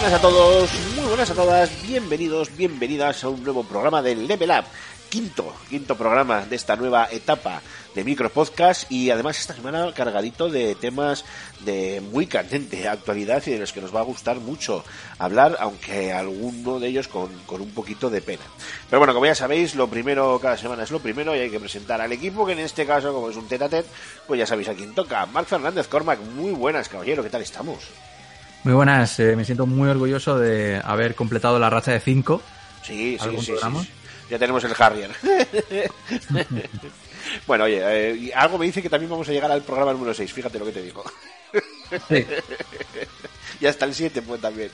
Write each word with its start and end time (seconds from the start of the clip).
buenas 0.00 0.14
a 0.16 0.22
todos, 0.22 0.70
muy 0.94 1.06
buenas 1.06 1.30
a 1.30 1.34
todas, 1.34 1.82
bienvenidos, 1.82 2.56
bienvenidas 2.56 3.24
a 3.24 3.30
un 3.30 3.42
nuevo 3.42 3.64
programa 3.64 4.00
de 4.00 4.14
Level 4.14 4.50
Up, 4.50 4.64
quinto, 5.08 5.52
quinto 5.68 5.96
programa 5.96 6.46
de 6.46 6.54
esta 6.54 6.76
nueva 6.76 7.08
etapa 7.10 7.62
de 7.96 8.04
micro 8.04 8.30
podcast 8.30 8.88
y 8.92 9.10
además 9.10 9.40
esta 9.40 9.54
semana 9.54 9.92
cargadito 9.92 10.50
de 10.50 10.76
temas 10.76 11.24
de 11.64 12.00
muy 12.12 12.28
candente 12.28 12.86
actualidad 12.86 13.42
y 13.46 13.50
de 13.50 13.58
los 13.58 13.72
que 13.72 13.80
nos 13.80 13.92
va 13.92 13.98
a 13.98 14.04
gustar 14.04 14.38
mucho 14.38 14.84
hablar, 15.18 15.56
aunque 15.58 16.12
alguno 16.12 16.78
de 16.78 16.86
ellos 16.86 17.08
con, 17.08 17.36
con 17.44 17.60
un 17.60 17.70
poquito 17.70 18.08
de 18.08 18.22
pena. 18.22 18.44
Pero 18.88 19.00
bueno, 19.00 19.14
como 19.14 19.26
ya 19.26 19.34
sabéis, 19.34 19.74
lo 19.74 19.88
primero 19.88 20.38
cada 20.38 20.56
semana 20.56 20.84
es 20.84 20.92
lo 20.92 21.00
primero 21.00 21.34
y 21.34 21.40
hay 21.40 21.50
que 21.50 21.58
presentar 21.58 22.00
al 22.00 22.12
equipo, 22.12 22.46
que 22.46 22.52
en 22.52 22.60
este 22.60 22.86
caso, 22.86 23.12
como 23.12 23.30
es 23.30 23.36
un 23.36 23.48
tete 23.48 23.64
a 23.64 23.68
tete, 23.68 23.88
pues 24.28 24.38
ya 24.38 24.46
sabéis 24.46 24.68
a 24.68 24.74
quién 24.74 24.94
toca. 24.94 25.26
Marc 25.26 25.48
Fernández 25.48 25.88
Cormac, 25.88 26.20
muy 26.20 26.52
buenas, 26.52 26.88
caballero, 26.88 27.24
¿qué 27.24 27.30
tal 27.30 27.42
estamos? 27.42 27.80
Muy 28.64 28.74
buenas, 28.74 29.18
eh, 29.20 29.36
me 29.36 29.44
siento 29.44 29.66
muy 29.66 29.88
orgulloso 29.88 30.38
de 30.38 30.80
haber 30.84 31.14
completado 31.14 31.58
la 31.58 31.70
racha 31.70 31.92
de 31.92 32.00
5. 32.00 32.42
Sí, 32.82 33.16
sí, 33.18 33.24
¿Algún 33.24 33.44
sí, 33.44 33.52
sí, 33.52 33.68
sí. 33.82 33.90
Ya 34.30 34.38
tenemos 34.38 34.62
el 34.64 34.74
Harrier. 34.78 35.10
bueno, 37.46 37.64
oye, 37.64 37.80
eh, 37.82 38.32
algo 38.34 38.58
me 38.58 38.66
dice 38.66 38.82
que 38.82 38.90
también 38.90 39.10
vamos 39.10 39.28
a 39.28 39.32
llegar 39.32 39.50
al 39.50 39.62
programa 39.62 39.92
número 39.92 40.12
6, 40.12 40.32
fíjate 40.32 40.58
lo 40.58 40.66
que 40.66 40.72
te 40.72 40.82
digo. 40.82 41.02
y 43.60 43.66
hasta 43.66 43.86
el 43.86 43.94
7 43.94 44.22
pues 44.22 44.40
también. 44.40 44.70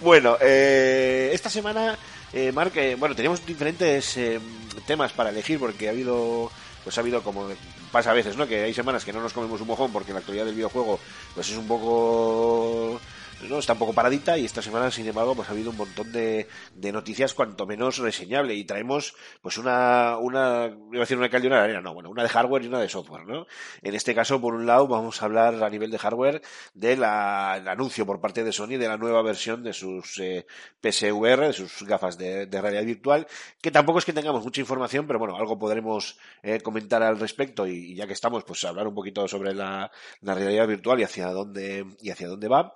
Bueno, 0.00 0.38
eh, 0.40 1.30
esta 1.32 1.50
semana, 1.50 1.98
eh, 2.32 2.52
Marc, 2.52 2.76
eh, 2.76 2.94
bueno, 2.94 3.14
teníamos 3.14 3.44
diferentes 3.44 4.16
eh, 4.16 4.40
temas 4.86 5.12
para 5.12 5.30
elegir 5.30 5.58
porque 5.58 5.88
ha 5.88 5.90
habido, 5.90 6.50
pues 6.82 6.96
ha 6.96 7.02
habido 7.02 7.22
como 7.22 7.48
pasa 7.92 8.12
a 8.12 8.14
veces, 8.14 8.36
¿no? 8.36 8.46
Que 8.46 8.64
hay 8.64 8.74
semanas 8.74 9.04
que 9.04 9.12
no 9.12 9.20
nos 9.20 9.32
comemos 9.32 9.60
un 9.60 9.66
mojón 9.66 9.92
porque 9.92 10.12
la 10.12 10.20
actualidad 10.20 10.46
del 10.46 10.54
videojuego 10.54 10.98
pues 11.34 11.50
es 11.50 11.56
un 11.56 11.68
poco 11.68 13.00
¿no? 13.42 13.58
está 13.58 13.74
un 13.74 13.78
poco 13.78 13.92
paradita 13.92 14.38
y 14.38 14.44
esta 14.44 14.62
semana 14.62 14.90
sin 14.90 15.06
embargo 15.06 15.34
pues 15.34 15.48
ha 15.48 15.52
habido 15.52 15.70
un 15.70 15.76
montón 15.76 16.10
de, 16.12 16.46
de 16.74 16.92
noticias 16.92 17.34
cuanto 17.34 17.66
menos 17.66 17.98
reseñable 17.98 18.54
y 18.54 18.64
traemos 18.64 19.14
pues 19.42 19.58
una 19.58 20.16
una 20.18 20.66
iba 20.66 20.98
a 20.98 21.00
decir 21.00 21.18
una 21.18 21.28
calde 21.28 21.46
una 21.48 21.62
arena 21.62 21.80
no 21.80 21.94
bueno 21.94 22.10
una 22.10 22.22
de 22.22 22.28
hardware 22.28 22.64
y 22.64 22.68
una 22.68 22.80
de 22.80 22.88
software 22.88 23.26
no 23.26 23.46
en 23.82 23.94
este 23.94 24.14
caso 24.14 24.40
por 24.40 24.54
un 24.54 24.66
lado 24.66 24.88
vamos 24.88 25.20
a 25.20 25.26
hablar 25.26 25.62
a 25.62 25.70
nivel 25.70 25.90
de 25.90 25.98
hardware 25.98 26.42
del 26.74 27.04
anuncio 27.04 28.06
por 28.06 28.20
parte 28.20 28.42
de 28.42 28.52
Sony 28.52 28.78
de 28.78 28.88
la 28.88 28.96
nueva 28.96 29.22
versión 29.22 29.62
de 29.62 29.72
sus 29.72 30.18
eh, 30.18 30.46
PSVR 30.80 31.48
de 31.48 31.52
sus 31.52 31.82
gafas 31.82 32.16
de, 32.18 32.46
realidad 32.46 32.84
virtual 32.84 33.26
que 33.60 33.70
tampoco 33.70 33.98
es 33.98 34.04
que 34.04 34.12
tengamos 34.12 34.42
mucha 34.42 34.60
información 34.60 35.06
pero 35.06 35.18
bueno 35.18 35.36
algo 35.36 35.58
podremos 35.58 36.18
eh, 36.42 36.60
comentar 36.60 37.02
al 37.02 37.18
respecto 37.18 37.66
y, 37.66 37.92
y 37.92 37.94
ya 37.94 38.06
que 38.06 38.14
estamos 38.14 38.44
pues 38.44 38.64
hablar 38.64 38.86
un 38.86 38.94
poquito 38.94 39.28
sobre 39.28 39.54
la, 39.54 39.90
la 40.22 40.34
realidad 40.34 40.66
virtual 40.66 41.00
y 41.00 41.04
hacia 41.04 41.28
dónde 41.28 41.84
y 42.00 42.10
hacia 42.10 42.28
dónde 42.28 42.48
va 42.48 42.74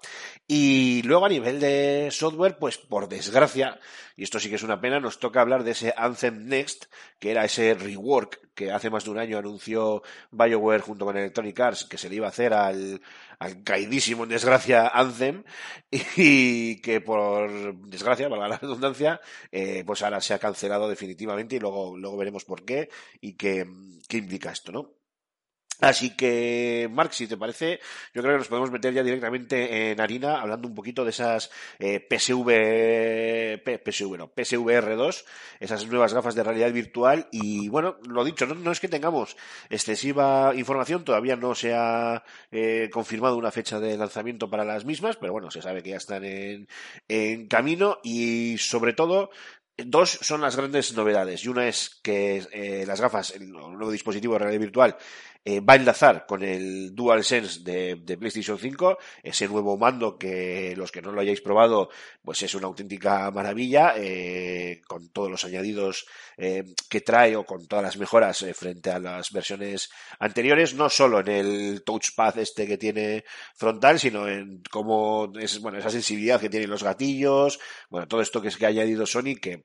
y 0.53 1.03
luego 1.03 1.27
a 1.27 1.29
nivel 1.29 1.61
de 1.61 2.09
software, 2.11 2.59
pues 2.59 2.77
por 2.77 3.09
desgracia, 3.09 3.79
y 4.17 4.25
esto 4.25 4.41
sí 4.41 4.49
que 4.49 4.57
es 4.57 4.65
una 4.65 4.81
pena, 4.81 4.99
nos 4.99 5.21
toca 5.21 5.41
hablar 5.41 5.63
de 5.63 5.71
ese 5.71 5.95
Anthem 5.97 6.49
Next, 6.49 6.87
que 7.21 7.31
era 7.31 7.45
ese 7.45 7.75
rework 7.75 8.53
que 8.57 8.73
hace 8.73 8.91
más 8.91 9.05
de 9.05 9.11
un 9.11 9.19
año 9.19 9.39
anunció 9.39 10.03
BioWare 10.33 10.83
junto 10.83 11.05
con 11.05 11.17
Electronic 11.17 11.61
Arts 11.61 11.85
que 11.85 11.97
se 11.99 12.09
le 12.09 12.17
iba 12.17 12.27
a 12.27 12.31
hacer 12.31 12.53
al, 12.53 13.01
al 13.39 13.63
caidísimo 13.63 14.25
en 14.25 14.31
desgracia 14.31 14.89
Anthem 14.89 15.45
y 16.17 16.81
que 16.81 17.01
por 17.01 17.77
desgracia, 17.87 18.27
valga 18.29 18.49
la 18.49 18.59
redundancia, 18.59 19.21
eh, 19.53 19.85
pues 19.87 20.03
ahora 20.03 20.21
se 20.21 20.35
ha 20.35 20.41
cancelado 20.41 20.89
definitivamente 20.89 21.55
y 21.55 21.61
luego, 21.61 21.97
luego 21.97 22.17
veremos 22.17 22.45
por 22.45 22.65
qué 22.65 22.89
y 23.21 23.35
qué, 23.35 23.69
qué 24.09 24.17
implica 24.17 24.51
esto, 24.51 24.73
¿no? 24.73 25.00
Así 25.81 26.15
que, 26.17 26.89
Marc, 26.93 27.13
si 27.13 27.27
te 27.27 27.37
parece, 27.37 27.81
yo 28.15 28.23
creo 28.23 28.35
que 28.35 28.39
nos 28.39 28.49
podemos 28.49 28.71
meter 28.71 28.93
ya 28.93 29.03
directamente 29.03 29.91
en 29.93 30.01
harina 30.01 30.41
hablando 30.41 30.69
un 30.69 30.75
poquito 30.75 31.05
de 31.05 31.11
esas 31.11 31.51
eh, 31.79 32.01
PSV, 32.01 33.63
P- 33.65 33.79
PSV, 33.79 34.17
no, 34.19 34.29
PSVR2, 34.35 35.25
esas 35.59 35.87
nuevas 35.87 36.13
gafas 36.15 36.35
de 36.35 36.43
realidad 36.45 36.73
virtual. 36.73 37.29
Y 37.31 37.69
bueno, 37.69 37.97
lo 38.09 38.25
dicho, 38.25 38.47
no, 38.47 38.55
no 38.55 38.73
es 38.73 38.81
que 38.81 38.89
tengamos 38.89 39.37
excesiva 39.71 40.53
información, 40.55 41.05
todavía 41.05 41.37
no 41.37 41.55
se 41.55 41.75
ha 41.75 42.23
eh, 42.51 42.91
confirmado 42.93 43.37
una 43.37 43.51
fecha 43.51 43.81
de 43.81 43.97
lanzamiento 43.97 44.51
para 44.51 44.65
las 44.65 44.85
mismas, 44.85 45.17
pero 45.17 45.33
bueno, 45.33 45.51
se 45.51 45.63
sabe 45.63 45.83
que 45.83 45.91
ya 45.91 45.97
están 45.97 46.25
en, 46.25 46.69
en 47.09 47.47
camino 47.49 47.99
y 48.03 48.57
sobre 48.59 48.93
todo 48.93 49.31
Dos 49.83 50.11
son 50.21 50.43
las 50.43 50.57
grandes 50.57 50.93
novedades 50.95 51.43
y 51.43 51.49
una 51.49 51.67
es 51.67 52.01
que 52.03 52.47
eh, 52.53 52.85
las 52.87 53.01
gafas, 53.01 53.31
el 53.31 53.51
nuevo 53.51 53.91
dispositivo 53.91 54.35
de 54.35 54.41
realidad 54.41 54.61
virtual, 54.61 54.97
eh, 55.45 55.61
va 55.61 55.75
a 55.75 55.77
enlazar 55.77 56.27
con 56.27 56.43
el 56.43 56.95
DualSense 56.95 57.61
de, 57.63 57.97
de 57.97 58.19
PlayStation 58.19 58.59
5, 58.59 58.99
ese 59.23 59.49
nuevo 59.49 59.77
mando 59.79 60.19
que 60.19 60.75
los 60.77 60.93
que 60.93 61.01
no 61.01 61.13
lo 61.13 61.21
hayáis 61.21 61.41
probado, 61.41 61.89
pues 62.23 62.43
es 62.43 62.55
una 62.55 62.67
auténtica 62.67 63.31
maravilla, 63.31 63.95
eh, 63.97 64.83
con 64.87 65.09
todos 65.09 65.31
los 65.31 65.45
añadidos 65.45 66.07
eh, 66.37 66.65
que 66.89 67.01
trae 67.01 67.37
o 67.37 67.45
con 67.45 67.67
todas 67.67 67.85
las 67.85 67.97
mejoras 67.97 68.43
eh, 68.43 68.55
frente 68.55 68.91
a 68.91 68.99
las 68.99 69.33
versiones 69.33 69.91
anteriores, 70.19 70.75
no 70.75 70.89
solo 70.89 71.21
en 71.21 71.29
el 71.29 71.83
touchpad 71.85 72.39
este 72.39 72.67
que 72.67 72.79
tiene 72.79 73.25
frontal, 73.55 73.99
sino 73.99 74.29
en 74.29 74.63
cómo 74.71 75.33
es, 75.39 75.61
bueno, 75.61 75.79
esa 75.79 75.91
sensibilidad 75.91 76.41
que 76.41 76.51
tienen 76.51 76.71
los 76.71 76.83
gatillos, 76.83 77.59
bueno, 77.89 78.07
todo 78.07 78.21
esto 78.21 78.43
que 78.43 78.49
es 78.49 78.57
que 78.57 78.67
ha 78.67 78.69
añadido 78.69 79.07
Sony 79.07 79.37
que 79.41 79.65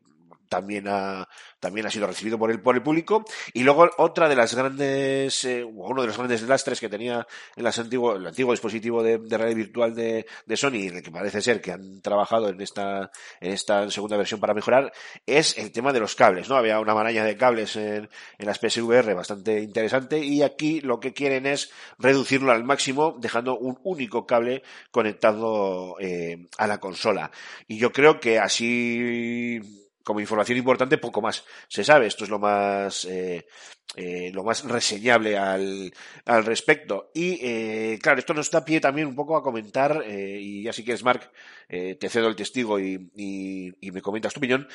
también 0.49 0.87
ha, 0.87 1.27
también 1.59 1.87
ha 1.87 1.91
sido 1.91 2.07
recibido 2.07 2.37
por 2.37 2.51
el, 2.51 2.61
por 2.61 2.75
el 2.75 2.83
público. 2.83 3.25
Y 3.53 3.63
luego 3.63 3.89
otra 3.97 4.29
de 4.29 4.35
las 4.35 4.55
grandes, 4.55 5.43
eh, 5.45 5.63
uno 5.63 6.01
de 6.01 6.07
los 6.07 6.17
grandes 6.17 6.41
lastres 6.43 6.79
que 6.79 6.89
tenía 6.89 7.25
en 7.55 7.63
las 7.63 7.79
antiguo, 7.79 8.15
el 8.15 8.27
antiguo 8.27 8.53
dispositivo 8.53 9.03
de, 9.03 9.17
de 9.17 9.55
virtual 9.55 9.95
de, 9.95 10.25
de 10.45 10.57
Sony, 10.57 10.87
el 10.87 11.03
que 11.03 11.11
parece 11.11 11.41
ser 11.41 11.61
que 11.61 11.71
han 11.71 12.01
trabajado 12.01 12.49
en 12.49 12.61
esta, 12.61 13.11
en 13.39 13.51
esta 13.51 13.89
segunda 13.89 14.17
versión 14.17 14.39
para 14.39 14.53
mejorar, 14.53 14.91
es 15.25 15.57
el 15.57 15.71
tema 15.71 15.93
de 15.93 15.99
los 15.99 16.15
cables, 16.15 16.49
¿no? 16.49 16.55
Había 16.55 16.79
una 16.79 16.93
maraña 16.93 17.23
de 17.23 17.37
cables 17.37 17.75
en, 17.75 18.09
en 18.37 18.45
las 18.45 18.59
PSVR 18.59 19.13
bastante 19.13 19.59
interesante 19.59 20.19
y 20.19 20.41
aquí 20.41 20.81
lo 20.81 20.99
que 20.99 21.13
quieren 21.13 21.45
es 21.45 21.71
reducirlo 21.97 22.51
al 22.51 22.63
máximo 22.63 23.15
dejando 23.19 23.57
un 23.57 23.77
único 23.83 24.25
cable 24.25 24.63
conectado 24.91 25.95
eh, 25.99 26.47
a 26.57 26.67
la 26.67 26.79
consola. 26.79 27.31
Y 27.67 27.77
yo 27.77 27.91
creo 27.91 28.19
que 28.19 28.39
así 28.39 29.84
como 30.05 30.19
información 30.19 30.57
importante, 30.59 30.99
poco 30.99 31.19
más 31.19 31.43
se 31.67 31.83
sabe. 31.83 32.05
Esto 32.05 32.23
es 32.23 32.29
lo 32.29 32.37
más, 32.37 33.05
eh, 33.05 33.47
eh, 33.95 34.31
lo 34.31 34.43
más 34.43 34.63
reseñable 34.63 35.35
al, 35.35 35.91
al 36.25 36.45
respecto. 36.45 37.09
Y, 37.13 37.39
eh, 37.41 37.99
claro, 38.01 38.19
esto 38.19 38.35
nos 38.35 38.51
da 38.51 38.63
pie 38.63 38.79
también 38.79 39.07
un 39.07 39.15
poco 39.15 39.35
a 39.35 39.43
comentar, 39.43 40.03
eh, 40.05 40.39
y 40.39 40.63
ya 40.63 40.73
si 40.73 40.83
quieres, 40.83 41.03
Marc, 41.03 41.31
eh, 41.67 41.95
te 41.95 42.07
cedo 42.07 42.27
el 42.27 42.35
testigo 42.35 42.79
y, 42.79 43.09
y, 43.15 43.71
y 43.81 43.91
me 43.91 44.01
comentas 44.01 44.33
tu 44.33 44.39
opinión, 44.39 44.67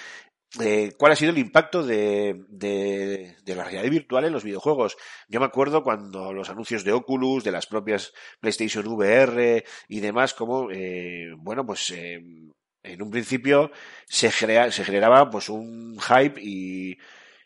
eh, 0.60 0.94
cuál 0.99 1.12
ha 1.12 1.16
sido 1.16 1.31
el 1.31 1.38
impacto 1.38 1.84
de, 1.84 2.44
de, 2.49 3.37
de, 3.44 3.54
la 3.54 3.62
realidad 3.62 3.88
virtual 3.88 4.25
en 4.25 4.32
los 4.32 4.43
videojuegos. 4.43 4.96
Yo 5.28 5.38
me 5.38 5.46
acuerdo 5.46 5.84
cuando 5.84 6.32
los 6.32 6.50
anuncios 6.50 6.82
de 6.82 6.93
Oculus, 6.93 7.44
de 7.44 7.52
las 7.52 7.69
propias 7.69 8.12
PlayStation 8.40 8.84
VR 8.88 9.64
y 9.87 10.00
demás, 10.00 10.34
como, 10.34 10.69
bueno, 11.38 11.64
pues 11.64 11.90
eh, 11.90 12.20
en 12.82 13.02
un 13.02 13.10
principio 13.10 13.70
se, 14.06 14.30
se 14.30 14.84
generaba 14.84 15.30
pues 15.30 15.48
un 15.48 15.98
hype 16.00 16.40
y, 16.40 16.98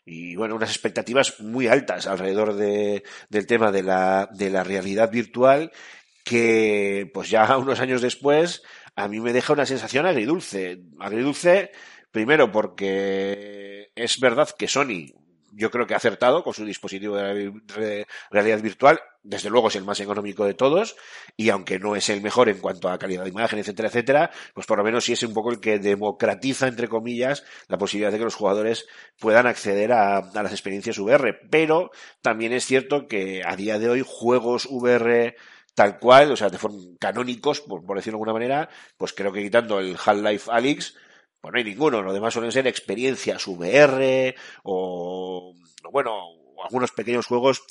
y 0.05 0.35
bueno, 0.35 0.55
unas 0.55 0.69
expectativas 0.69 1.39
muy 1.39 1.67
altas 1.67 2.07
alrededor 2.07 2.55
de, 2.55 3.03
del 3.29 3.47
tema 3.47 3.71
de 3.71 3.83
la, 3.83 4.29
de 4.31 4.49
la 4.49 4.63
realidad 4.63 5.11
virtual 5.11 5.71
que 6.23 7.09
pues 7.13 7.29
ya 7.29 7.57
unos 7.57 7.79
años 7.79 8.01
después 8.01 8.63
a 8.95 9.07
mí 9.07 9.19
me 9.19 9.33
deja 9.33 9.53
una 9.53 9.65
sensación 9.65 10.05
agridulce. 10.05 10.81
Agridulce 10.99 11.71
primero 12.11 12.51
porque 12.51 13.91
es 13.95 14.19
verdad 14.19 14.49
que 14.57 14.67
Sony 14.67 15.13
yo 15.55 15.71
creo 15.71 15.87
que 15.87 15.93
ha 15.93 15.97
acertado 15.97 16.43
con 16.43 16.53
su 16.53 16.65
dispositivo 16.65 17.15
de 17.15 17.51
re- 17.67 18.07
realidad 18.29 18.61
virtual. 18.61 18.99
Desde 19.23 19.49
luego 19.49 19.69
es 19.69 19.75
el 19.75 19.83
más 19.85 19.99
económico 20.01 20.45
de 20.45 20.53
todos 20.53 20.95
y 21.35 21.49
aunque 21.49 21.79
no 21.79 21.95
es 21.95 22.09
el 22.09 22.21
mejor 22.21 22.47
en 22.49 22.59
cuanto 22.59 22.89
a 22.89 22.99
calidad 22.99 23.23
de 23.23 23.29
imagen, 23.29 23.57
etcétera, 23.57 23.87
etcétera, 23.87 24.31
pues 24.53 24.67
por 24.67 24.77
lo 24.77 24.83
menos 24.83 25.03
sí 25.05 25.13
es 25.13 25.23
un 25.23 25.33
poco 25.33 25.51
el 25.51 25.59
que 25.59 25.79
democratiza, 25.79 26.67
entre 26.67 26.87
comillas, 26.87 27.43
la 27.67 27.77
posibilidad 27.79 28.11
de 28.11 28.19
que 28.19 28.23
los 28.25 28.35
jugadores 28.35 28.85
puedan 29.19 29.47
acceder 29.47 29.91
a, 29.93 30.17
a 30.17 30.43
las 30.43 30.51
experiencias 30.51 30.99
VR. 30.99 31.39
Pero 31.49 31.89
también 32.21 32.53
es 32.53 32.65
cierto 32.65 33.07
que 33.07 33.41
a 33.43 33.55
día 33.55 33.79
de 33.79 33.89
hoy 33.89 34.03
juegos 34.05 34.67
VR 34.69 35.35
tal 35.73 35.99
cual, 35.99 36.31
o 36.31 36.35
sea, 36.37 36.49
de 36.49 36.57
forma 36.57 36.77
canónicos, 36.99 37.59
por, 37.61 37.83
por 37.85 37.97
decirlo 37.97 38.17
de 38.17 38.21
alguna 38.21 38.33
manera, 38.33 38.69
pues 38.97 39.11
creo 39.13 39.33
que 39.33 39.41
quitando 39.43 39.79
el 39.79 39.97
Half-Life 40.03 40.49
Alyx, 40.53 40.95
pues 41.45 41.53
no 41.53 41.57
hay 41.59 41.63
ninguno. 41.63 42.01
Lo 42.01 42.13
demás 42.13 42.33
suelen 42.33 42.51
ser 42.51 42.67
experiencias 42.67 43.47
VR 43.47 44.35
o, 44.63 45.53
bueno, 45.91 46.19
algunos 46.63 46.91
pequeños 46.91 47.27
juegos 47.27 47.63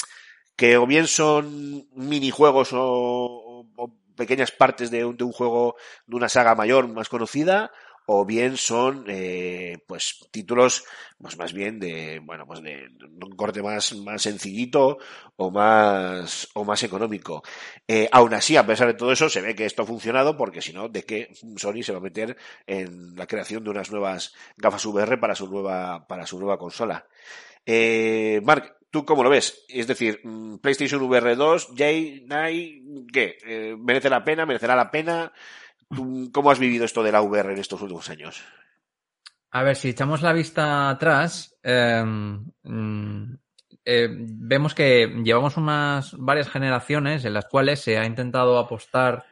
que 0.56 0.76
o 0.76 0.86
bien 0.86 1.06
son 1.08 1.88
minijuegos 1.94 2.72
o, 2.72 2.80
o- 2.80 3.66
o 3.76 3.90
pequeñas 4.16 4.52
partes 4.52 4.90
de 4.92 5.04
un, 5.04 5.16
de 5.16 5.24
un 5.24 5.32
juego 5.32 5.74
de 6.06 6.14
una 6.16 6.28
saga 6.28 6.54
mayor 6.54 6.86
más 6.86 7.08
conocida 7.08 7.72
o 8.06 8.24
bien 8.24 8.56
son 8.56 9.04
eh, 9.08 9.78
pues 9.86 10.26
títulos 10.30 10.84
pues 11.18 11.38
más 11.38 11.52
bien 11.52 11.80
de 11.80 12.20
bueno 12.22 12.46
pues 12.46 12.62
de, 12.62 12.88
un 13.00 13.36
corte 13.36 13.62
más 13.62 13.94
más 13.94 14.22
sencillito 14.22 14.98
o 15.36 15.50
más 15.50 16.48
o 16.54 16.64
más 16.64 16.82
económico 16.82 17.42
eh, 17.88 18.08
aún 18.12 18.34
así 18.34 18.56
a 18.56 18.66
pesar 18.66 18.88
de 18.88 18.94
todo 18.94 19.12
eso 19.12 19.28
se 19.28 19.40
ve 19.40 19.54
que 19.54 19.64
esto 19.64 19.82
ha 19.82 19.86
funcionado 19.86 20.36
porque 20.36 20.60
si 20.62 20.72
no 20.72 20.88
de 20.88 21.04
qué 21.04 21.30
Sony 21.56 21.82
se 21.82 21.92
va 21.92 21.98
a 21.98 22.02
meter 22.02 22.36
en 22.66 23.16
la 23.16 23.26
creación 23.26 23.64
de 23.64 23.70
unas 23.70 23.90
nuevas 23.90 24.34
gafas 24.56 24.84
VR 24.84 25.18
para 25.18 25.34
su 25.34 25.48
nueva 25.48 26.06
para 26.06 26.26
su 26.26 26.38
nueva 26.38 26.58
consola 26.58 27.06
eh, 27.66 28.40
Mark, 28.44 28.76
¿tú 28.90 29.04
cómo 29.04 29.22
lo 29.22 29.30
ves? 29.30 29.64
Es 29.68 29.86
decir, 29.86 30.20
mm, 30.22 30.58
PlayStation 30.58 31.02
VR 31.02 31.34
2, 31.36 31.68
Jay, 31.76 32.24
Nai, 32.26 32.82
¿qué? 33.12 33.38
Eh, 33.44 33.76
¿Merece 33.78 34.10
la 34.10 34.24
pena? 34.24 34.46
¿Merecerá 34.46 34.76
la 34.76 34.90
pena? 34.90 35.32
¿Tú 35.90 36.30
¿Cómo 36.32 36.50
has 36.50 36.58
vivido 36.58 36.84
esto 36.84 37.02
de 37.02 37.12
la 37.12 37.22
VR 37.22 37.52
en 37.52 37.58
estos 37.58 37.80
últimos 37.82 38.08
años? 38.10 38.42
A 39.50 39.62
ver, 39.62 39.76
si 39.76 39.90
echamos 39.90 40.22
la 40.22 40.32
vista 40.32 40.90
atrás, 40.90 41.56
eh, 41.62 42.02
mm, 42.04 43.34
eh, 43.84 44.08
vemos 44.10 44.74
que 44.74 45.06
llevamos 45.22 45.56
unas 45.56 46.16
varias 46.18 46.48
generaciones 46.48 47.24
en 47.24 47.34
las 47.34 47.46
cuales 47.46 47.80
se 47.80 47.98
ha 47.98 48.06
intentado 48.06 48.58
apostar 48.58 49.24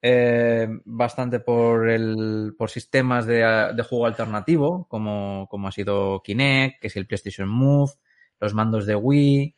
eh, 0.00 0.68
bastante 0.84 1.40
por 1.40 1.88
el 1.88 2.54
por 2.56 2.70
sistemas 2.70 3.26
de, 3.26 3.72
de 3.74 3.82
juego 3.82 4.06
alternativo, 4.06 4.86
como, 4.88 5.48
como 5.50 5.68
ha 5.68 5.72
sido 5.72 6.22
Kinect, 6.22 6.80
que 6.80 6.86
es 6.86 6.96
el 6.96 7.06
PlayStation 7.06 7.48
Move, 7.48 7.92
los 8.38 8.54
mandos 8.54 8.86
de 8.86 8.94
Wii, 8.94 9.55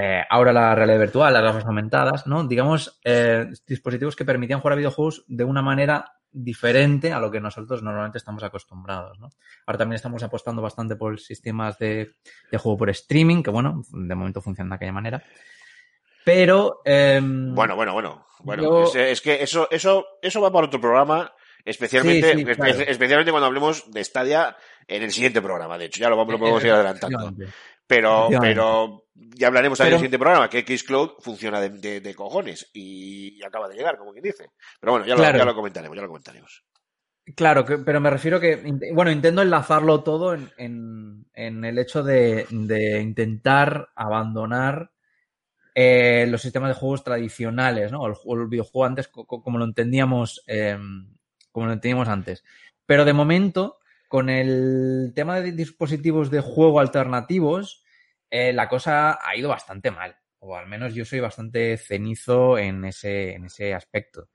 eh, 0.00 0.22
ahora 0.30 0.52
la 0.52 0.74
realidad 0.76 1.00
virtual, 1.00 1.32
las 1.34 1.42
gafas 1.42 1.66
aumentadas, 1.66 2.26
¿no? 2.28 2.46
Digamos, 2.46 3.00
eh, 3.04 3.46
dispositivos 3.66 4.14
que 4.14 4.24
permitían 4.24 4.60
jugar 4.60 4.74
a 4.74 4.76
videojuegos 4.76 5.24
de 5.26 5.42
una 5.44 5.60
manera 5.60 6.12
diferente 6.30 7.12
a 7.12 7.18
lo 7.18 7.30
que 7.30 7.40
nosotros 7.40 7.82
normalmente 7.82 8.18
estamos 8.18 8.42
acostumbrados, 8.44 9.18
¿no? 9.18 9.30
Ahora 9.66 9.78
también 9.78 9.96
estamos 9.96 10.22
apostando 10.22 10.62
bastante 10.62 10.94
por 10.94 11.18
sistemas 11.18 11.78
de, 11.78 12.12
de 12.52 12.58
juego 12.58 12.78
por 12.78 12.90
streaming, 12.90 13.42
que 13.42 13.50
bueno, 13.50 13.82
de 13.90 14.14
momento 14.14 14.40
funcionan 14.40 14.68
de 14.70 14.76
aquella 14.76 14.92
manera. 14.92 15.22
Pero. 16.24 16.80
em, 16.84 17.54
Bueno, 17.54 17.74
bueno, 17.76 17.92
bueno. 17.94 18.26
bueno 18.40 18.62
Yo- 18.62 18.82
es, 18.84 18.94
es 18.94 19.20
que 19.20 19.42
eso, 19.42 19.68
eso, 19.70 20.04
eso 20.22 20.40
va 20.40 20.52
para 20.52 20.66
otro 20.66 20.80
programa, 20.80 21.32
especialmente, 21.64 22.32
Sí, 22.32 22.38
sí, 22.38 22.44
espe- 22.44 22.56
claro. 22.56 22.80
especialmente 22.86 23.30
cuando 23.30 23.46
hablemos 23.46 23.90
de 23.90 24.04
Stadia 24.04 24.56
en 24.86 25.02
el 25.02 25.10
siguiente 25.10 25.40
programa. 25.42 25.78
De 25.78 25.86
hecho, 25.86 26.00
ya 26.00 26.10
lo, 26.10 26.16
vamos, 26.16 26.32
lo 26.32 26.38
podemos 26.38 26.62
ir 26.64 26.70
adelantando. 26.72 27.32
Pero, 27.88 28.28
pero 28.40 29.04
ya 29.14 29.48
hablaremos 29.48 29.78
también 29.78 29.94
en 29.94 29.96
el 29.96 29.98
Pero- 29.98 29.98
siguiente 29.98 30.18
programa 30.18 30.48
que 30.50 30.78
Xcloud 30.78 31.10
funciona 31.20 31.60
de, 31.60 31.70
de- 31.70 32.00
de 32.00 32.14
cojones 32.14 32.70
y 32.72 33.42
acaba 33.42 33.68
de 33.68 33.76
llegar, 33.76 33.96
como 33.98 34.12
quien 34.12 34.22
dice. 34.22 34.50
Pero 34.78 34.92
bueno, 34.92 35.06
ya 35.06 35.14
lo, 35.14 35.20
Claro. 35.20 35.38
ya 35.38 35.44
lo 35.44 35.54
comentaremos, 35.54 35.96
ya 35.96 36.02
lo 36.02 36.08
comentaremos. 36.08 36.64
Claro, 37.34 37.64
que- 37.64 37.78
pero 37.78 38.00
me 38.00 38.10
refiero 38.10 38.38
que, 38.40 38.56
bueno, 38.94 39.10
intento 39.10 39.42
enlazarlo 39.42 40.02
todo 40.02 40.34
en, 40.34 40.50
en- 40.58 41.26
en 41.34 41.64
el 41.64 41.78
hecho 41.78 42.02
de, 42.02 42.46
de 42.50 43.00
intentar 43.00 43.88
abandonar 43.96 44.92
eh, 45.74 46.26
los 46.28 46.42
sistemas 46.42 46.70
de 46.70 46.74
juegos 46.74 47.04
tradicionales, 47.04 47.92
¿no? 47.92 48.04
El, 48.06 48.14
el 48.40 48.46
videojuego 48.48 48.84
antes 48.84 49.08
co- 49.08 49.26
co- 49.26 49.42
como 49.42 49.58
lo 49.58 49.64
entendíamos, 49.64 50.42
eh, 50.46 50.76
como 51.52 51.66
lo 51.66 51.72
entendíamos 51.72 52.08
antes. 52.08 52.42
Pero 52.84 53.04
de 53.04 53.12
momento, 53.12 53.77
con 54.08 54.30
el 54.30 55.12
tema 55.14 55.40
de 55.40 55.52
dispositivos 55.52 56.30
de 56.30 56.40
juego 56.40 56.80
alternativos, 56.80 57.84
eh, 58.30 58.52
la 58.52 58.68
cosa 58.68 59.18
ha 59.22 59.36
ido 59.36 59.48
bastante 59.50 59.90
mal. 59.90 60.16
O 60.40 60.56
al 60.56 60.66
menos 60.66 60.94
yo 60.94 61.04
soy 61.04 61.20
bastante 61.20 61.76
cenizo 61.76 62.58
en 62.58 62.84
ese, 62.84 63.34
en 63.34 63.46
ese 63.46 63.74
aspecto. 63.74 64.28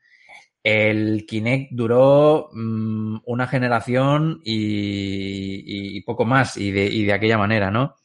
El 0.63 1.25
Kinect 1.25 1.71
duró 1.73 2.49
mm, 2.53 3.17
una 3.25 3.47
generación 3.47 4.39
y, 4.43 6.01
poco 6.01 6.25
más, 6.25 6.57
y 6.57 6.71
de, 6.71 6.89
de 6.89 7.13
aquella 7.13 7.37
manera, 7.37 7.69
¿no? 7.71 7.95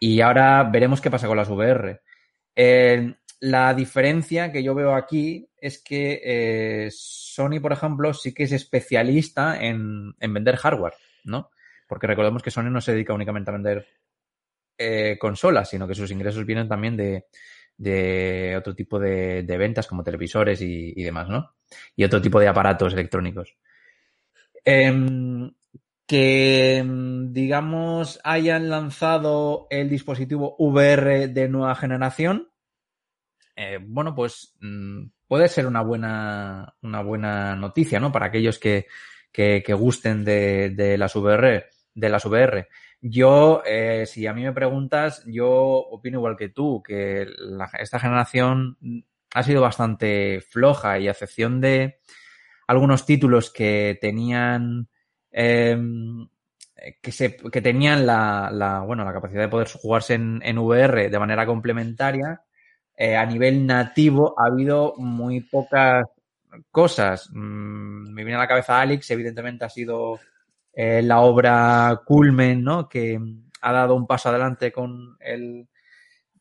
Y 0.00 0.20
ahora 0.20 0.64
veremos 0.64 1.00
qué 1.00 1.10
pasa 1.10 1.28
con 1.28 1.36
las 1.36 1.48
VR. 1.48 2.00
Eh, 2.56 3.14
la 3.40 3.74
diferencia 3.74 4.50
que 4.50 4.62
yo 4.62 4.74
veo 4.74 4.94
aquí 4.94 5.48
es 5.64 5.82
que 5.82 6.20
eh, 6.22 6.88
Sony, 6.90 7.58
por 7.62 7.72
ejemplo, 7.72 8.12
sí 8.12 8.34
que 8.34 8.42
es 8.42 8.52
especialista 8.52 9.62
en, 9.62 10.14
en 10.20 10.34
vender 10.34 10.56
hardware, 10.56 10.92
¿no? 11.24 11.50
Porque 11.88 12.06
recordemos 12.06 12.42
que 12.42 12.50
Sony 12.50 12.70
no 12.70 12.82
se 12.82 12.92
dedica 12.92 13.14
únicamente 13.14 13.50
a 13.50 13.54
vender 13.54 13.86
eh, 14.76 15.16
consolas, 15.18 15.70
sino 15.70 15.88
que 15.88 15.94
sus 15.94 16.10
ingresos 16.10 16.44
vienen 16.44 16.68
también 16.68 16.98
de, 16.98 17.28
de 17.78 18.54
otro 18.58 18.74
tipo 18.74 18.98
de, 18.98 19.42
de 19.42 19.56
ventas 19.56 19.86
como 19.86 20.04
televisores 20.04 20.60
y, 20.60 20.92
y 20.94 21.02
demás, 21.02 21.30
¿no? 21.30 21.54
Y 21.96 22.04
otro 22.04 22.20
tipo 22.20 22.38
de 22.38 22.48
aparatos 22.48 22.92
electrónicos. 22.92 23.56
Em, 24.66 25.50
que, 26.06 26.76
em, 26.76 27.32
digamos, 27.32 28.20
hayan 28.22 28.68
lanzado 28.68 29.66
el 29.70 29.88
dispositivo 29.88 30.56
VR 30.58 31.28
de 31.28 31.48
nueva 31.48 31.74
generación, 31.74 32.50
eh, 33.56 33.78
bueno, 33.80 34.14
pues 34.14 34.54
mm, 34.60 35.04
puede 35.28 35.48
ser 35.48 35.66
una 35.66 35.82
buena, 35.82 36.74
una 36.82 37.02
buena 37.02 37.56
noticia, 37.56 38.00
¿no? 38.00 38.12
Para 38.12 38.26
aquellos 38.26 38.58
que, 38.58 38.86
que, 39.32 39.62
que 39.64 39.74
gusten 39.74 40.24
de, 40.24 40.70
de 40.70 40.98
las 40.98 41.14
VR, 41.16 41.66
de 41.94 42.08
las 42.08 42.24
VR. 42.26 42.68
Yo, 43.00 43.62
eh, 43.66 44.06
si 44.06 44.26
a 44.26 44.32
mí 44.32 44.42
me 44.42 44.52
preguntas, 44.52 45.22
yo 45.26 45.48
opino 45.50 46.18
igual 46.18 46.36
que 46.36 46.48
tú, 46.48 46.82
que 46.82 47.26
la- 47.38 47.70
esta 47.78 47.98
generación 47.98 48.78
ha 49.34 49.42
sido 49.42 49.60
bastante 49.62 50.40
floja 50.40 50.98
y 50.98 51.08
a 51.08 51.12
excepción 51.12 51.60
de 51.60 51.98
algunos 52.66 53.06
títulos 53.06 53.50
que 53.50 53.98
tenían 54.00 54.88
em, 55.32 56.28
que, 57.02 57.12
se, 57.12 57.36
que 57.36 57.60
tenían 57.62 58.06
la, 58.06 58.50
la, 58.52 58.80
bueno, 58.80 59.04
la 59.04 59.12
capacidad 59.12 59.42
de 59.42 59.48
poder 59.48 59.68
jugarse 59.68 60.14
en, 60.14 60.40
en 60.44 60.58
VR 60.58 61.08
de 61.10 61.18
manera 61.18 61.46
complementaria, 61.46 62.42
eh, 62.96 63.16
a 63.16 63.26
nivel 63.26 63.66
nativo 63.66 64.34
ha 64.38 64.46
habido 64.46 64.94
muy 64.96 65.40
pocas 65.40 66.06
cosas. 66.70 67.28
Mm, 67.32 68.12
me 68.12 68.24
viene 68.24 68.36
a 68.36 68.40
la 68.42 68.48
cabeza 68.48 68.80
Alex, 68.80 69.10
evidentemente 69.10 69.64
ha 69.64 69.68
sido 69.68 70.20
eh, 70.72 71.02
la 71.02 71.20
obra 71.20 72.02
culmen, 72.04 72.62
¿no? 72.62 72.88
Que 72.88 73.18
ha 73.60 73.72
dado 73.72 73.94
un 73.94 74.06
paso 74.06 74.28
adelante 74.28 74.72
con 74.72 75.16
el, 75.20 75.68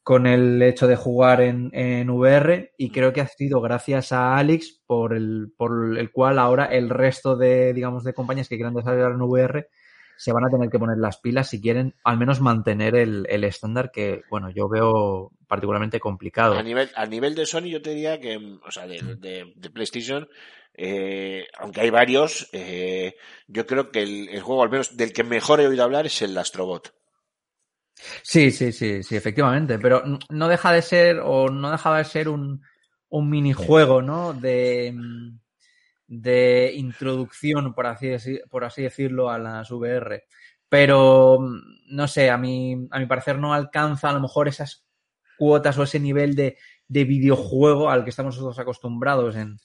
con 0.03 0.27
el 0.27 0.61
hecho 0.61 0.87
de 0.87 0.95
jugar 0.95 1.41
en, 1.41 1.69
en 1.73 2.09
VR 2.09 2.73
y 2.77 2.91
creo 2.91 3.13
que 3.13 3.21
ha 3.21 3.27
sido 3.27 3.61
gracias 3.61 4.11
a 4.11 4.37
Alex 4.37 4.81
por 4.85 5.13
el, 5.15 5.53
por 5.57 5.97
el 5.97 6.11
cual 6.11 6.39
ahora 6.39 6.65
el 6.65 6.89
resto 6.89 7.35
de, 7.37 7.73
digamos, 7.73 8.03
de 8.03 8.13
compañías 8.13 8.49
que 8.49 8.55
quieran 8.55 8.73
desarrollar 8.73 9.11
en 9.13 9.21
VR 9.21 9.69
se 10.17 10.31
van 10.31 10.45
a 10.45 10.49
tener 10.49 10.69
que 10.69 10.79
poner 10.79 10.97
las 10.97 11.17
pilas 11.17 11.49
si 11.49 11.61
quieren 11.61 11.93
al 12.03 12.17
menos 12.17 12.39
mantener 12.41 12.95
el, 12.95 13.25
el 13.29 13.43
estándar 13.43 13.91
que, 13.91 14.21
bueno, 14.29 14.49
yo 14.49 14.69
veo 14.69 15.31
particularmente 15.47 15.99
complicado. 15.99 16.53
A 16.55 16.63
nivel, 16.63 16.89
a 16.95 17.05
nivel 17.05 17.33
de 17.35 17.45
Sony, 17.45 17.67
yo 17.75 17.81
te 17.81 17.91
diría 17.91 18.19
que, 18.19 18.37
mm, 18.39 18.61
o 18.65 18.71
sea, 18.71 18.87
de, 18.87 18.99
de- 19.25 19.53
de 19.55 19.69
PlayStation, 19.69 20.27
eh, 20.75 21.47
aunque 21.59 21.81
hay 21.81 21.89
varios, 21.89 22.49
eh, 22.53 23.15
yo 23.47 23.65
creo 23.67 23.91
que 23.91 24.01
el, 24.03 24.29
el 24.29 24.41
juego, 24.41 24.63
al 24.63 24.69
menos 24.69 24.95
del 24.97 25.13
que 25.13 25.23
mejor 25.23 25.59
he 25.61 25.67
oído 25.67 25.83
hablar, 25.83 26.05
es 26.05 26.21
el 26.21 26.37
Astrobot. 26.37 26.93
Sí, 28.23 28.51
sí, 28.51 28.71
sí, 28.71 29.03
sí, 29.03 29.15
efectivamente. 29.15 29.79
Pero 29.79 30.03
no 30.29 30.47
deja 30.47 30.71
de 30.71 30.81
ser, 30.81 31.19
o 31.23 31.49
no 31.49 31.71
dejaba 31.71 31.99
de 31.99 32.05
ser 32.05 32.29
un, 32.29 32.61
un 33.09 33.29
minijuego, 33.29 34.01
¿no? 34.01 34.33
De, 34.33 34.91
mm, 34.93 35.39
de 36.21 36.73
introducción, 36.75 37.73
por 37.73 37.87
así, 37.87 38.39
por 38.49 38.63
así 38.63 38.83
decirlo, 38.83 39.29
a 39.29 39.37
las 39.37 39.71
VR. 39.71 40.23
Pero, 40.69 41.39
mm, 41.39 41.95
no 41.95 42.07
sé, 42.07 42.29
a 42.29 42.37
mi, 42.37 42.87
a 42.91 42.99
mi 42.99 43.05
parecer 43.05 43.39
no 43.39 43.53
alcanza 43.53 44.09
a 44.09 44.13
lo 44.13 44.19
mejor 44.19 44.47
esas 44.47 44.85
cuotas 45.37 45.77
o 45.77 45.83
ese 45.83 45.99
nivel 45.99 46.35
de, 46.35 46.57
de 46.87 47.03
videojuego 47.05 47.89
al 47.89 48.03
que 48.03 48.11
estamos 48.11 48.35
nosotros 48.35 48.59
acostumbrados 48.59 49.35
en 49.35 49.57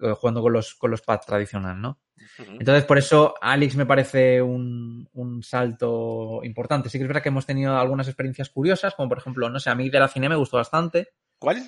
eh, 0.00 0.12
jugando 0.16 0.42
con 0.42 0.52
los, 0.52 0.74
con 0.74 0.90
los 0.90 1.02
pads 1.02 1.26
tradicionales, 1.26 1.80
¿no? 1.80 2.00
Entonces, 2.38 2.84
por 2.84 2.98
eso 2.98 3.34
Alex 3.40 3.76
me 3.76 3.86
parece 3.86 4.40
un, 4.40 5.08
un 5.12 5.42
salto 5.42 6.40
importante. 6.44 6.88
Sí 6.88 6.98
que 6.98 7.04
es 7.04 7.08
verdad 7.08 7.22
que 7.22 7.28
hemos 7.28 7.46
tenido 7.46 7.76
algunas 7.76 8.06
experiencias 8.08 8.48
curiosas, 8.48 8.94
como 8.94 9.08
por 9.08 9.18
ejemplo, 9.18 9.48
no 9.48 9.58
sé, 9.60 9.70
a 9.70 9.74
mí 9.74 9.90
de 9.90 10.00
la 10.00 10.08
cine 10.08 10.28
me 10.28 10.36
gustó 10.36 10.56
bastante. 10.56 11.08
¿Cuál? 11.38 11.62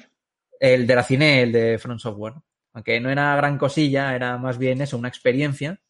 El 0.59 0.87
de 0.87 0.95
la 0.95 1.03
cine, 1.03 1.43
el 1.43 1.53
de 1.53 1.79
Front 1.79 2.01
Software. 2.01 2.35
Aunque 2.75 3.01
no 3.01 3.11
era 3.11 3.35
gran 3.37 3.57
cosilla, 3.57 4.15
era 4.15 4.37
más 4.37 4.59
bien 4.59 4.81
eso, 4.83 4.99
una 4.99 5.09
experiencia. 5.09 5.81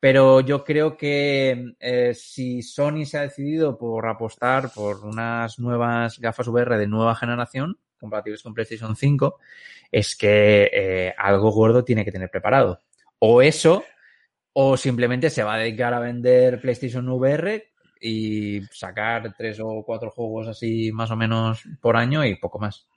Pero 0.00 0.40
yo 0.40 0.64
creo 0.64 0.96
que 0.96 1.74
eh, 1.80 2.14
si 2.14 2.62
Sony 2.62 3.04
se 3.04 3.18
ha 3.18 3.22
decidido 3.22 3.76
por 3.76 4.06
apostar 4.06 4.70
por 4.72 5.04
unas 5.04 5.58
nuevas 5.58 6.18
gafas 6.18 6.48
VR 6.48 6.78
de 6.78 6.86
nueva 6.86 7.14
generación, 7.14 7.78
compatibles 7.98 8.42
con 8.42 8.54
PlayStation 8.54 8.96
5, 8.96 9.38
es 9.90 10.16
que 10.16 10.70
eh, 10.72 11.14
algo 11.18 11.50
gordo 11.50 11.84
tiene 11.84 12.04
que 12.04 12.12
tener 12.12 12.30
preparado. 12.30 12.80
O 13.18 13.42
eso, 13.42 13.84
o 14.52 14.76
simplemente 14.76 15.30
se 15.30 15.42
va 15.42 15.54
a 15.54 15.58
dedicar 15.58 15.92
a 15.94 16.00
vender 16.00 16.60
PlayStation 16.60 17.08
VR 17.08 17.72
y 18.00 18.62
sacar 18.70 19.34
tres 19.36 19.60
o 19.60 19.82
cuatro 19.84 20.10
juegos 20.10 20.48
así 20.48 20.92
más 20.92 21.10
o 21.10 21.16
menos 21.16 21.64
por 21.80 21.96
año 21.96 22.24
y 22.24 22.36
poco 22.36 22.58
más. 22.58 22.87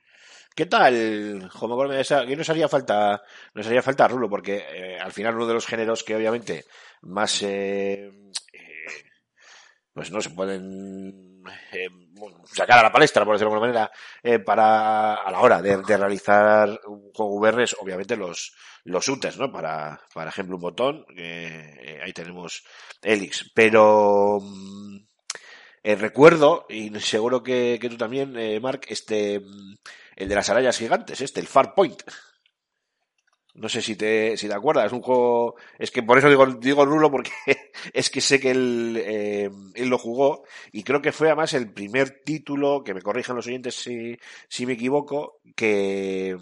¿Qué 0.55 0.65
tal? 0.65 1.50
Como 1.58 1.81
aquí 1.84 2.36
nos 2.36 2.50
haría 2.50 2.67
falta, 2.67 3.22
nos 3.53 3.65
haría 3.67 3.81
falta 3.81 4.08
Rulo, 4.08 4.29
porque 4.29 4.65
eh, 4.70 5.00
al 5.00 5.13
final 5.13 5.36
uno 5.36 5.48
de 5.48 5.53
los 5.53 5.65
géneros 5.65 6.03
que 6.03 6.15
obviamente 6.15 6.65
más 7.03 7.41
eh, 7.43 8.12
eh, 8.53 8.86
pues 9.93 10.12
no 10.12 10.22
se 10.22 10.31
pueden 10.31 11.41
eh, 11.72 11.88
sacar 12.51 12.79
a 12.79 12.84
la 12.84 12.91
palestra, 12.91 13.24
por 13.24 13.36
decirlo 13.36 13.51
de 13.51 13.55
alguna 13.55 13.74
manera, 14.22 14.43
para 14.46 15.15
a 15.15 15.31
la 15.31 15.39
hora 15.39 15.62
de, 15.62 15.77
realizar 15.77 16.70
un 16.86 17.12
juego 17.13 17.38
obviamente 17.79 18.17
los, 18.17 18.53
los 18.84 19.05
shooters, 19.05 19.38
¿no? 19.38 19.51
Para, 19.51 20.01
para 20.13 20.29
ejemplo, 20.31 20.58
un 20.58 20.62
botón, 20.62 21.05
ahí 21.17 22.12
tenemos 22.13 22.63
Helix. 23.01 23.51
Pero 23.55 24.39
mm, 25.83 26.00
recuerdo, 26.00 26.65
y 26.69 26.89
seguro 27.00 27.43
que, 27.43 27.77
que 27.81 27.89
tú 27.89 27.97
también, 27.97 28.33
Mark, 28.61 28.81
este 28.88 29.41
el 30.15 30.29
de 30.29 30.35
las 30.35 30.50
arañas 30.50 30.77
gigantes, 30.77 31.19
este, 31.21 31.39
el 31.39 31.47
Far 31.47 31.73
Point. 31.73 32.01
No 33.53 33.67
sé 33.67 33.81
si 33.81 33.95
te, 33.97 34.38
si 34.38 34.47
te 34.47 34.53
acuerdas, 34.53 34.85
es 34.85 34.93
un 34.93 35.01
juego, 35.01 35.55
es 35.77 35.91
que 35.91 36.03
por 36.03 36.17
eso 36.17 36.29
digo, 36.29 36.45
digo 36.45 36.85
Rulo 36.85 37.11
porque 37.11 37.31
es 37.93 38.09
que 38.09 38.21
sé 38.21 38.39
que 38.39 38.51
él, 38.51 39.01
eh, 39.03 39.50
él 39.73 39.89
lo 39.89 39.97
jugó 39.97 40.43
y 40.71 40.83
creo 40.83 41.01
que 41.01 41.11
fue 41.11 41.27
además 41.27 41.53
el 41.53 41.73
primer 41.73 42.21
título, 42.23 42.81
que 42.83 42.93
me 42.93 43.01
corrijan 43.01 43.35
los 43.35 43.47
oyentes 43.47 43.75
si, 43.75 44.17
si 44.47 44.65
me 44.65 44.73
equivoco, 44.73 45.41
que, 45.53 46.38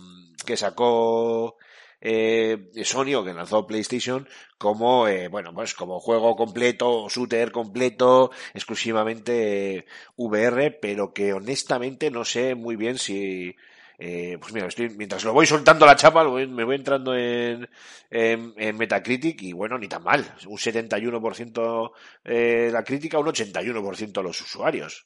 que 0.46 0.55
sacó 0.55 1.55
eh, 2.01 2.72
Sony 2.84 3.15
o 3.15 3.24
que 3.24 3.34
lanzó 3.34 3.68
PlayStation 3.68 4.27
como, 4.58 5.08
eh, 5.08 5.27
bueno, 5.27 5.53
pues 5.53 5.74
como 5.74 6.00
juego 6.00 6.36
completo, 6.36 7.08
shooter 7.10 7.51
completo, 7.51 8.32
exclusivamente 8.53 9.86
VR, 10.15 10.77
pero 10.82 11.13
que 11.13 11.34
honestamente 11.34 12.12
no 12.12 12.25
sé 12.25 12.56
muy 12.56 12.75
bien 12.75 12.98
si, 12.98 13.56
eh, 14.01 14.38
pues 14.39 14.53
mira, 14.53 14.68
estoy, 14.68 14.89
mientras 14.91 15.25
lo 15.25 15.34
voy 15.34 15.46
soltando 15.46 15.86
la 15.86 15.98
chapa, 15.98 16.24
me 16.24 16.63
voy 16.63 16.75
entrando 16.75 17.13
en, 17.15 17.70
en, 18.10 18.53
en, 18.56 18.77
Metacritic 18.77 19.41
y 19.41 19.51
bueno, 19.51 19.77
ni 19.77 19.89
tan 19.89 20.03
mal. 20.03 20.25
Un 20.48 20.58
71% 20.58 21.91
eh, 22.24 22.70
la 22.72 22.84
crítica, 22.84 23.20
un 23.20 23.27
81% 23.27 24.24
los 24.24 24.41
usuarios. 24.41 25.06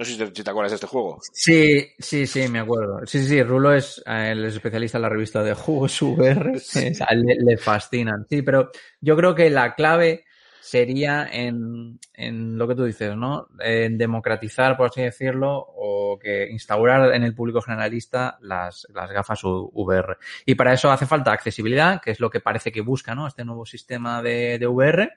No 0.00 0.06
sé 0.06 0.12
si 0.12 0.18
te, 0.18 0.26
si 0.34 0.42
te, 0.42 0.50
acuerdas 0.50 0.72
de 0.72 0.76
este 0.76 0.86
juego. 0.86 1.18
Sí, 1.30 1.92
sí, 1.98 2.26
sí, 2.26 2.48
me 2.48 2.60
acuerdo. 2.60 3.00
Sí, 3.04 3.22
sí, 3.22 3.42
Rulo 3.42 3.74
es 3.74 4.02
el 4.06 4.46
especialista 4.46 4.96
en 4.96 5.02
la 5.02 5.10
revista 5.10 5.42
de 5.42 5.52
juegos 5.52 6.00
VR. 6.00 6.58
Sí. 6.58 6.90
le, 7.10 7.34
le 7.34 7.58
fascinan. 7.58 8.26
Sí, 8.26 8.40
pero 8.40 8.70
yo 9.02 9.14
creo 9.14 9.34
que 9.34 9.50
la 9.50 9.74
clave 9.74 10.24
sería 10.62 11.28
en, 11.30 12.00
en, 12.14 12.56
lo 12.56 12.66
que 12.66 12.76
tú 12.76 12.84
dices, 12.84 13.14
¿no? 13.14 13.48
En 13.58 13.98
democratizar, 13.98 14.74
por 14.78 14.86
así 14.86 15.02
decirlo, 15.02 15.54
o 15.58 16.18
que 16.18 16.48
instaurar 16.50 17.14
en 17.14 17.22
el 17.22 17.34
público 17.34 17.60
generalista 17.60 18.38
las, 18.40 18.86
las 18.94 19.10
gafas 19.10 19.40
VR. 19.44 20.16
Y 20.46 20.54
para 20.54 20.72
eso 20.72 20.90
hace 20.90 21.04
falta 21.04 21.30
accesibilidad, 21.30 22.00
que 22.00 22.12
es 22.12 22.20
lo 22.20 22.30
que 22.30 22.40
parece 22.40 22.72
que 22.72 22.80
busca, 22.80 23.14
¿no? 23.14 23.26
Este 23.26 23.44
nuevo 23.44 23.66
sistema 23.66 24.22
de, 24.22 24.58
de 24.58 24.66
VR. 24.66 25.10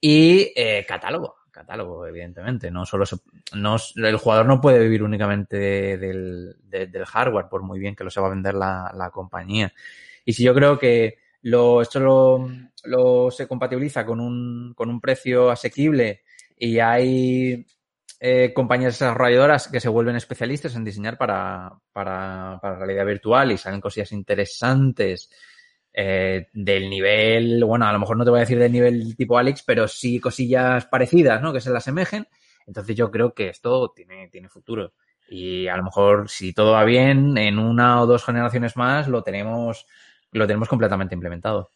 Y 0.00 0.52
eh, 0.56 0.84
catálogo, 0.88 1.36
catálogo, 1.54 2.06
evidentemente. 2.06 2.70
No 2.70 2.84
solo 2.84 3.06
se, 3.06 3.16
no, 3.54 3.76
el 3.96 4.16
jugador 4.16 4.46
no 4.46 4.60
puede 4.60 4.80
vivir 4.80 5.02
únicamente 5.02 5.96
del, 5.96 6.56
de, 6.64 6.86
del 6.88 7.06
hardware, 7.06 7.48
por 7.48 7.62
muy 7.62 7.78
bien 7.78 7.94
que 7.94 8.04
lo 8.04 8.10
se 8.10 8.20
va 8.20 8.26
a 8.26 8.30
vender 8.30 8.54
la, 8.54 8.92
la 8.94 9.10
compañía. 9.10 9.72
Y 10.24 10.32
si 10.32 10.42
yo 10.42 10.54
creo 10.54 10.78
que 10.78 11.18
lo, 11.42 11.80
esto 11.80 12.00
lo, 12.00 12.48
lo 12.84 13.30
se 13.30 13.46
compatibiliza 13.46 14.04
con 14.04 14.20
un, 14.20 14.74
con 14.74 14.90
un 14.90 15.00
precio 15.00 15.50
asequible 15.50 16.22
y 16.56 16.78
hay 16.78 17.66
eh, 18.20 18.52
compañías 18.54 18.98
desarrolladoras 18.98 19.68
que 19.68 19.80
se 19.80 19.88
vuelven 19.88 20.16
especialistas 20.16 20.74
en 20.74 20.84
diseñar 20.84 21.18
para, 21.18 21.72
para, 21.92 22.58
para 22.60 22.78
realidad 22.78 23.06
virtual 23.06 23.52
y 23.52 23.58
salen 23.58 23.80
cosillas 23.80 24.12
interesantes 24.12 25.30
eh, 25.94 26.48
del 26.52 26.90
nivel, 26.90 27.64
bueno, 27.64 27.86
a 27.86 27.92
lo 27.92 28.00
mejor 28.00 28.16
no 28.16 28.24
te 28.24 28.30
voy 28.30 28.38
a 28.38 28.40
decir 28.40 28.58
del 28.58 28.72
nivel 28.72 29.16
tipo 29.16 29.38
Alex, 29.38 29.62
pero 29.62 29.86
sí 29.86 30.18
cosillas 30.18 30.86
parecidas, 30.86 31.40
¿no? 31.40 31.52
Que 31.52 31.60
se 31.60 31.70
le 31.70 31.78
asemejen. 31.78 32.26
Entonces 32.66 32.96
yo 32.96 33.10
creo 33.10 33.32
que 33.32 33.48
esto 33.48 33.92
tiene, 33.94 34.28
tiene 34.28 34.48
futuro. 34.48 34.92
Y 35.28 35.68
a 35.68 35.76
lo 35.76 35.84
mejor, 35.84 36.28
si 36.28 36.52
todo 36.52 36.72
va 36.72 36.84
bien, 36.84 37.38
en 37.38 37.58
una 37.58 38.02
o 38.02 38.06
dos 38.06 38.24
generaciones 38.24 38.76
más 38.76 39.08
lo 39.08 39.22
tenemos 39.22 39.86
lo 40.32 40.46
tenemos 40.46 40.68
completamente 40.68 41.14
implementado. 41.14 41.70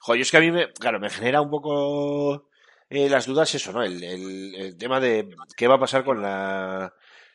Joder, 0.00 0.20
es 0.20 0.30
que 0.30 0.36
a 0.36 0.40
mí, 0.40 0.50
me, 0.50 0.72
claro, 0.72 0.98
me 0.98 1.08
genera 1.08 1.40
un 1.40 1.48
poco 1.48 2.48
eh, 2.90 3.08
las 3.08 3.26
dudas 3.26 3.54
eso, 3.54 3.72
¿no? 3.72 3.82
El, 3.82 4.02
el, 4.02 4.76
tema 4.76 4.98
de 4.98 5.28
qué 5.56 5.68
va 5.68 5.76
a 5.76 5.80
pasar 5.80 6.04
con 6.04 6.20
la 6.20 6.92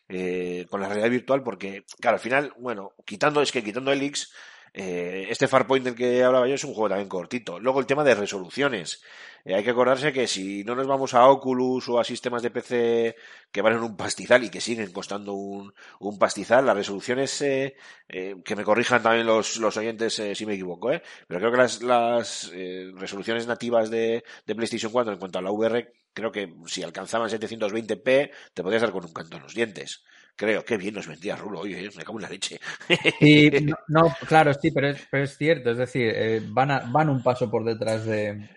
eh, 0.10 0.68
con 0.70 0.82
la 0.82 0.88
realidad 0.88 1.10
virtual, 1.10 1.44
porque, 1.44 1.86
claro, 2.00 2.15
al 2.15 2.22
final, 2.22 2.54
bueno, 2.60 2.92
quitando, 3.06 3.42
es 3.42 3.51
que 3.51 3.63
quitando 3.63 3.92
el 3.92 4.04
X, 4.04 4.32
eh, 4.77 5.27
este 5.29 5.48
Farpoint 5.48 5.86
del 5.86 5.96
que 5.96 6.22
hablaba 6.22 6.50
yo 6.50 6.55
es 6.55 6.63
un 6.65 6.74
juego 6.74 6.89
también 6.89 7.08
cortito. 7.08 7.60
Luego 7.60 7.79
el 7.79 7.86
tema 7.86 8.03
de 8.03 8.13
resoluciones. 8.13 9.01
Eh, 9.46 9.55
hay 9.55 9.63
que 9.63 9.70
acordarse 9.70 10.12
que 10.12 10.27
si 10.27 10.65
no 10.65 10.75
nos 10.75 10.86
vamos 10.86 11.13
a 11.13 11.27
Oculus 11.29 11.88
o 11.88 11.98
a 11.98 12.03
sistemas 12.03 12.41
de 12.41 12.51
PC 12.51 13.15
que 13.53 13.62
valen 13.62 13.79
un 13.84 13.96
pastizal 13.96 14.44
y 14.44 14.50
que 14.50 14.60
siguen 14.60 14.91
costando 14.91 15.34
un, 15.34 15.74
pastizal, 16.20 16.65
las 16.65 16.75
resoluciones, 16.75 17.41
eh, 17.41 17.75
eh, 18.10 18.36
que 18.44 18.55
me 18.58 18.65
corrijan 18.65 19.01
también 19.01 19.25
los, 19.25 19.58
oyentes 19.77 20.20
eh, 20.20 20.36
si 20.36 20.46
me 20.46 20.55
equivoco, 20.55 20.89
pero 21.27 21.39
creo 21.39 21.51
que 21.51 21.58
las, 21.58 21.82
las 21.82 22.51
resoluciones 22.96 23.48
nativas 23.48 23.89
de, 23.89 24.25
de 24.46 24.55
PlayStation 24.55 24.91
4 24.91 25.13
en 25.13 25.20
cuanto 25.20 25.39
a 25.39 25.41
la 25.41 25.51
VR, 25.51 25.94
creo 26.13 26.32
que 26.34 26.53
si 26.65 26.84
alcanzaban 26.84 27.29
720p, 27.29 28.32
te 28.53 28.63
podías 28.63 28.82
dar 28.82 28.91
con 28.91 29.05
un 29.05 29.13
canto 29.13 29.38
en 29.38 29.44
los 29.44 29.53
dientes 29.53 30.03
creo, 30.36 30.63
qué 30.65 30.77
bien 30.77 30.96
nos 30.96 31.08
vendía 31.08 31.36
Rulo, 31.36 31.62
oye, 31.62 31.89
me 31.96 32.04
cago 32.04 32.18
en 32.20 32.24
la 32.24 32.30
leche. 32.30 32.60
No, 33.65 33.75
no 33.88 34.15
claro, 34.27 34.54
sí, 34.54 34.72
pero 34.72 34.89
es, 34.89 35.08
pero 35.10 35.24
es, 35.24 35.38
cierto, 35.38 35.72
es 35.72 35.77
decir, 35.77 36.12
eh, 36.13 36.42
van, 36.48 36.72
a, 36.72 36.80
van 36.80 37.10
un 37.10 37.24
paso 37.24 37.50
por 37.50 37.63
detrás 37.63 38.06
de, 38.06 38.50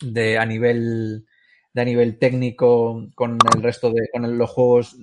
de 0.00 0.38
a 0.38 0.44
nivel 0.44 1.26
de 1.72 1.82
a 1.82 1.84
nivel 1.84 2.18
técnico 2.18 3.06
con 3.14 3.36
el 3.54 3.62
resto 3.62 3.90
de 3.90 4.08
con 4.10 4.38
los 4.38 4.50
juegos 4.50 4.96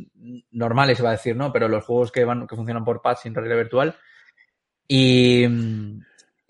normales 0.49 1.03
va 1.05 1.09
a 1.09 1.11
decir 1.11 1.35
no 1.35 1.53
pero 1.53 1.67
los 1.67 1.85
juegos 1.85 2.11
que 2.11 2.25
van 2.25 2.47
que 2.47 2.55
funcionan 2.55 2.83
por 2.83 3.01
pads 3.01 3.21
sin 3.21 3.35
realidad 3.35 3.57
virtual. 3.57 3.95
Y 4.87 5.45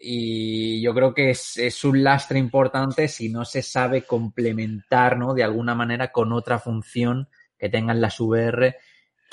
y 0.06 0.82
yo 0.82 0.94
creo 0.94 1.14
que 1.14 1.30
es, 1.30 1.58
es, 1.58 1.84
un 1.86 2.04
lastre 2.04 2.38
importante 2.38 3.08
si 3.08 3.30
no 3.30 3.46
se 3.46 3.62
sabe 3.62 4.04
complementar 4.04 5.18
no 5.18 5.34
de 5.34 5.44
alguna 5.44 5.76
manera 5.76 6.12
con 6.12 6.34
otra 6.34 6.60
función 6.60 7.30
que 7.58 7.70
tengan 7.70 8.02
las 8.02 8.20
VR 8.20 8.76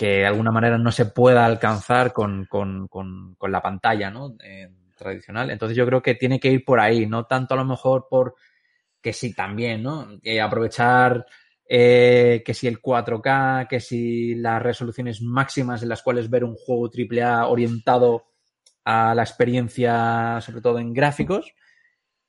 que 0.01 0.21
de 0.21 0.27
alguna 0.27 0.51
manera 0.51 0.79
no 0.79 0.91
se 0.91 1.05
pueda 1.05 1.45
alcanzar 1.45 2.11
con, 2.11 2.47
con, 2.47 2.89
con, 2.89 3.37
la 3.53 3.61
pantalla 3.61 4.11
¿no? 4.11 4.35
Eh, 4.43 4.67
tradicional. 4.97 5.51
Entonces 5.51 5.77
yo 5.77 5.85
creo 5.85 6.01
que 6.01 6.15
tiene 6.15 6.41
que 6.41 6.51
ir 6.51 6.65
por 6.65 6.81
ahí, 6.81 7.05
no 7.05 7.27
tanto 7.27 7.53
a 7.53 7.59
lo 7.59 7.67
mejor 7.67 8.07
por 8.09 8.35
que 9.03 9.13
sí 9.13 9.35
también, 9.35 9.83
¿no? 9.83 10.09
Eh, 10.23 10.41
aprovechar 10.41 11.27
eh, 11.69 12.43
que 12.43 12.55
si 12.55 12.67
el 12.67 12.81
4K, 12.81 13.69
que 13.69 13.79
si 13.79 14.35
las 14.37 14.63
resoluciones 14.63 15.21
máximas 15.21 15.83
en 15.83 15.91
las 15.91 16.01
cuales 16.01 16.31
ver 16.31 16.45
un 16.45 16.55
juego 16.55 16.89
AAA 16.89 17.47
orientado 17.49 18.25
a 18.87 19.15
la 19.15 19.23
experiencia, 19.23 20.41
sobre 20.41 20.63
todo 20.63 20.79
en 20.79 20.95
gráficos, 20.95 21.53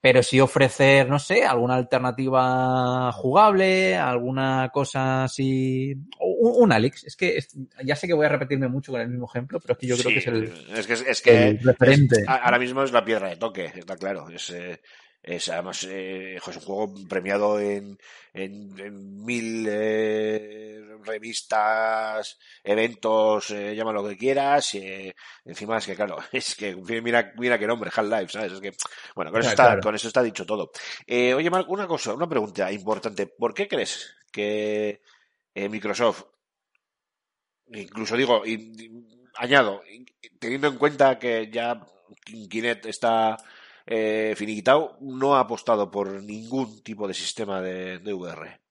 pero 0.01 0.21
sí 0.23 0.41
ofrecer, 0.41 1.07
no 1.07 1.19
sé, 1.19 1.45
alguna 1.45 1.75
alternativa 1.75 3.11
jugable, 3.13 3.95
alguna 3.95 4.69
cosa 4.73 5.23
así. 5.25 5.95
Un, 6.41 6.63
un 6.63 6.71
Alex. 6.71 7.03
Es 7.05 7.15
que 7.15 7.37
es, 7.37 7.49
ya 7.83 7.95
sé 7.95 8.07
que 8.07 8.13
voy 8.13 8.25
a 8.25 8.29
repetirme 8.29 8.67
mucho 8.67 8.91
con 8.91 9.01
el 9.01 9.09
mismo 9.09 9.27
ejemplo, 9.29 9.59
pero 9.59 9.73
es 9.73 9.79
que 9.79 9.87
yo 9.87 9.97
creo 9.97 10.09
sí, 10.09 10.13
que 10.13 10.19
es 10.19 10.27
el, 10.27 10.43
es 10.75 10.87
que, 10.87 10.93
es 11.11 11.21
que 11.21 11.47
el 11.49 11.59
referente. 11.59 12.23
Ahora 12.25 12.59
mismo 12.59 12.83
es 12.83 12.91
la 12.91 13.03
piedra 13.05 13.29
de 13.29 13.37
toque, 13.37 13.65
está 13.75 13.95
claro. 13.97 14.29
Es, 14.29 14.49
eh, 14.51 14.81
Es 15.23 15.49
además 15.49 15.85
eh, 15.89 16.37
es 16.37 16.47
un 16.47 16.61
juego 16.63 16.93
premiado 17.07 17.59
en, 17.59 17.97
en, 18.33 18.79
en 18.79 19.23
mil 19.23 19.67
eh, 19.69 20.81
revistas, 21.05 22.39
eventos, 22.63 23.51
eh, 23.51 23.75
llama 23.75 23.93
lo 23.93 24.07
que 24.07 24.17
quieras. 24.17 24.73
eh, 24.75 25.13
encima 25.45 25.77
es 25.77 25.85
que, 25.85 25.95
claro, 25.95 26.17
es 26.31 26.55
que 26.55 26.75
mira, 27.03 27.33
mira 27.37 27.59
qué 27.59 27.67
nombre, 27.67 27.91
Half-Life, 27.93 28.29
¿sabes? 28.31 28.53
Es 28.53 28.61
que, 28.61 28.71
bueno, 29.15 29.31
con 29.31 29.41
eso, 29.41 29.51
está, 29.51 29.65
claro. 29.65 29.81
con 29.81 29.93
eso 29.95 30.07
está 30.07 30.23
dicho 30.23 30.45
todo. 30.45 30.71
Eh, 31.05 31.33
oye, 31.35 31.49
Marc, 31.51 31.69
una 31.69 31.85
cosa, 31.87 32.13
una 32.15 32.27
pregunta 32.27 32.71
importante. 32.71 33.27
¿Por 33.27 33.53
qué 33.53 33.67
crees 33.67 34.15
que 34.31 35.01
Microsoft, 35.53 36.23
incluso 37.73 38.15
digo, 38.15 38.45
y- 38.45 39.05
añado, 39.35 39.81
teniendo 40.39 40.67
en 40.67 40.77
cuenta 40.77 41.17
que 41.17 41.49
ya 41.51 41.81
Kinect 42.25 42.85
está 42.85 43.37
eh, 43.85 44.33
finiquitado, 44.37 44.97
no 45.01 45.35
ha 45.35 45.41
apostado 45.41 45.89
por 45.89 46.11
ningún 46.23 46.83
tipo 46.83 47.07
de 47.07 47.13
sistema 47.13 47.61
de, 47.61 47.99
de 47.99 48.13
VR? 48.13 48.61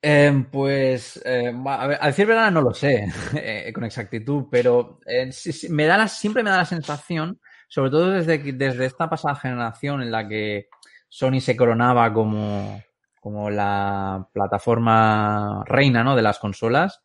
Eh, 0.00 0.46
pues, 0.52 1.20
eh, 1.24 1.52
a, 1.66 2.06
decir 2.06 2.26
verdad, 2.26 2.52
no 2.52 2.62
lo 2.62 2.72
sé 2.72 3.06
eh, 3.34 3.72
con 3.72 3.84
exactitud, 3.84 4.44
pero 4.50 5.00
eh, 5.06 5.30
me 5.70 5.86
da 5.86 5.98
la, 5.98 6.08
siempre 6.08 6.42
me 6.42 6.50
da 6.50 6.58
la 6.58 6.64
sensación, 6.64 7.40
sobre 7.68 7.90
todo 7.90 8.10
desde, 8.10 8.38
desde 8.52 8.86
esta 8.86 9.10
pasada 9.10 9.34
generación 9.34 10.02
en 10.02 10.12
la 10.12 10.26
que 10.28 10.68
Sony 11.08 11.40
se 11.40 11.56
coronaba 11.56 12.12
como, 12.12 12.80
como 13.20 13.50
la 13.50 14.28
plataforma 14.32 15.64
reina 15.66 16.04
¿no? 16.04 16.14
de 16.14 16.22
las 16.22 16.38
consolas, 16.38 17.02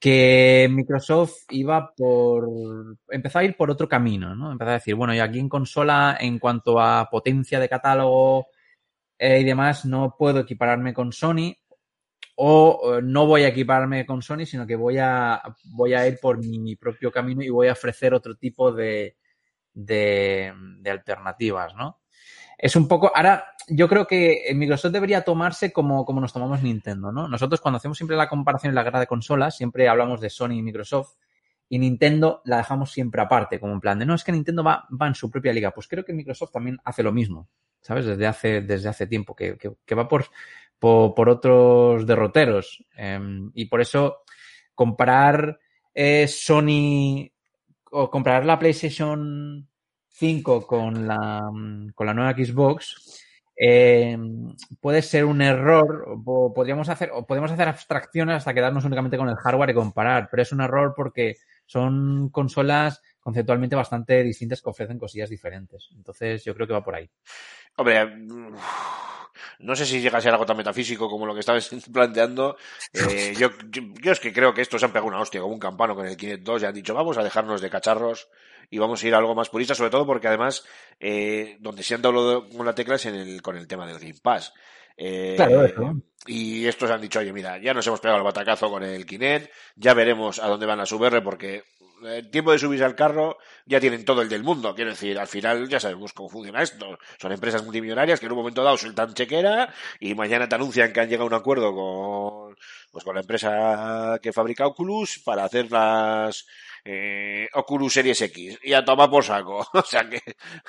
que 0.00 0.66
Microsoft 0.70 1.44
iba 1.50 1.92
por. 1.94 2.48
empezó 3.10 3.38
a 3.38 3.44
ir 3.44 3.56
por 3.56 3.70
otro 3.70 3.88
camino, 3.88 4.34
¿no? 4.34 4.50
Empezó 4.50 4.70
a 4.70 4.74
decir, 4.74 4.94
bueno, 4.94 5.14
y 5.14 5.20
aquí 5.20 5.38
en 5.38 5.48
consola, 5.48 6.16
en 6.18 6.38
cuanto 6.38 6.80
a 6.80 7.08
potencia 7.10 7.60
de 7.60 7.68
catálogo 7.68 8.46
eh, 9.18 9.40
y 9.40 9.44
demás, 9.44 9.84
no 9.84 10.16
puedo 10.18 10.40
equipararme 10.40 10.94
con 10.94 11.12
Sony. 11.12 11.54
O 12.36 12.96
eh, 12.96 13.02
no 13.02 13.26
voy 13.26 13.42
a 13.42 13.48
equipararme 13.48 14.06
con 14.06 14.22
Sony, 14.22 14.46
sino 14.46 14.66
que 14.66 14.76
voy 14.76 14.96
a, 14.98 15.42
voy 15.74 15.92
a 15.94 16.06
ir 16.08 16.18
por 16.20 16.38
mi 16.38 16.76
propio 16.76 17.12
camino 17.12 17.42
y 17.42 17.50
voy 17.50 17.68
a 17.68 17.72
ofrecer 17.72 18.14
otro 18.14 18.36
tipo 18.36 18.72
de, 18.72 19.16
de, 19.74 20.52
de 20.78 20.90
alternativas, 20.90 21.74
¿no? 21.74 21.99
Es 22.62 22.76
un 22.76 22.86
poco. 22.86 23.10
Ahora, 23.14 23.54
yo 23.68 23.88
creo 23.88 24.06
que 24.06 24.52
Microsoft 24.54 24.92
debería 24.92 25.22
tomarse 25.22 25.72
como, 25.72 26.04
como 26.04 26.20
nos 26.20 26.34
tomamos 26.34 26.62
Nintendo, 26.62 27.10
¿no? 27.10 27.26
Nosotros, 27.26 27.58
cuando 27.58 27.78
hacemos 27.78 27.96
siempre 27.96 28.18
la 28.18 28.28
comparación 28.28 28.70
en 28.70 28.74
la 28.74 28.82
guerra 28.82 29.00
de 29.00 29.06
consolas, 29.06 29.56
siempre 29.56 29.88
hablamos 29.88 30.20
de 30.20 30.28
Sony 30.28 30.52
y 30.52 30.62
Microsoft. 30.62 31.14
Y 31.70 31.78
Nintendo 31.78 32.42
la 32.44 32.58
dejamos 32.58 32.92
siempre 32.92 33.22
aparte, 33.22 33.58
como 33.58 33.72
en 33.72 33.80
plan 33.80 33.98
de 33.98 34.04
no, 34.04 34.14
es 34.14 34.24
que 34.24 34.32
Nintendo 34.32 34.62
va, 34.62 34.86
va 34.90 35.06
en 35.06 35.14
su 35.14 35.30
propia 35.30 35.54
liga. 35.54 35.70
Pues 35.70 35.88
creo 35.88 36.04
que 36.04 36.12
Microsoft 36.12 36.52
también 36.52 36.78
hace 36.84 37.02
lo 37.02 37.12
mismo, 37.12 37.48
¿sabes? 37.80 38.04
Desde 38.04 38.26
hace, 38.26 38.60
desde 38.60 38.90
hace 38.90 39.06
tiempo, 39.06 39.34
que, 39.34 39.56
que, 39.56 39.94
va 39.94 40.06
por, 40.06 40.26
por, 40.78 41.28
otros 41.30 42.06
derroteros. 42.06 42.84
Eh, 42.94 43.18
y 43.54 43.66
por 43.66 43.80
eso 43.80 44.18
comparar 44.74 45.58
eh, 45.94 46.28
Sony 46.28 47.30
o 47.90 48.10
comparar 48.10 48.44
la 48.44 48.58
PlayStation 48.58 49.69
5 50.20 50.66
con 50.66 51.08
la, 51.08 51.40
con 51.94 52.06
la 52.06 52.12
nueva 52.12 52.34
Xbox 52.34 53.24
eh, 53.56 54.18
puede 54.80 55.00
ser 55.00 55.24
un 55.24 55.40
error. 55.40 56.04
O 56.26 56.52
podríamos 56.52 56.90
hacer, 56.90 57.10
o 57.12 57.26
podemos 57.26 57.50
hacer 57.50 57.68
abstracciones 57.68 58.36
hasta 58.36 58.52
quedarnos 58.52 58.84
únicamente 58.84 59.16
con 59.16 59.30
el 59.30 59.36
hardware 59.36 59.70
y 59.70 59.74
comparar, 59.74 60.28
pero 60.30 60.42
es 60.42 60.52
un 60.52 60.60
error 60.60 60.92
porque 60.94 61.36
son 61.64 62.28
consolas 62.28 63.00
conceptualmente 63.18 63.76
bastante 63.76 64.22
distintas 64.22 64.60
que 64.60 64.68
ofrecen 64.68 64.98
cosillas 64.98 65.30
diferentes. 65.30 65.88
Entonces, 65.96 66.44
yo 66.44 66.54
creo 66.54 66.66
que 66.66 66.72
va 66.74 66.84
por 66.84 66.94
ahí. 66.94 67.10
Hombre, 67.76 68.26
no 69.58 69.76
sé 69.76 69.86
si 69.86 70.00
llega 70.00 70.18
a 70.18 70.20
ser 70.20 70.32
algo 70.32 70.46
tan 70.46 70.56
metafísico 70.56 71.08
como 71.08 71.26
lo 71.26 71.34
que 71.34 71.40
estabas 71.40 71.70
planteando. 71.92 72.56
Eh, 72.92 73.34
yo, 73.36 73.50
yo, 73.70 73.82
yo 74.00 74.12
es 74.12 74.20
que 74.20 74.32
creo 74.32 74.54
que 74.54 74.62
estos 74.62 74.80
se 74.80 74.86
han 74.86 74.92
pegado 74.92 75.08
una 75.08 75.20
hostia 75.20 75.40
como 75.40 75.54
un 75.54 75.60
campano 75.60 75.94
con 75.94 76.06
el 76.06 76.16
Kinect 76.16 76.42
2 76.42 76.62
y 76.62 76.66
han 76.66 76.74
dicho 76.74 76.94
vamos 76.94 77.18
a 77.18 77.24
dejarnos 77.24 77.60
de 77.60 77.70
cacharros 77.70 78.28
y 78.70 78.78
vamos 78.78 79.02
a 79.02 79.08
ir 79.08 79.14
a 79.14 79.18
algo 79.18 79.34
más 79.34 79.48
purista, 79.48 79.74
sobre 79.74 79.90
todo 79.90 80.06
porque 80.06 80.28
además 80.28 80.64
eh, 81.00 81.56
donde 81.60 81.82
se 81.82 81.94
han 81.94 82.02
dado 82.02 82.48
con 82.48 82.64
la 82.64 82.74
tecla 82.74 82.94
es 82.94 83.06
en 83.06 83.16
el, 83.16 83.42
con 83.42 83.56
el 83.56 83.66
tema 83.66 83.86
del 83.86 83.98
Game 83.98 84.18
Pass. 84.22 84.52
Eh, 85.02 85.34
Claro, 85.36 85.64
eso. 85.64 85.94
Y 86.26 86.66
estos 86.66 86.90
han 86.90 87.00
dicho, 87.00 87.18
oye, 87.18 87.32
mira, 87.32 87.58
ya 87.58 87.72
nos 87.72 87.86
hemos 87.86 88.00
pegado 88.00 88.18
el 88.18 88.24
batacazo 88.24 88.70
con 88.70 88.82
el 88.82 89.06
Kinect, 89.06 89.50
ya 89.74 89.94
veremos 89.94 90.38
a 90.38 90.46
dónde 90.48 90.66
van 90.66 90.78
las 90.78 90.92
VR 90.92 91.22
porque 91.22 91.64
el 92.02 92.30
tiempo 92.30 92.52
de 92.52 92.58
subirse 92.58 92.84
al 92.84 92.94
carro 92.94 93.38
ya 93.64 93.80
tienen 93.80 94.04
todo 94.04 94.20
el 94.22 94.28
del 94.28 94.42
mundo. 94.42 94.74
Quiero 94.74 94.90
decir, 94.90 95.18
al 95.18 95.26
final 95.26 95.68
ya 95.68 95.80
sabemos 95.80 96.12
cómo 96.12 96.28
funciona 96.28 96.62
esto. 96.62 96.98
Son 97.18 97.32
empresas 97.32 97.64
multimillonarias 97.64 98.20
que 98.20 98.26
en 98.26 98.32
un 98.32 98.38
momento 98.38 98.62
dado 98.62 98.76
sueltan 98.76 99.14
chequera 99.14 99.72
y 99.98 100.14
mañana 100.14 100.48
te 100.48 100.54
anuncian 100.54 100.92
que 100.92 101.00
han 101.00 101.08
llegado 101.08 101.24
a 101.24 101.28
un 101.28 101.34
acuerdo 101.34 101.74
con, 101.74 102.56
pues 102.92 103.04
con 103.04 103.14
la 103.14 103.22
empresa 103.22 104.18
que 104.22 104.32
fabrica 104.32 104.66
Oculus 104.66 105.20
para 105.24 105.44
hacer 105.44 105.70
las 105.70 106.46
eh, 106.84 107.48
Oculus 107.54 107.92
Series 107.94 108.20
X 108.20 108.58
y 108.62 108.72
a 108.74 108.84
tomar 108.84 109.10
por 109.10 109.24
saco. 109.24 109.66
o 109.72 109.82
sea 109.82 110.08
que, 110.08 110.20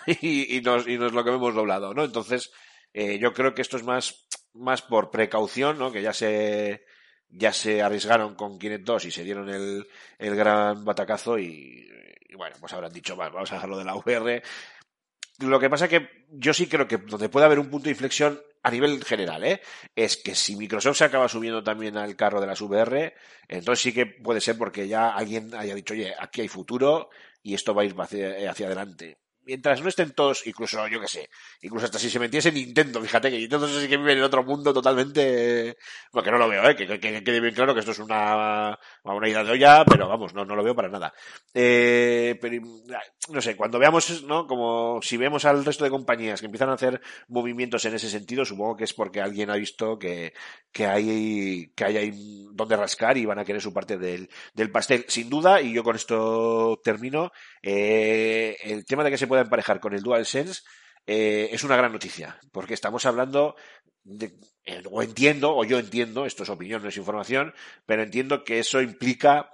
y, 0.08 0.58
y, 0.58 0.62
nos, 0.62 0.88
y 0.88 0.98
nos 0.98 1.14
lo 1.14 1.24
que 1.24 1.32
hemos 1.32 1.54
doblado, 1.54 1.94
¿no? 1.94 2.04
Entonces, 2.04 2.52
eh, 2.94 3.20
yo 3.20 3.34
creo 3.34 3.54
que 3.54 3.62
esto 3.62 3.78
es 3.78 3.84
más, 3.84 4.28
más 4.54 4.82
por 4.82 5.12
precaución, 5.12 5.78
¿no? 5.78 5.92
Que 5.92 6.02
ya 6.02 6.14
se, 6.14 6.84
ya 7.30 7.54
se 7.54 7.82
arriesgaron 7.82 8.36
con 8.36 8.60
Kinect 8.60 8.84
2 8.86 9.06
y 9.06 9.12
se 9.12 9.24
dieron 9.24 9.50
el, 9.50 9.88
el 10.20 10.36
gran 10.36 10.84
batacazo 10.86 11.38
y, 11.40 11.88
y 12.30 12.36
bueno, 12.36 12.56
pues 12.60 12.74
habrán 12.74 12.94
dicho, 12.94 13.16
"Va, 13.16 13.30
vamos 13.30 13.52
a 13.52 13.56
dejarlo 13.56 13.78
de 13.78 13.86
la 13.86 13.96
VR. 13.96 14.42
Lo 15.40 15.60
que 15.60 15.70
pasa 15.70 15.88
que 15.88 16.08
yo 16.30 16.54
sí 16.54 16.68
creo 16.68 16.88
que 16.88 16.98
donde 16.98 17.30
puede 17.30 17.46
haber 17.46 17.60
un 17.60 17.70
punto 17.70 17.86
de 17.86 17.92
inflexión 17.92 18.40
a 18.64 18.70
nivel 18.70 19.04
general, 19.04 19.44
¿eh? 19.44 19.62
es 19.96 20.18
que 20.18 20.36
si 20.36 20.56
Microsoft 20.56 20.98
se 20.98 21.06
acaba 21.06 21.28
subiendo 21.28 21.64
también 21.64 21.98
al 21.98 22.16
carro 22.16 22.40
de 22.40 22.46
las 22.48 22.62
VR, 22.62 23.16
entonces 23.48 23.82
sí 23.82 23.92
que 23.94 24.06
puede 24.06 24.40
ser 24.40 24.56
porque 24.58 24.88
ya 24.88 25.10
alguien 25.10 25.56
haya 25.56 25.74
dicho, 25.74 25.96
oye, 25.96 26.14
aquí 26.20 26.42
hay 26.42 26.48
futuro 26.48 27.10
y 27.42 27.56
esto 27.56 27.74
va 27.74 27.82
a 27.82 27.86
ir 27.86 27.96
hacia, 27.98 28.52
hacia 28.52 28.68
adelante. 28.68 29.18
Mientras 29.46 29.82
no 29.82 29.90
estén 29.90 30.12
todos, 30.12 30.46
incluso 30.46 30.88
yo 30.88 31.00
que 31.00 31.08
sé, 31.08 31.30
incluso 31.62 31.86
hasta 31.86 31.98
si 31.98 32.10
se 32.10 32.20
metiese 32.20 32.52
Nintendo, 32.52 33.02
fíjate 33.02 33.32
que 33.32 33.38
Nintendo 33.38 33.68
sí 33.68 33.88
que 33.88 33.98
vive 33.98 34.14
en 34.14 34.22
otro 34.22 34.44
mundo 34.44 34.74
totalmente, 34.74 35.78
porque 36.12 36.30
no 36.30 36.38
lo 36.38 36.48
veo, 36.48 36.70
¿eh? 36.70 36.76
que, 36.76 36.86
que, 36.86 37.00
que 37.00 37.24
quede 37.24 37.40
bien 37.40 37.56
claro 37.56 37.74
que 37.74 37.80
esto 37.80 37.92
es 37.92 38.00
una, 38.00 38.78
una 39.04 39.30
idea 39.30 39.44
de 39.44 39.52
olla, 39.52 39.84
pero 39.86 40.08
vamos, 40.08 40.34
no, 40.34 40.46
no 40.46 40.56
lo 40.56 40.64
veo 40.64 40.76
para 40.76 40.90
nada. 40.90 41.14
Eh, 41.54 42.38
pero, 42.40 42.62
no 43.30 43.42
sé, 43.42 43.56
cuando 43.56 43.80
veamos, 43.80 44.24
¿no? 44.24 44.46
Como 44.46 45.02
si 45.02 45.18
vemos 45.18 45.46
al 45.46 45.66
resto 45.66 45.84
de 45.84 45.90
compañías 45.90 46.40
que 46.40 46.46
empiezan 46.46 46.70
a 46.70 46.74
hacer 46.74 47.02
movimientos 47.28 47.84
en 47.86 47.96
ese 47.96 48.10
sentido, 48.10 48.46
supongo 48.46 48.78
que 48.78 48.84
es 48.84 48.94
porque 48.94 49.22
alguien 49.22 49.50
ha 49.50 49.56
visto 49.56 49.98
que, 49.98 50.34
que 50.72 50.86
hay, 50.86 51.72
que 51.76 51.86
hay 51.86 51.98
ahí 51.98 52.48
donde 52.52 52.78
rascar 52.78 53.18
y 53.18 53.26
van 53.26 53.40
a 53.40 53.46
querer 53.46 53.62
su 53.62 53.74
parte 53.74 53.98
del, 53.98 54.30
del 54.54 54.72
pastel. 54.72 55.06
Sin 55.08 55.30
duda, 55.30 55.62
y 55.62 55.74
yo 55.74 55.84
con 55.84 55.96
esto 55.96 56.80
termino, 56.84 57.32
eh, 57.62 58.58
el 58.64 58.86
tema 58.86 59.04
de 59.04 59.12
que 59.12 59.18
se 59.18 59.28
pueda 59.32 59.44
emparejar 59.44 59.80
con 59.80 59.94
el 59.94 60.02
DualSense 60.02 60.64
eh, 61.08 61.48
es 61.54 61.64
una 61.64 61.78
gran 61.78 61.94
noticia, 61.94 62.38
porque 62.52 62.74
estamos 62.74 63.06
hablando 63.06 63.56
de, 64.04 64.34
eh, 64.66 64.84
o 64.92 65.02
entiendo, 65.02 65.56
o 65.56 65.64
yo 65.64 65.80
entiendo, 65.80 66.26
esto 66.26 66.44
es 66.44 66.50
opinión, 66.50 66.84
no 66.84 66.90
es 66.90 66.98
información, 66.98 67.54
pero 67.86 68.04
entiendo 68.04 68.44
que 68.44 68.60
eso 68.60 68.82
implica 68.82 69.52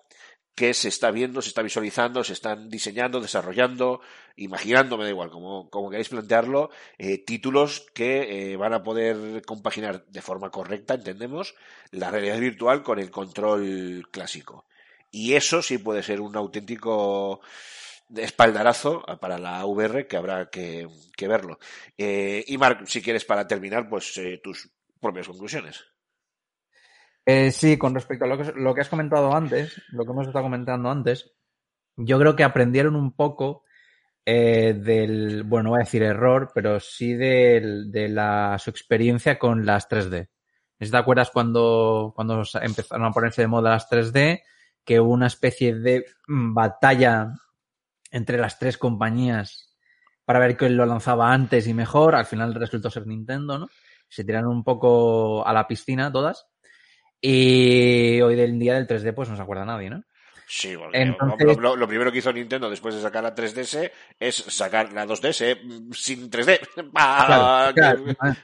que 0.56 0.74
se 0.74 0.88
está 0.88 1.12
viendo, 1.12 1.44
se 1.44 1.50
está 1.50 1.62
visualizando, 1.62 2.24
se 2.24 2.34
están 2.34 2.70
diseñando, 2.70 3.22
desarrollando, 3.22 4.02
imaginando, 4.36 4.98
me 4.98 5.04
da 5.04 5.12
igual, 5.12 5.30
como, 5.30 5.70
como 5.70 5.92
queráis 5.92 6.10
plantearlo, 6.10 6.72
eh, 6.98 7.20
títulos 7.24 7.86
que 7.94 8.54
eh, 8.54 8.58
van 8.58 8.74
a 8.74 8.82
poder 8.82 9.44
compaginar 9.46 10.08
de 10.08 10.22
forma 10.24 10.50
correcta, 10.50 10.96
entendemos, 10.96 11.54
la 11.92 12.10
realidad 12.10 12.40
virtual 12.40 12.82
con 12.82 12.98
el 12.98 13.12
control 13.12 14.10
clásico. 14.10 14.66
Y 15.12 15.36
eso 15.36 15.62
sí 15.62 15.78
puede 15.78 16.02
ser 16.02 16.22
un 16.22 16.36
auténtico 16.36 17.42
espaldarazo 18.16 19.04
para 19.20 19.38
la 19.38 19.66
VR 19.66 20.08
que 20.08 20.18
habrá 20.18 20.50
que, 20.50 20.88
que 21.16 21.28
verlo. 21.28 21.60
Eh, 21.98 22.44
y 22.48 22.58
Marc, 22.58 22.86
si 22.86 23.02
quieres 23.02 23.26
para 23.26 23.48
terminar, 23.48 23.90
pues 23.90 24.18
eh, 24.18 24.40
tus 24.44 24.70
propias 25.00 25.28
conclusiones. 25.28 25.84
Eh, 27.26 27.52
sí, 27.52 27.78
con 27.78 27.94
respecto 27.94 28.26
a 28.26 28.28
lo 28.28 28.38
que, 28.38 28.54
lo 28.56 28.74
que 28.74 28.82
has 28.82 28.90
comentado 28.90 29.36
antes, 29.36 29.82
lo 29.90 30.06
que 30.06 30.12
hemos 30.12 30.28
estado 30.28 30.46
comentando 30.46 30.90
antes, 30.90 31.34
yo 31.98 32.18
creo 32.20 32.36
que 32.36 32.44
aprendieron 32.44 32.96
un 32.96 33.14
poco 33.14 33.64
del, 34.26 35.44
bueno, 35.44 35.64
no 35.64 35.70
voy 35.70 35.80
a 35.80 35.86
decir 35.86 36.04
error, 36.04 36.52
pero 36.54 36.82
sí 36.82 37.14
del, 37.14 37.90
de 37.94 38.10
la, 38.10 38.58
su 38.60 38.70
experiencia 38.70 39.40
con 39.40 39.66
las 39.66 39.90
3D. 39.90 40.28
¿Te 40.78 40.98
acuerdas 40.98 41.32
cuando, 41.32 42.12
cuando 42.14 42.44
empezaron 42.62 43.06
a 43.06 43.12
ponerse 43.12 43.42
de 43.42 43.48
moda 43.48 43.72
las 43.72 43.90
3D? 43.90 44.42
Que 44.84 45.00
hubo 45.00 45.12
una 45.12 45.28
especie 45.28 45.76
de 45.76 46.06
batalla 46.28 47.34
entre 48.12 48.38
las 48.38 48.60
tres 48.60 48.78
compañías 48.78 49.76
para 50.26 50.40
ver 50.40 50.58
quién 50.58 50.76
lo 50.78 50.86
lanzaba 50.86 51.32
antes 51.34 51.68
y 51.68 51.74
mejor. 51.74 52.16
Al 52.16 52.26
final 52.26 52.54
resultó 52.56 52.90
ser 52.90 53.08
Nintendo, 53.08 53.58
¿no? 53.60 53.68
Se 54.10 54.24
tiraron 54.24 54.50
un 54.52 54.64
poco 54.64 55.46
a 55.48 55.54
la 55.54 55.68
piscina 55.68 56.12
todas. 56.12 56.48
Y 57.20 58.22
hoy 58.22 58.36
del 58.36 58.60
día 58.60 58.76
del 58.76 58.88
3D, 58.88 59.14
pues 59.14 59.30
no 59.30 59.36
se 59.36 59.42
acuerda 59.42 59.66
nadie, 59.66 59.90
¿no? 59.90 60.04
Sí, 60.50 60.78
porque 60.78 61.02
Entonces- 61.02 61.58
lo, 61.58 61.88
primero 61.88 62.12
que 62.12 62.20
hizo 62.20 62.32
Nintendo 62.32 62.70
después 62.70 62.96
de 62.96 63.02
sacar 63.02 63.24
la 63.24 63.36
3DS 63.36 63.92
es 64.18 64.36
sacar 64.36 64.94
la 64.94 65.06
2DS 65.06 65.60
mm, 65.64 65.92
sin 65.92 66.30
3D. 66.30 66.60
Pa- 66.94 67.72
Claro, 67.76 68.04
claro. 68.14 68.36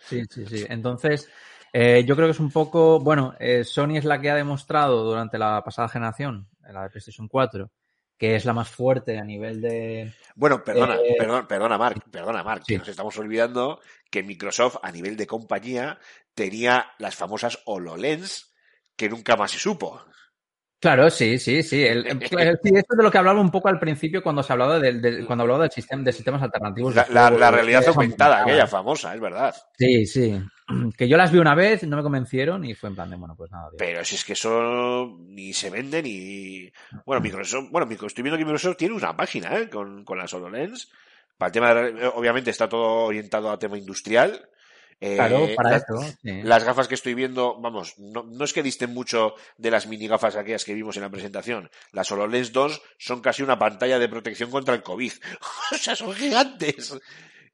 Sí, 0.00 0.22
sí, 0.28 0.46
sí. 0.46 0.66
Entonces, 0.68 1.30
eh, 1.72 2.02
yo 2.04 2.16
creo 2.16 2.26
que 2.26 2.32
es 2.32 2.40
un 2.40 2.50
poco, 2.50 2.98
bueno, 2.98 3.34
eh, 3.38 3.62
Sony 3.62 3.96
es 3.98 4.04
la 4.04 4.20
que 4.20 4.30
ha 4.30 4.34
demostrado 4.34 5.04
durante 5.04 5.38
la 5.38 5.62
pasada 5.64 5.88
generación, 5.88 6.48
la 6.72 6.82
de 6.84 6.90
PlayStation 6.90 7.28
4, 7.28 7.70
que 8.16 8.36
es 8.36 8.44
la 8.44 8.52
más 8.52 8.68
fuerte 8.68 9.18
a 9.18 9.24
nivel 9.24 9.60
de... 9.60 10.12
Bueno, 10.36 10.62
perdona, 10.64 10.96
Eh, 10.96 11.16
perdona, 11.18 11.46
perdona, 11.48 11.78
Mark, 11.78 12.02
perdona, 12.10 12.42
Mark, 12.42 12.62
sí. 12.66 12.74
que 12.74 12.78
nos 12.78 12.88
estamos 12.88 13.18
olvidando 13.18 13.80
que 14.10 14.22
Microsoft 14.22 14.76
a 14.82 14.90
nivel 14.92 15.16
de 15.16 15.26
compañía 15.26 15.98
tenía 16.34 16.86
las 16.98 17.16
famosas 17.16 17.60
HoloLens 17.66 18.54
que 18.96 19.08
nunca 19.08 19.36
más 19.36 19.50
se 19.50 19.58
supo. 19.58 20.04
Claro, 20.80 21.08
sí, 21.08 21.38
sí, 21.38 21.62
sí. 21.62 21.82
El- 21.82 22.06
el- 22.06 22.18
sí, 22.62 22.70
esto 22.74 22.94
es 22.94 22.96
de 22.98 23.02
lo 23.02 23.10
que 23.10 23.18
hablaba 23.18 23.40
un 23.40 23.50
poco 23.50 23.68
al 23.68 23.78
principio 23.78 24.22
cuando 24.22 24.42
se 24.42 24.52
hablaba 24.52 24.78
del, 24.78 25.00
del- 25.00 25.26
cuando 25.26 25.42
hablaba 25.42 25.62
del 25.62 25.70
sistema 25.72 26.02
de 26.02 26.12
sistemas 26.12 26.42
alternativos. 26.42 26.94
La, 27.10 27.30
realidad 27.30 27.86
aumentada, 27.88 28.42
aquella 28.42 28.66
famosa, 28.66 29.14
es 29.14 29.20
verdad. 29.20 29.54
Sí, 29.78 30.06
sí. 30.06 30.40
Que 30.96 31.08
yo 31.08 31.16
las 31.16 31.30
vi 31.32 31.38
una 31.38 31.54
vez, 31.54 31.82
no 31.84 31.96
me 31.96 32.02
convencieron 32.02 32.64
y 32.64 32.74
fue 32.74 32.88
en 32.88 32.94
plan 32.94 33.10
de, 33.10 33.16
bueno, 33.16 33.34
pues 33.36 33.50
nada. 33.50 33.68
tío. 33.70 33.76
Pero 33.78 34.04
si 34.04 34.14
es 34.14 34.24
que 34.24 34.32
eso 34.34 35.16
ni 35.20 35.52
se 35.52 35.70
vende 35.70 36.02
ni. 36.02 36.70
Bueno, 37.04 37.20
Microsoft, 37.22 37.68
bueno, 37.70 37.86
estoy 37.90 38.22
viendo 38.22 38.38
que 38.38 38.44
Microsoft 38.44 38.76
tiene 38.76 38.94
una 38.94 39.16
página 39.16 39.58
¿eh? 39.58 39.68
con, 39.68 40.04
con 40.04 40.18
las 40.18 40.32
HoloLens. 40.32 40.90
Para 41.36 41.48
el 41.48 41.52
tema 41.52 41.74
de- 41.74 42.06
obviamente 42.14 42.50
está 42.50 42.68
todo 42.68 43.04
orientado 43.06 43.50
a 43.50 43.58
tema 43.58 43.76
industrial. 43.76 44.48
Eh, 45.00 45.16
Claro, 45.16 45.48
para 45.56 45.70
las- 45.72 45.84
sí. 46.22 46.42
Las 46.44 46.64
gafas 46.64 46.86
que 46.88 46.94
estoy 46.94 47.14
viendo, 47.14 47.60
vamos, 47.60 47.98
no, 47.98 48.22
no 48.22 48.44
es 48.44 48.52
que 48.52 48.62
disten 48.62 48.94
mucho 48.94 49.34
de 49.58 49.70
las 49.72 49.86
mini 49.88 50.06
gafas 50.06 50.36
aquellas 50.36 50.64
que 50.64 50.72
vimos 50.72 50.96
en 50.96 51.02
la 51.02 51.10
presentación. 51.10 51.68
Las 51.92 52.10
HoloLens 52.12 52.52
2 52.52 52.80
son 52.96 53.20
casi 53.20 53.42
una 53.42 53.58
pantalla 53.58 53.98
de 53.98 54.08
protección 54.08 54.50
contra 54.50 54.74
el 54.74 54.82
COVID. 54.82 55.12
o 55.72 55.76
sea, 55.76 55.96
son 55.96 56.12
gigantes. 56.14 56.96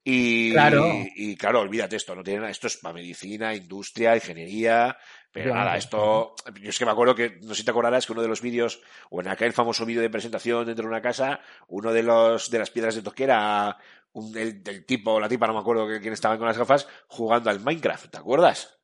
Y 0.03 0.51
Claro. 0.51 0.87
y 1.15 1.35
claro, 1.35 1.59
olvídate 1.59 1.95
esto, 1.95 2.15
no 2.15 2.23
tiene 2.23 2.39
nada. 2.39 2.51
Esto 2.51 2.67
es 2.67 2.77
para 2.77 2.93
medicina, 2.95 3.53
industria, 3.53 4.15
ingeniería. 4.15 4.97
Pero 5.31 5.51
Claro. 5.51 5.59
nada, 5.65 5.77
esto. 5.77 6.35
Yo 6.59 6.69
es 6.69 6.79
que 6.79 6.85
me 6.85 6.91
acuerdo 6.91 7.15
que, 7.15 7.37
no 7.41 7.49
sé 7.53 7.61
si 7.61 7.65
te 7.65 7.71
acordarás 7.71 8.05
que 8.05 8.11
uno 8.13 8.21
de 8.21 8.27
los 8.27 8.41
vídeos, 8.41 8.81
o 9.09 9.21
en 9.21 9.27
aquel 9.27 9.53
famoso 9.53 9.85
vídeo 9.85 10.01
de 10.01 10.09
presentación 10.09 10.65
dentro 10.65 10.83
de 10.83 10.89
una 10.89 11.01
casa, 11.01 11.39
uno 11.67 11.93
de 11.93 12.03
los 12.03 12.49
de 12.49 12.59
las 12.59 12.71
piedras 12.71 12.95
de 12.95 13.03
toque 13.03 13.23
era 13.25 13.77
un, 14.13 14.35
el, 14.37 14.85
tipo, 14.85 15.19
la 15.19 15.29
tipa, 15.29 15.47
no 15.47 15.53
me 15.53 15.59
acuerdo 15.59 15.87
quién 16.01 16.13
estaba 16.13 16.37
con 16.37 16.47
las 16.47 16.57
gafas, 16.57 16.87
jugando 17.07 17.49
al 17.49 17.61
Minecraft, 17.61 18.09
¿te 18.09 18.17
acuerdas? 18.17 18.77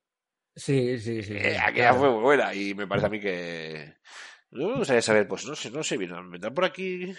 Sí, 0.56 0.98
sí, 1.00 1.22
sí. 1.24 1.34
Eh, 1.34 1.58
aquella 1.58 1.90
claro. 1.90 2.00
fue 2.00 2.12
muy 2.12 2.22
buena 2.22 2.54
y 2.54 2.74
me 2.74 2.88
parece 2.88 3.08
a 3.08 3.10
mí 3.10 3.20
que. 3.20 3.96
No 4.52 4.70
me 4.70 4.78
gustaría 4.78 5.02
saber, 5.02 5.28
pues 5.28 5.46
no 5.46 5.56
sé, 5.56 5.70
no 5.70 5.84
sé 5.84 5.98
bien, 5.98 6.14
me 6.30 6.40
dan 6.40 6.54
por 6.54 6.64
aquí. 6.64 7.14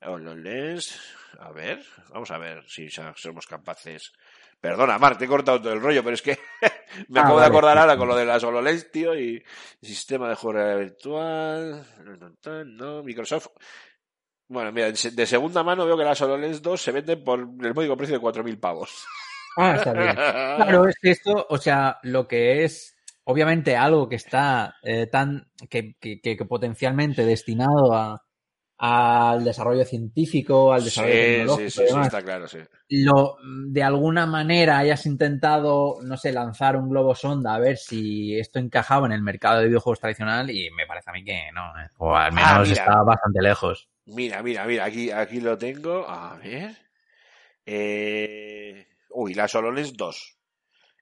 HoloLens. 0.00 0.98
A 1.40 1.52
ver, 1.52 1.84
vamos 2.10 2.30
a 2.30 2.38
ver 2.38 2.64
si 2.68 2.88
somos 2.90 3.46
capaces. 3.46 4.12
Perdona, 4.60 4.98
Mar, 4.98 5.16
te 5.16 5.24
he 5.26 5.28
cortado 5.28 5.60
todo 5.60 5.72
el 5.72 5.80
rollo, 5.80 6.02
pero 6.02 6.14
es 6.14 6.22
que 6.22 6.36
me 7.08 7.20
Ah, 7.20 7.22
acabo 7.24 7.40
de 7.40 7.46
acordar 7.46 7.78
ahora 7.78 7.96
con 7.96 8.08
lo 8.08 8.16
de 8.16 8.24
las 8.26 8.42
HoloLens, 8.42 8.90
tío, 8.90 9.14
y 9.18 9.42
sistema 9.80 10.28
de 10.28 10.34
juego 10.34 10.78
virtual. 10.78 11.84
No, 12.66 13.02
Microsoft. 13.02 13.48
Bueno, 14.48 14.72
mira, 14.72 14.90
de 14.90 15.26
segunda 15.26 15.62
mano 15.62 15.84
veo 15.86 15.96
que 15.96 16.04
las 16.04 16.20
HoloLens 16.22 16.62
2 16.62 16.80
se 16.80 16.90
venden 16.92 17.22
por 17.22 17.38
el 17.40 17.74
módico 17.74 17.96
precio 17.96 18.16
de 18.16 18.20
4.000 18.20 18.58
pavos. 18.58 19.04
Ah, 19.56 19.74
está 19.76 19.92
bien. 19.92 20.16
Claro, 20.56 20.88
es 20.88 20.96
que 21.00 21.10
esto, 21.10 21.46
o 21.50 21.58
sea, 21.58 21.98
lo 22.02 22.26
que 22.26 22.64
es 22.64 22.96
obviamente 23.24 23.76
algo 23.76 24.08
que 24.08 24.16
está 24.16 24.74
eh, 24.82 25.06
tan 25.06 25.50
que- 25.68 25.94
que 26.00 26.44
potencialmente 26.48 27.24
destinado 27.24 27.94
a 27.94 28.24
al 28.78 29.44
desarrollo 29.44 29.84
científico, 29.84 30.72
al 30.72 30.84
desarrollo 30.84 31.14
Sí, 31.14 31.20
tecnológico 31.20 31.70
sí, 31.70 31.70
sí, 31.70 31.82
sí, 31.88 32.00
está 32.00 32.22
claro, 32.22 32.46
sí. 32.48 32.58
lo 32.90 33.36
de 33.68 33.82
alguna 33.82 34.26
manera 34.26 34.78
hayas 34.78 35.04
intentado, 35.06 35.96
no 36.02 36.16
sé, 36.16 36.32
lanzar 36.32 36.76
un 36.76 36.88
globo 36.88 37.14
sonda 37.14 37.54
a 37.54 37.58
ver 37.58 37.76
si 37.76 38.38
esto 38.38 38.58
encajaba 38.60 39.06
en 39.06 39.12
el 39.12 39.22
mercado 39.22 39.58
de 39.60 39.66
videojuegos 39.66 40.00
tradicional 40.00 40.50
y 40.50 40.70
me 40.70 40.86
parece 40.86 41.10
a 41.10 41.12
mí 41.12 41.24
que 41.24 41.50
no, 41.52 41.62
¿eh? 41.80 41.88
o 41.98 42.14
al 42.14 42.32
menos 42.32 42.50
Ah, 42.50 42.60
mira. 42.62 42.72
está 42.72 43.02
bastante 43.02 43.42
lejos. 43.42 43.88
Mira, 44.06 44.42
mira, 44.42 44.64
mira, 44.64 44.84
aquí, 44.86 45.10
aquí 45.10 45.40
lo 45.40 45.58
tengo. 45.58 46.08
A 46.08 46.36
ver. 46.38 46.74
Eh... 47.66 48.86
Uy, 49.10 49.34
las 49.34 49.54
HoloLens 49.54 49.92
2. 49.94 50.38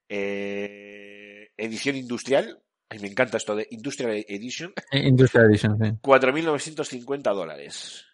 Eh... 0.08 1.50
Edición 1.56 1.96
industrial. 1.96 2.62
Ay, 2.88 2.98
me 3.00 3.08
encanta 3.08 3.36
esto 3.36 3.56
de 3.56 3.66
Industrial 3.70 4.24
Edition. 4.28 4.72
Industrial 4.92 5.46
Edition, 5.46 5.78
sí. 5.78 5.90
4.950 6.02 7.34
dólares. 7.34 8.04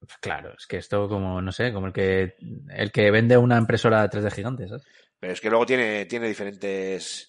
Pues 0.00 0.16
claro, 0.18 0.54
es 0.58 0.66
que 0.66 0.78
esto 0.78 1.08
como, 1.08 1.42
no 1.42 1.52
sé, 1.52 1.72
como 1.72 1.86
el 1.86 1.92
que 1.92 2.34
el 2.70 2.90
que 2.90 3.10
vende 3.10 3.36
una 3.36 3.58
impresora 3.58 4.08
3D 4.08 4.32
gigante, 4.32 4.66
¿sabes? 4.66 4.84
Pero 5.18 5.34
es 5.34 5.40
que 5.40 5.50
luego 5.50 5.66
tiene, 5.66 6.06
tiene 6.06 6.28
diferentes. 6.28 7.26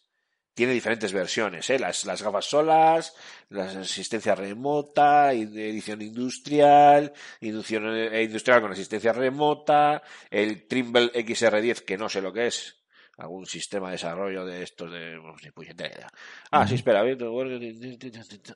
Tiene 0.54 0.74
diferentes 0.74 1.14
versiones, 1.14 1.70
¿eh? 1.70 1.80
Las, 1.80 2.06
las 2.06 2.22
gafas 2.22 2.46
solas, 2.46 3.16
la 3.48 3.64
asistencia 3.64 4.36
remota, 4.36 5.32
edición 5.32 6.02
industrial, 6.02 7.14
inducción 7.40 7.86
eh, 7.88 8.24
industrial 8.24 8.62
con 8.62 8.74
asistencia 8.74 9.14
remota, 9.14 10.04
el 10.30 10.68
Trimble 10.68 11.14
XR10, 11.14 11.86
que 11.86 11.98
no 11.98 12.10
sé 12.10 12.22
lo 12.22 12.34
que 12.34 12.48
es, 12.48 12.81
algún 13.22 13.46
sistema 13.46 13.88
de 13.88 13.94
desarrollo 13.94 14.46
de 14.46 14.64
estos 14.64 14.92
de... 14.92 15.16
no, 15.16 15.36
ni 15.44 15.52
puñetera 15.52 15.90
idea. 15.90 16.08
Ah, 16.52 16.68
sí, 16.68 16.76
espera. 16.76 17.00
a 17.00 17.04
ver, 17.04 17.18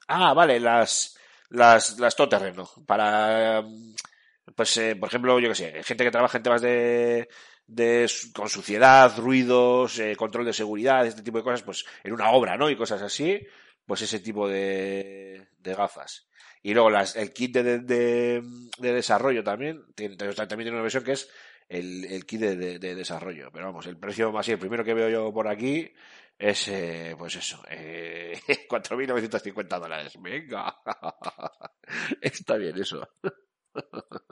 Ah, 0.07 0.33
vale, 0.33 0.59
las, 0.59 1.17
las, 1.49 1.99
las 1.99 2.15
todoterreno, 2.15 2.69
para... 2.85 3.63
Pues, 4.55 4.77
eh, 4.77 4.95
por 4.95 5.09
ejemplo, 5.09 5.39
yo 5.39 5.49
que 5.49 5.55
sé, 5.55 5.83
gente 5.83 6.03
que 6.03 6.11
trabaja 6.11 6.37
en 6.37 6.43
temas 6.43 6.61
de, 6.61 7.27
de 7.67 8.09
con 8.33 8.47
suciedad, 8.47 9.17
ruidos, 9.17 9.97
eh, 9.99 10.15
control 10.15 10.45
de 10.45 10.53
seguridad, 10.53 11.05
este 11.05 11.23
tipo 11.23 11.39
de 11.39 11.43
cosas, 11.43 11.63
pues 11.63 11.83
en 12.03 12.13
una 12.13 12.31
obra, 12.31 12.55
¿no? 12.55 12.69
Y 12.69 12.75
cosas 12.75 13.01
así, 13.01 13.41
pues 13.85 14.01
ese 14.03 14.19
tipo 14.19 14.47
de, 14.47 15.47
de 15.57 15.73
gafas. 15.73 16.27
Y 16.61 16.73
luego 16.73 16.89
las, 16.89 17.15
el 17.15 17.33
kit 17.33 17.53
de, 17.53 17.79
de, 17.79 18.43
de 18.77 18.93
desarrollo 18.93 19.43
también, 19.43 19.83
tiene, 19.95 20.15
también 20.15 20.47
tiene 20.47 20.71
una 20.71 20.81
versión 20.81 21.03
que 21.03 21.13
es 21.13 21.29
el, 21.69 22.05
el 22.05 22.25
kit 22.25 22.41
de, 22.41 22.55
de- 22.55 22.79
de 22.79 22.95
desarrollo. 22.95 23.49
Pero 23.51 23.65
vamos, 23.67 23.85
el 23.87 23.97
precio 23.97 24.31
más, 24.31 24.45
sí, 24.45 24.51
el 24.53 24.59
primero 24.59 24.83
que 24.83 24.93
veo 24.93 25.09
yo 25.09 25.33
por 25.33 25.47
aquí 25.47 25.91
es, 26.37 26.67
eh, 26.67 27.15
pues 27.17 27.35
eso, 27.35 27.61
eh, 27.69 28.39
4.950 28.69 29.79
dólares. 29.79 30.13
Venga. 30.21 30.75
Está 32.21 32.55
bien 32.57 32.77
eso. 32.79 33.07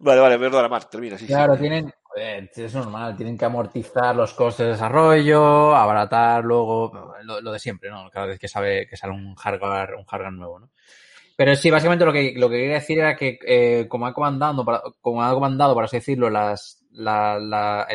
Vale, 0.00 0.20
vale, 0.20 0.38
perdona, 0.38 0.68
Mar, 0.68 0.84
termina. 0.90 1.16
Sí, 1.16 1.24
sí. 1.26 1.32
Claro, 1.32 1.56
tienen, 1.56 1.90
joder, 2.02 2.50
es 2.54 2.74
normal, 2.74 3.16
tienen 3.16 3.38
que 3.38 3.46
amortizar 3.46 4.14
los 4.14 4.34
costes 4.34 4.66
de 4.66 4.72
desarrollo, 4.72 5.74
abaratar 5.74 6.44
luego 6.44 7.14
lo, 7.22 7.40
lo 7.40 7.52
de 7.52 7.58
siempre, 7.58 7.88
¿no? 7.90 8.10
Cada 8.10 8.26
vez 8.26 8.38
que 8.38 8.48
sabe 8.48 8.86
que 8.86 8.96
sale 8.96 9.14
un 9.14 9.34
hardware, 9.34 9.94
un 9.94 10.04
hardware 10.04 10.32
nuevo, 10.32 10.58
¿no? 10.60 10.70
Pero 11.44 11.56
sí, 11.56 11.72
básicamente 11.72 12.04
lo 12.04 12.12
que, 12.12 12.34
lo 12.36 12.48
que 12.48 12.54
quería 12.56 12.74
decir 12.74 13.00
era 13.00 13.16
que 13.16 13.36
eh, 13.44 13.86
como 13.88 14.06
ha 14.06 14.14
comandado, 14.14 14.64
como 15.00 15.24
ha 15.24 15.34
comandado, 15.34 15.74
por 15.74 15.82
así 15.82 15.96
decirlo, 15.96 16.30
las, 16.30 16.84
la, 16.92 17.36
la, 17.40 17.88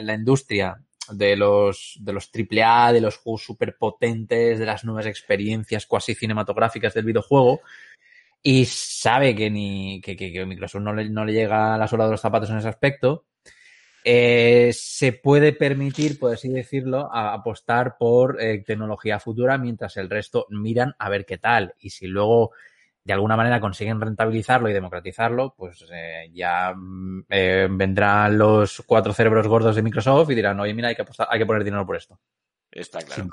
la 0.00 0.14
industria 0.14 0.80
de 1.10 1.36
los, 1.36 1.98
de 2.00 2.14
los 2.14 2.30
AAA, 2.30 2.94
de 2.94 3.02
los 3.02 3.18
juegos 3.18 3.42
super 3.44 3.76
potentes, 3.76 4.58
de 4.58 4.64
las 4.64 4.86
nuevas 4.86 5.04
experiencias 5.04 5.84
cuasi 5.84 6.14
cinematográficas 6.14 6.94
del 6.94 7.04
videojuego, 7.04 7.60
y 8.42 8.64
sabe 8.64 9.34
que 9.34 9.50
ni 9.50 10.00
que, 10.00 10.16
que- 10.16 10.46
Microsoft 10.46 10.80
no 10.80 10.94
le, 10.94 11.10
no 11.10 11.26
le 11.26 11.34
llega 11.34 11.74
a 11.74 11.76
la 11.78 11.86
suela 11.86 12.06
de 12.06 12.12
los 12.12 12.22
zapatos 12.22 12.48
en 12.48 12.56
ese 12.56 12.68
aspecto, 12.68 13.26
eh, 14.02 14.70
se 14.72 15.12
puede 15.12 15.52
permitir, 15.52 16.18
por 16.18 16.32
así 16.32 16.48
decirlo, 16.48 17.10
apostar 17.14 17.96
por 17.98 18.40
eh, 18.40 18.64
tecnología 18.66 19.20
futura 19.20 19.58
mientras 19.58 19.98
el 19.98 20.08
resto 20.08 20.46
miran 20.48 20.94
a 20.98 21.10
ver 21.10 21.26
qué 21.26 21.36
tal. 21.36 21.74
Y 21.80 21.90
si 21.90 22.06
luego 22.06 22.52
de 23.04 23.12
alguna 23.12 23.36
manera 23.36 23.60
consiguen 23.60 24.00
rentabilizarlo 24.00 24.68
y 24.68 24.72
democratizarlo, 24.72 25.54
pues 25.56 25.84
eh, 25.92 26.30
ya 26.32 26.72
mm, 26.74 27.26
eh, 27.28 27.68
vendrán 27.70 28.38
los 28.38 28.82
cuatro 28.86 29.12
cerebros 29.12 29.46
gordos 29.46 29.76
de 29.76 29.82
Microsoft 29.82 30.30
y 30.30 30.34
dirán, 30.34 30.58
oye, 30.58 30.72
mira, 30.72 30.88
hay 30.88 30.96
que, 30.96 31.02
apostar, 31.02 31.28
hay 31.30 31.38
que 31.38 31.46
poner 31.46 31.64
dinero 31.64 31.86
por 31.86 31.96
esto. 31.96 32.18
Está 32.70 33.02
claro. 33.02 33.28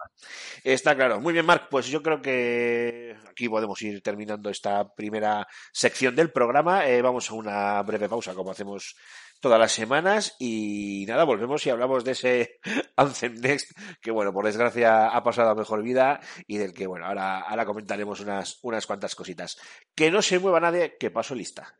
Está 0.63 0.95
claro. 0.95 1.19
Muy 1.19 1.33
bien, 1.33 1.45
Marc. 1.45 1.67
Pues 1.67 1.87
yo 1.87 2.03
creo 2.03 2.21
que 2.21 3.15
aquí 3.27 3.49
podemos 3.49 3.81
ir 3.81 4.03
terminando 4.03 4.51
esta 4.51 4.93
primera 4.93 5.47
sección 5.73 6.15
del 6.15 6.31
programa. 6.31 6.85
Eh, 6.85 7.01
vamos 7.01 7.31
a 7.31 7.33
una 7.33 7.81
breve 7.81 8.07
pausa, 8.07 8.35
como 8.35 8.51
hacemos 8.51 8.95
todas 9.41 9.59
las 9.59 9.73
semanas. 9.73 10.35
Y 10.39 11.05
nada, 11.07 11.25
volvemos 11.25 11.65
y 11.65 11.69
hablamos 11.69 12.05
de 12.05 12.11
ese 12.11 12.59
Anthem 12.95 13.35
Next, 13.41 13.71
que 14.01 14.11
bueno, 14.11 14.31
por 14.31 14.45
desgracia 14.45 15.07
ha 15.07 15.23
pasado 15.23 15.49
a 15.49 15.55
mejor 15.55 15.83
vida 15.83 16.21
y 16.47 16.57
del 16.57 16.73
que, 16.73 16.87
bueno, 16.87 17.05
ahora, 17.05 17.41
ahora 17.41 17.65
comentaremos 17.65 18.21
unas, 18.21 18.59
unas 18.61 18.87
cuantas 18.87 19.15
cositas. 19.15 19.57
Que 19.95 20.11
no 20.11 20.21
se 20.21 20.39
mueva 20.39 20.59
nadie, 20.59 20.95
que 20.97 21.11
paso 21.11 21.35
lista. 21.35 21.75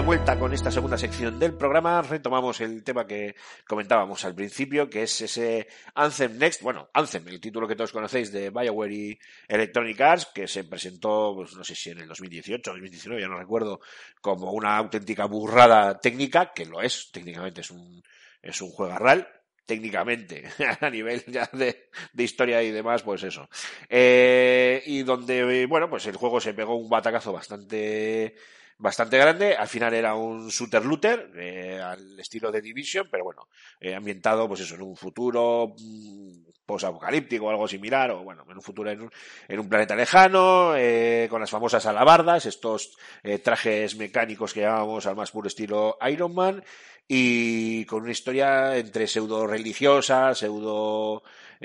Vuelta 0.00 0.38
con 0.38 0.52
esta 0.52 0.72
segunda 0.72 0.98
sección 0.98 1.38
del 1.38 1.54
programa. 1.54 2.02
Retomamos 2.02 2.60
el 2.60 2.82
tema 2.82 3.06
que 3.06 3.36
comentábamos 3.66 4.24
al 4.24 4.34
principio, 4.34 4.90
que 4.90 5.04
es 5.04 5.20
ese 5.20 5.68
Anthem 5.94 6.36
Next. 6.36 6.62
Bueno, 6.62 6.90
Anthem, 6.92 7.28
el 7.28 7.40
título 7.40 7.68
que 7.68 7.76
todos 7.76 7.92
conocéis 7.92 8.32
de 8.32 8.50
BioWare 8.50 8.92
y 8.92 9.18
Electronic 9.46 10.00
Arts, 10.00 10.26
que 10.34 10.48
se 10.48 10.64
presentó, 10.64 11.34
pues, 11.36 11.54
no 11.54 11.62
sé 11.62 11.76
si 11.76 11.90
en 11.90 12.00
el 12.00 12.08
2018 12.08 12.70
o 12.70 12.74
2019, 12.74 13.22
ya 13.22 13.28
no 13.28 13.38
recuerdo, 13.38 13.80
como 14.20 14.52
una 14.52 14.76
auténtica 14.76 15.26
burrada 15.26 15.98
técnica, 16.00 16.52
que 16.52 16.66
lo 16.66 16.82
es, 16.82 17.10
técnicamente 17.12 17.60
es 17.60 17.70
un, 17.70 18.02
es 18.42 18.60
un 18.60 18.70
juegarral, 18.70 19.28
técnicamente, 19.64 20.44
a 20.80 20.90
nivel 20.90 21.24
ya 21.26 21.48
de, 21.52 21.88
de, 22.12 22.24
historia 22.24 22.62
y 22.62 22.72
demás, 22.72 23.02
pues 23.02 23.22
eso. 23.22 23.48
Eh, 23.88 24.82
y 24.86 25.04
donde, 25.04 25.66
bueno, 25.66 25.88
pues 25.88 26.06
el 26.06 26.16
juego 26.16 26.40
se 26.40 26.52
pegó 26.52 26.74
un 26.74 26.90
batacazo 26.90 27.32
bastante 27.32 28.34
bastante 28.78 29.18
grande. 29.18 29.54
Al 29.54 29.68
final 29.68 29.94
era 29.94 30.14
un 30.14 30.48
shooter 30.48 30.84
looter 30.84 31.30
eh, 31.36 31.80
al 31.80 32.18
estilo 32.18 32.50
de 32.50 32.60
Division, 32.60 33.08
pero 33.10 33.24
bueno, 33.24 33.48
eh, 33.80 33.94
ambientado 33.94 34.48
pues 34.48 34.60
eso 34.60 34.74
en 34.74 34.82
un 34.82 34.96
futuro 34.96 35.74
mm, 35.78 36.44
posapocalíptico 36.66 37.46
o 37.46 37.50
algo 37.50 37.68
similar, 37.68 38.10
o 38.10 38.22
bueno, 38.22 38.44
en 38.48 38.56
un 38.56 38.62
futuro 38.62 38.90
en 38.90 39.02
un, 39.02 39.10
en 39.48 39.60
un 39.60 39.68
planeta 39.68 39.94
lejano, 39.94 40.74
eh, 40.76 41.26
con 41.30 41.40
las 41.40 41.50
famosas 41.50 41.84
alabardas, 41.86 42.46
estos 42.46 42.96
eh, 43.22 43.38
trajes 43.38 43.96
mecánicos 43.96 44.54
que 44.54 44.62
llamamos 44.62 45.06
al 45.06 45.16
más 45.16 45.30
puro 45.30 45.48
estilo 45.48 45.98
Iron 46.10 46.34
Man, 46.34 46.64
y 47.06 47.84
con 47.84 48.02
una 48.02 48.12
historia 48.12 48.76
entre 48.76 49.06
pseudo 49.06 49.46
religiosa, 49.46 50.34
pseudo 50.34 51.22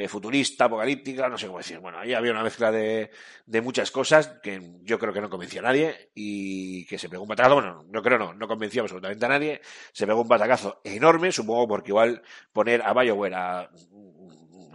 futurista, 0.07 0.65
apocalíptica, 0.65 1.27
no 1.27 1.37
sé 1.37 1.47
cómo 1.47 1.57
decir. 1.57 1.79
Bueno, 1.79 1.99
ahí 1.99 2.13
había 2.13 2.31
una 2.31 2.43
mezcla 2.43 2.71
de, 2.71 3.11
de 3.45 3.61
muchas 3.61 3.91
cosas 3.91 4.39
que 4.41 4.61
yo 4.83 4.97
creo 4.97 5.13
que 5.13 5.21
no 5.21 5.29
convencía 5.29 5.59
a 5.59 5.63
nadie 5.63 6.11
y 6.15 6.85
que 6.85 6.97
se 6.97 7.09
pegó 7.09 7.23
un 7.23 7.29
batacazo. 7.29 7.55
Bueno, 7.55 7.85
no 7.89 8.01
creo 8.01 8.17
no, 8.17 8.33
no 8.33 8.47
convenció 8.47 8.81
absolutamente 8.83 9.25
a 9.25 9.29
nadie. 9.29 9.61
Se 9.91 10.07
pegó 10.07 10.21
un 10.21 10.27
batacazo 10.27 10.81
enorme, 10.83 11.31
supongo 11.31 11.67
porque 11.67 11.91
igual 11.91 12.21
poner 12.53 12.81
a 12.81 12.93
BioWare 12.93 13.35
a 13.35 13.69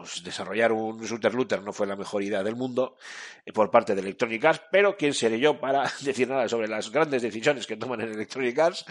pues, 0.04 0.22
desarrollar 0.22 0.70
un 0.70 1.02
shooter 1.02 1.32
looter 1.32 1.62
no 1.62 1.72
fue 1.72 1.86
la 1.86 1.96
mejor 1.96 2.22
idea 2.22 2.42
del 2.42 2.56
mundo 2.56 2.98
eh, 3.46 3.54
por 3.54 3.70
parte 3.70 3.94
de 3.94 4.02
Electronic 4.02 4.44
Arts, 4.44 4.62
pero 4.70 4.98
quién 4.98 5.14
seré 5.14 5.40
yo 5.40 5.58
para 5.58 5.90
decir 6.02 6.28
nada 6.28 6.46
sobre 6.46 6.68
las 6.68 6.90
grandes 6.90 7.22
decisiones 7.22 7.66
que 7.66 7.78
toman 7.78 8.02
en 8.02 8.12
Electronic 8.12 8.58
Arts 8.58 8.84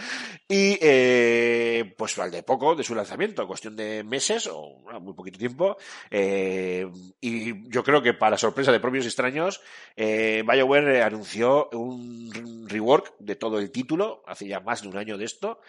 y 0.48 0.76
eh, 0.82 1.94
pues 1.96 2.18
al 2.18 2.32
de 2.32 2.42
poco 2.42 2.74
de 2.74 2.82
su 2.82 2.96
lanzamiento, 2.96 3.46
cuestión 3.46 3.76
de 3.76 4.02
meses 4.02 4.48
o 4.52 4.82
muy 5.00 5.14
poquito 5.14 5.38
tiempo 5.38 5.76
eh, 6.10 6.90
y 7.20 7.68
yo 7.70 7.84
creo 7.84 8.02
que 8.02 8.14
para 8.14 8.36
sorpresa 8.36 8.72
de 8.72 8.80
propios 8.80 9.06
extraños 9.06 9.60
eh, 9.94 10.42
BioWare 10.44 11.04
anunció 11.04 11.68
un 11.70 12.66
rework 12.68 13.14
de 13.20 13.36
todo 13.36 13.60
el 13.60 13.70
título 13.70 14.24
hace 14.26 14.48
ya 14.48 14.58
más 14.58 14.82
de 14.82 14.88
un 14.88 14.96
año 14.96 15.16
de 15.16 15.26
esto 15.26 15.60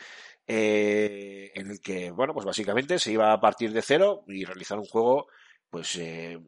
eh, 0.47 1.51
en 1.55 1.71
el 1.71 1.81
que, 1.81 2.11
bueno, 2.11 2.33
pues 2.33 2.45
básicamente 2.45 2.99
se 2.99 3.11
iba 3.11 3.31
a 3.33 3.39
partir 3.39 3.71
de 3.73 3.81
cero 3.81 4.23
y 4.27 4.45
realizar 4.45 4.77
un 4.77 4.85
juego, 4.85 5.27
pues, 5.69 5.95
eh, 5.95 6.39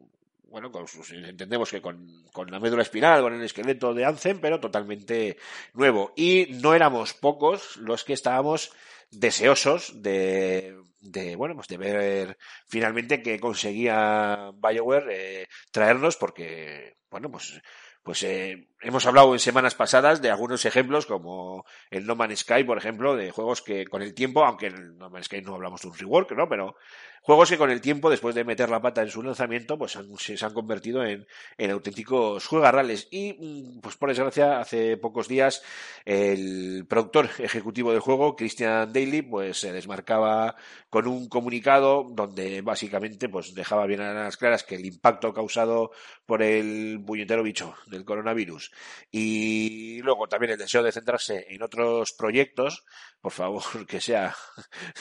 bueno, 0.44 0.72
con 0.72 0.86
entendemos 1.10 1.70
que 1.70 1.82
con, 1.82 2.24
con, 2.32 2.50
la 2.50 2.60
médula 2.60 2.82
espinal, 2.82 3.20
con 3.22 3.34
el 3.34 3.42
esqueleto 3.42 3.92
de 3.92 4.04
Anthem, 4.04 4.40
pero 4.40 4.60
totalmente 4.60 5.36
nuevo. 5.74 6.12
Y 6.16 6.46
no 6.62 6.74
éramos 6.74 7.14
pocos 7.14 7.76
los 7.76 8.04
que 8.04 8.14
estábamos 8.14 8.72
deseosos 9.10 10.02
de, 10.02 10.76
de 11.00 11.36
bueno, 11.36 11.54
pues 11.54 11.68
de 11.68 11.76
ver 11.76 12.38
finalmente 12.66 13.22
que 13.22 13.40
conseguía 13.40 14.50
BioWare 14.54 15.42
eh, 15.42 15.48
traernos 15.70 16.16
porque, 16.16 16.96
bueno, 17.10 17.30
pues 17.30 17.60
pues 18.08 18.22
eh, 18.22 18.68
hemos 18.80 19.06
hablado 19.06 19.32
en 19.32 19.40
semanas 19.40 19.74
pasadas 19.74 20.22
de 20.22 20.30
algunos 20.30 20.64
ejemplos 20.64 21.06
como 21.06 21.64
el 21.90 22.06
No 22.06 22.14
Man's 22.14 22.40
Sky, 22.40 22.64
por 22.64 22.78
ejemplo, 22.78 23.16
de 23.16 23.30
juegos 23.30 23.62
que 23.62 23.86
con 23.86 24.02
el 24.02 24.14
tiempo, 24.14 24.44
aunque 24.44 24.66
en 24.66 24.98
No 24.98 25.10
Man's 25.10 25.26
Sky 25.26 25.42
no 25.42 25.54
hablamos 25.54 25.82
de 25.82 25.88
un 25.88 25.98
rework, 25.98 26.32
¿no? 26.32 26.48
Pero 26.48 26.76
juegos 27.22 27.50
que 27.50 27.58
con 27.58 27.70
el 27.70 27.80
tiempo, 27.80 28.10
después 28.10 28.34
de 28.34 28.44
meter 28.44 28.70
la 28.70 28.80
pata 28.80 29.02
en 29.02 29.10
su 29.10 29.22
lanzamiento, 29.22 29.76
pues 29.76 29.96
han, 29.96 30.16
se, 30.16 30.36
han 30.44 30.54
convertido 30.54 31.04
en, 31.04 31.26
en 31.56 31.70
auténticos 31.70 32.46
juegarrales. 32.46 33.08
Y, 33.10 33.34
mm, 33.34 33.80
pues 33.80 33.96
por 33.96 34.08
desgracia, 34.08 34.60
hace 34.60 34.96
pocos 34.96 35.28
días 35.28 35.62
el 36.04 36.86
productor 36.88 37.28
ejecutivo 37.38 37.92
del 37.92 38.00
juego, 38.00 38.36
Christian 38.36 38.92
Daly, 38.92 39.22
pues 39.22 39.58
se 39.58 39.72
desmarcaba 39.72 40.56
con 40.88 41.06
un 41.06 41.28
comunicado 41.28 42.06
donde 42.10 42.62
básicamente 42.62 43.28
pues 43.28 43.54
dejaba 43.54 43.86
bien 43.86 44.00
a 44.00 44.14
las 44.14 44.36
claras 44.36 44.64
que 44.64 44.76
el 44.76 44.86
impacto 44.86 45.34
causado 45.34 45.90
por 46.26 46.42
el 46.42 47.02
puñetero 47.04 47.42
bicho 47.42 47.74
del 47.86 48.04
coronavirus 48.04 48.67
y 49.10 50.00
luego 50.02 50.28
también 50.28 50.52
el 50.52 50.58
deseo 50.58 50.82
de 50.82 50.92
centrarse 50.92 51.46
en 51.48 51.62
otros 51.62 52.12
proyectos, 52.12 52.84
por 53.20 53.32
favor, 53.32 53.62
que 53.86 54.00
sea, 54.00 54.34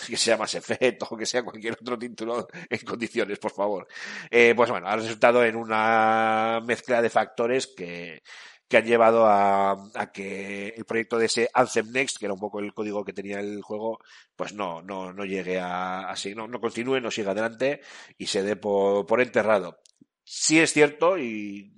que 0.07 0.17
sea 0.17 0.37
más 0.37 0.55
efecto 0.55 1.07
que 1.17 1.25
sea 1.25 1.43
cualquier 1.43 1.73
otro 1.73 1.97
título 1.97 2.47
en 2.69 2.79
condiciones, 2.79 3.39
por 3.39 3.51
favor. 3.51 3.87
Eh, 4.29 4.53
pues 4.55 4.69
bueno, 4.69 4.87
ha 4.87 4.95
resultado 4.95 5.43
en 5.43 5.55
una 5.55 6.61
mezcla 6.65 7.01
de 7.01 7.09
factores 7.09 7.67
que, 7.67 8.21
que 8.67 8.77
han 8.77 8.85
llevado 8.85 9.25
a, 9.25 9.71
a, 9.93 10.11
que 10.11 10.69
el 10.69 10.85
proyecto 10.85 11.17
de 11.17 11.27
ese 11.27 11.49
Anthem 11.53 11.91
Next, 11.91 12.17
que 12.17 12.25
era 12.25 12.33
un 12.33 12.39
poco 12.39 12.59
el 12.59 12.73
código 12.73 13.05
que 13.05 13.13
tenía 13.13 13.39
el 13.39 13.61
juego, 13.61 13.99
pues 14.35 14.53
no, 14.53 14.81
no, 14.81 15.13
no 15.13 15.25
llegue 15.25 15.59
a, 15.59 16.09
así, 16.09 16.35
no, 16.35 16.47
no 16.47 16.59
continúe, 16.59 16.99
no 16.99 17.11
siga 17.11 17.31
adelante 17.31 17.81
y 18.17 18.27
se 18.27 18.43
dé 18.43 18.55
por, 18.55 19.05
por 19.05 19.21
enterrado. 19.21 19.79
Sí 20.23 20.59
es 20.59 20.73
cierto, 20.73 21.17
y 21.17 21.71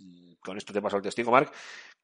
con 0.50 0.58
esto 0.58 0.74
te 0.74 0.82
paso 0.82 0.98
el 0.98 1.04
testigo, 1.04 1.30
Mark, 1.32 1.52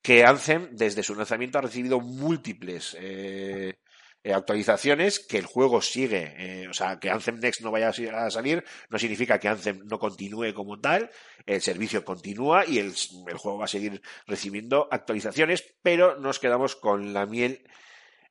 que 0.03 0.23
Anthem 0.23 0.69
desde 0.71 1.01
su 1.01 1.15
lanzamiento 1.15 1.57
ha 1.57 1.61
recibido 1.61 1.99
múltiples 1.99 2.95
eh, 2.99 3.79
eh, 4.23 4.33
actualizaciones, 4.33 5.19
que 5.19 5.39
el 5.39 5.47
juego 5.47 5.81
sigue, 5.81 6.35
eh, 6.37 6.67
o 6.67 6.73
sea, 6.75 6.99
que 6.99 7.09
Anthem 7.09 7.39
Next 7.39 7.61
no 7.61 7.71
vaya 7.71 7.89
a 7.89 8.29
salir, 8.29 8.63
no 8.89 8.99
significa 8.99 9.39
que 9.39 9.47
Anthem 9.47 9.81
no 9.85 9.97
continúe 9.97 10.53
como 10.53 10.79
tal, 10.79 11.09
el 11.47 11.59
servicio 11.59 12.05
continúa 12.05 12.67
y 12.67 12.77
el, 12.77 12.93
el 13.27 13.37
juego 13.37 13.57
va 13.57 13.65
a 13.65 13.67
seguir 13.67 13.99
recibiendo 14.27 14.87
actualizaciones, 14.91 15.65
pero 15.81 16.19
nos 16.19 16.37
quedamos 16.37 16.75
con 16.75 17.11
la 17.11 17.25
miel 17.25 17.67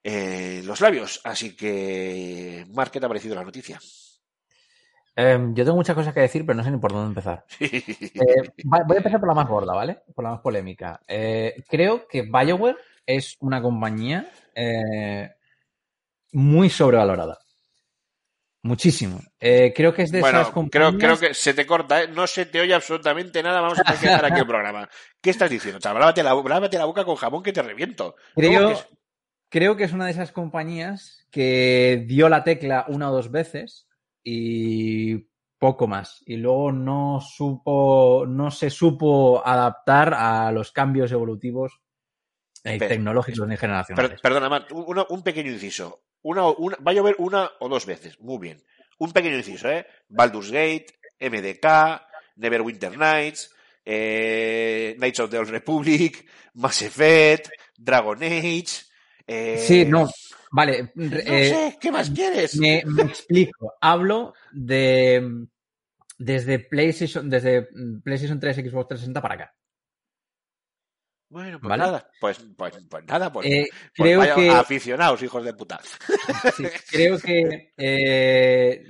en 0.05 0.64
los 0.64 0.81
labios. 0.81 1.20
Así 1.24 1.57
que, 1.57 2.64
Mark, 2.68 2.92
¿qué 2.92 3.00
te 3.00 3.07
ha 3.07 3.09
parecido 3.09 3.35
la 3.35 3.42
noticia? 3.42 3.81
Eh, 5.16 5.38
yo 5.53 5.64
tengo 5.64 5.77
muchas 5.77 5.94
cosas 5.94 6.12
que 6.12 6.20
decir, 6.20 6.44
pero 6.44 6.57
no 6.57 6.64
sé 6.64 6.70
ni 6.70 6.79
por 6.79 6.92
dónde 6.92 7.09
empezar. 7.09 7.44
Eh, 7.61 8.50
voy 8.64 8.94
a 8.94 8.98
empezar 8.98 9.20
por 9.20 9.29
la 9.29 9.35
más 9.35 9.48
gorda, 9.48 9.74
¿vale? 9.74 10.03
Por 10.14 10.24
la 10.24 10.31
más 10.31 10.40
polémica. 10.40 11.00
Eh, 11.07 11.62
creo 11.68 12.07
que 12.07 12.22
BioWare 12.22 12.77
es 13.07 13.37
una 13.40 13.61
compañía 13.61 14.31
eh, 14.55 15.31
muy 16.33 16.70
sobrevalorada. 16.70 17.38
Muchísimo. 18.62 19.20
creo 19.38 19.92
que 19.92 20.03
es 20.03 20.11
de 20.11 20.20
bueno, 20.20 20.40
esas 20.40 20.53
compañías... 20.53 20.94
Creo, 20.94 21.16
creo 21.16 21.18
que 21.18 21.35
se 21.35 21.53
te 21.53 21.66
corta. 21.66 22.07
No 22.07 22.27
se 22.27 22.46
te 22.46 22.61
oye 22.61 22.72
absolutamente 22.72 23.42
nada. 23.42 23.61
Vamos 23.61 23.79
a 23.79 23.83
que 23.83 24.09
aquí 24.09 24.40
el 24.40 24.46
programa. 24.46 24.88
¿Qué 25.20 25.31
estás 25.31 25.50
diciendo? 25.50 25.81
Chaval, 25.81 26.00
lávate 26.00 26.22
la, 26.22 26.35
lávate 26.35 26.79
la 26.79 26.87
boca 26.87 27.05
con 27.05 27.16
jamón 27.16 27.42
que 27.42 27.53
te 27.53 27.62
reviento. 27.62 28.14
Creo, 28.35 28.68
que 28.68 28.72
es? 28.72 28.88
creo 29.50 29.77
que 29.77 29.85
es 29.85 29.92
una 29.92 30.07
de 30.07 30.12
esas 30.12 30.33
compañías 30.33 31.27
que 31.31 32.05
dio 32.07 32.31
la 32.31 32.42
tecla 32.42 32.87
una 32.88 33.11
o 33.11 33.14
dos 33.14 33.31
veces 33.31 33.87
y 34.24 35.18
poco 35.58 35.87
más. 35.87 36.22
Y 36.26 36.37
luego 36.37 36.72
no 36.72 37.20
supo, 37.20 38.24
no 38.26 38.50
se 38.50 38.70
supo 38.70 39.46
adaptar 39.46 40.14
a 40.14 40.50
los 40.50 40.72
cambios 40.72 41.12
evolutivos 41.12 41.80
eh, 42.64 42.78
tecnológicos 42.78 43.46
ni 43.46 43.56
generacionales. 43.56 44.10
Per, 44.12 44.20
perdona, 44.20 44.48
Matt, 44.48 44.72
un, 44.72 45.04
un, 45.08 45.22
pequeño 45.22 45.52
inciso. 45.52 46.04
Una, 46.22 46.48
una, 46.48 46.76
va 46.76 46.90
a 46.90 46.94
llover 46.94 47.16
una 47.18 47.50
o 47.60 47.68
dos 47.68 47.87
veces. 47.87 48.18
Muy 48.20 48.38
bien. 48.38 48.62
Un 48.98 49.12
pequeño 49.12 49.37
inciso, 49.37 49.70
¿eh? 49.70 49.87
Baldur's 50.08 50.50
Gate, 50.50 50.87
MDK, 51.20 51.66
Neverwinter 52.37 52.96
Nights, 52.96 53.54
eh, 53.84 54.94
Knights 54.98 55.20
of 55.20 55.30
the 55.30 55.38
Old 55.38 55.50
Republic, 55.50 56.26
Mass 56.54 56.82
Effect, 56.82 57.50
Dragon 57.76 58.22
Age. 58.22 58.84
Eh, 59.26 59.62
sí, 59.66 59.84
no. 59.84 60.08
Vale. 60.54 60.92
No 60.94 61.16
eh, 61.16 61.48
sé, 61.48 61.78
¿qué 61.80 61.90
más 61.90 62.10
quieres? 62.10 62.56
Me, 62.56 62.84
me, 62.86 63.02
explico. 63.02 63.74
Hablo 63.80 64.34
de 64.52 65.48
desde 66.16 66.60
PlayStation, 66.60 67.28
desde 67.28 67.66
PlayStation 68.04 68.38
3, 68.38 68.56
Xbox 68.58 68.86
360 68.86 69.20
para 69.20 69.34
acá. 69.34 69.54
Bueno, 71.28 71.58
pues 71.58 71.68
¿Vale? 71.70 71.82
nada, 71.82 72.08
pues, 72.20 72.38
pues, 72.56 72.74
pues 72.88 73.04
nada, 73.04 73.32
pues, 73.32 73.48
eh, 73.48 73.66
pues 73.68 73.92
creo 73.96 74.18
vaya 74.20 74.34
que, 74.36 74.50
aficionados, 74.50 75.20
hijos 75.24 75.44
de 75.44 75.54
puta. 75.54 75.80
Sí, 76.56 76.64
creo 76.88 77.18
que 77.18 77.72
eh, 77.76 78.84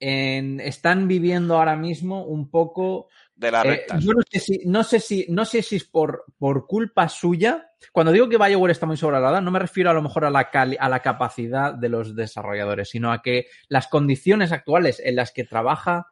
en, 0.00 0.60
están 0.60 1.06
viviendo 1.06 1.58
ahora 1.58 1.76
mismo 1.76 2.24
un 2.24 2.50
poco 2.50 3.08
de 3.34 3.50
la 3.50 3.62
recta. 3.62 3.96
Eh, 3.96 4.00
yo 4.00 4.12
no 4.14 4.22
sé 4.30 4.40
si, 4.40 4.60
no 4.64 4.82
sé 4.82 5.00
si, 5.00 5.26
no 5.28 5.44
sé 5.44 5.60
si 5.60 5.76
es 5.76 5.84
por, 5.84 6.24
por 6.38 6.66
culpa 6.66 7.10
suya. 7.10 7.65
Cuando 7.92 8.12
digo 8.12 8.28
que 8.28 8.38
BioWare 8.38 8.72
está 8.72 8.86
muy 8.86 8.96
sobrevalorada, 8.96 9.40
no 9.40 9.50
me 9.50 9.58
refiero 9.58 9.90
a 9.90 9.94
lo 9.94 10.02
mejor 10.02 10.24
a 10.24 10.30
la, 10.30 10.48
a 10.78 10.88
la 10.88 11.00
capacidad 11.00 11.74
de 11.74 11.88
los 11.88 12.16
desarrolladores, 12.16 12.90
sino 12.90 13.12
a 13.12 13.22
que 13.22 13.46
las 13.68 13.88
condiciones 13.88 14.52
actuales 14.52 15.00
en 15.04 15.16
las 15.16 15.32
que 15.32 15.44
trabaja 15.44 16.06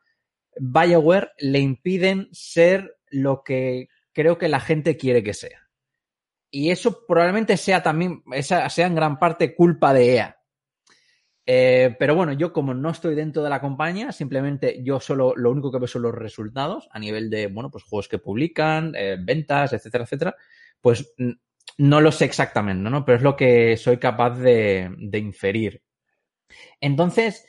BioWare 0.58 1.32
le 1.38 1.58
impiden 1.60 2.28
ser 2.32 2.98
lo 3.08 3.42
que 3.42 3.88
creo 4.12 4.38
que 4.38 4.48
la 4.48 4.60
gente 4.60 4.96
quiere 4.96 5.22
que 5.22 5.34
sea. 5.34 5.68
y 6.50 6.70
eso 6.70 7.04
probablemente 7.06 7.56
sea 7.56 7.82
también, 7.82 8.22
sea 8.40 8.86
en 8.86 8.94
gran 8.94 9.18
parte 9.18 9.56
culpa 9.56 9.92
de 9.92 10.14
EA. 10.14 10.36
Eh, 11.46 11.96
pero 11.98 12.14
bueno, 12.14 12.32
yo 12.32 12.52
como 12.52 12.72
no 12.74 12.90
estoy 12.90 13.14
dentro 13.16 13.42
de 13.42 13.50
la 13.50 13.60
compañía, 13.60 14.12
simplemente 14.12 14.80
yo 14.82 15.00
solo 15.00 15.34
lo 15.36 15.50
único 15.50 15.72
que 15.72 15.78
veo 15.78 15.88
son 15.88 16.02
los 16.02 16.14
resultados 16.14 16.88
a 16.92 16.98
nivel 17.00 17.28
de, 17.28 17.48
bueno, 17.48 17.70
pues 17.70 17.84
juegos 17.84 18.08
que 18.08 18.18
publican, 18.18 18.94
eh, 18.96 19.16
ventas, 19.20 19.72
etcétera, 19.72 20.04
etcétera. 20.04 20.36
Pues 20.80 21.12
no 21.78 22.00
lo 22.00 22.12
sé 22.12 22.24
exactamente, 22.24 22.88
¿no? 22.88 23.04
Pero 23.04 23.18
es 23.18 23.22
lo 23.22 23.36
que 23.36 23.76
soy 23.76 23.98
capaz 23.98 24.38
de, 24.38 24.90
inferir. 25.12 25.82
Entonces, 26.80 27.46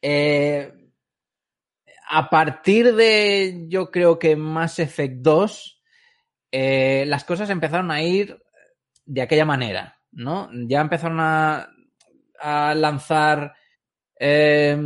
eh, 0.00 0.72
a 2.08 2.30
partir 2.30 2.94
de, 2.94 3.66
yo 3.68 3.90
creo 3.90 4.18
que 4.18 4.36
Mass 4.36 4.78
Effect 4.78 5.16
2, 5.18 5.82
eh, 6.52 7.04
las 7.06 7.24
cosas 7.24 7.50
empezaron 7.50 7.90
a 7.90 8.02
ir 8.02 8.38
de 9.04 9.22
aquella 9.22 9.44
manera, 9.44 10.00
¿no? 10.12 10.48
Ya 10.52 10.80
empezaron 10.80 11.18
a, 11.20 11.68
lanzar 12.38 13.54
eh, 14.20 14.76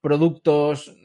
productos, 0.00 0.96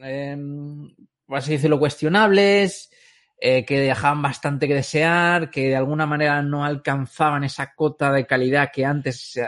por 1.26 1.36
así 1.36 1.52
decirlo, 1.52 1.80
cuestionables, 1.80 2.90
eh, 3.38 3.64
que 3.64 3.80
dejaban 3.80 4.22
bastante 4.22 4.66
que 4.68 4.74
desear, 4.74 5.50
que 5.50 5.68
de 5.68 5.76
alguna 5.76 6.06
manera 6.06 6.42
no 6.42 6.64
alcanzaban 6.64 7.44
esa 7.44 7.74
cota 7.74 8.12
de 8.12 8.26
calidad 8.26 8.70
que 8.72 8.84
antes, 8.84 9.38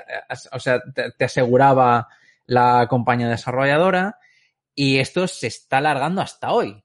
o 0.53 0.61
sea, 0.61 0.81
te, 0.94 1.12
te 1.12 1.24
aseguraba 1.24 2.09
la 2.46 2.87
compañía 2.88 3.29
desarrolladora. 3.29 4.18
Y 4.74 4.98
esto 4.98 5.27
se 5.27 5.48
está 5.48 5.79
alargando 5.79 6.20
hasta 6.20 6.53
hoy. 6.53 6.85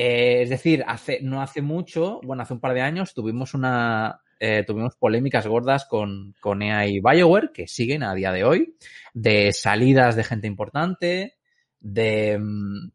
Eh, 0.00 0.42
es 0.42 0.50
decir, 0.50 0.84
hace, 0.86 1.18
no 1.22 1.42
hace 1.42 1.62
mucho, 1.62 2.20
bueno, 2.22 2.44
hace 2.44 2.54
un 2.54 2.60
par 2.60 2.72
de 2.72 2.82
años 2.82 3.14
tuvimos 3.14 3.52
una, 3.54 4.20
eh, 4.38 4.62
tuvimos 4.64 4.94
polémicas 4.94 5.48
gordas 5.48 5.86
con, 5.86 6.36
con 6.40 6.62
EA 6.62 6.86
y 6.86 7.00
BioWare, 7.00 7.50
que 7.52 7.66
siguen 7.66 8.04
a 8.04 8.14
día 8.14 8.30
de 8.30 8.44
hoy, 8.44 8.76
de 9.12 9.52
salidas 9.52 10.14
de 10.14 10.22
gente 10.22 10.46
importante, 10.46 11.38
de, 11.80 12.38
mm, 12.38 12.92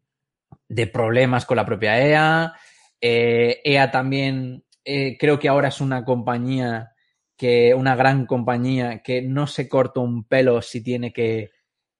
de 0.68 0.86
problemas 0.86 1.44
con 1.44 1.58
la 1.58 1.66
propia 1.66 2.00
EA. 2.00 2.54
Eh, 3.00 3.60
EA 3.64 3.90
también 3.90 4.64
eh, 4.84 5.16
creo 5.18 5.38
que 5.38 5.48
ahora 5.48 5.68
es 5.68 5.80
una 5.80 6.04
compañía 6.04 6.92
que, 7.36 7.74
una 7.74 7.96
gran 7.96 8.26
compañía 8.26 9.02
que 9.02 9.22
no 9.22 9.46
se 9.46 9.68
corta 9.68 10.00
un 10.00 10.24
pelo 10.24 10.62
si 10.62 10.82
tiene 10.82 11.12
que 11.12 11.50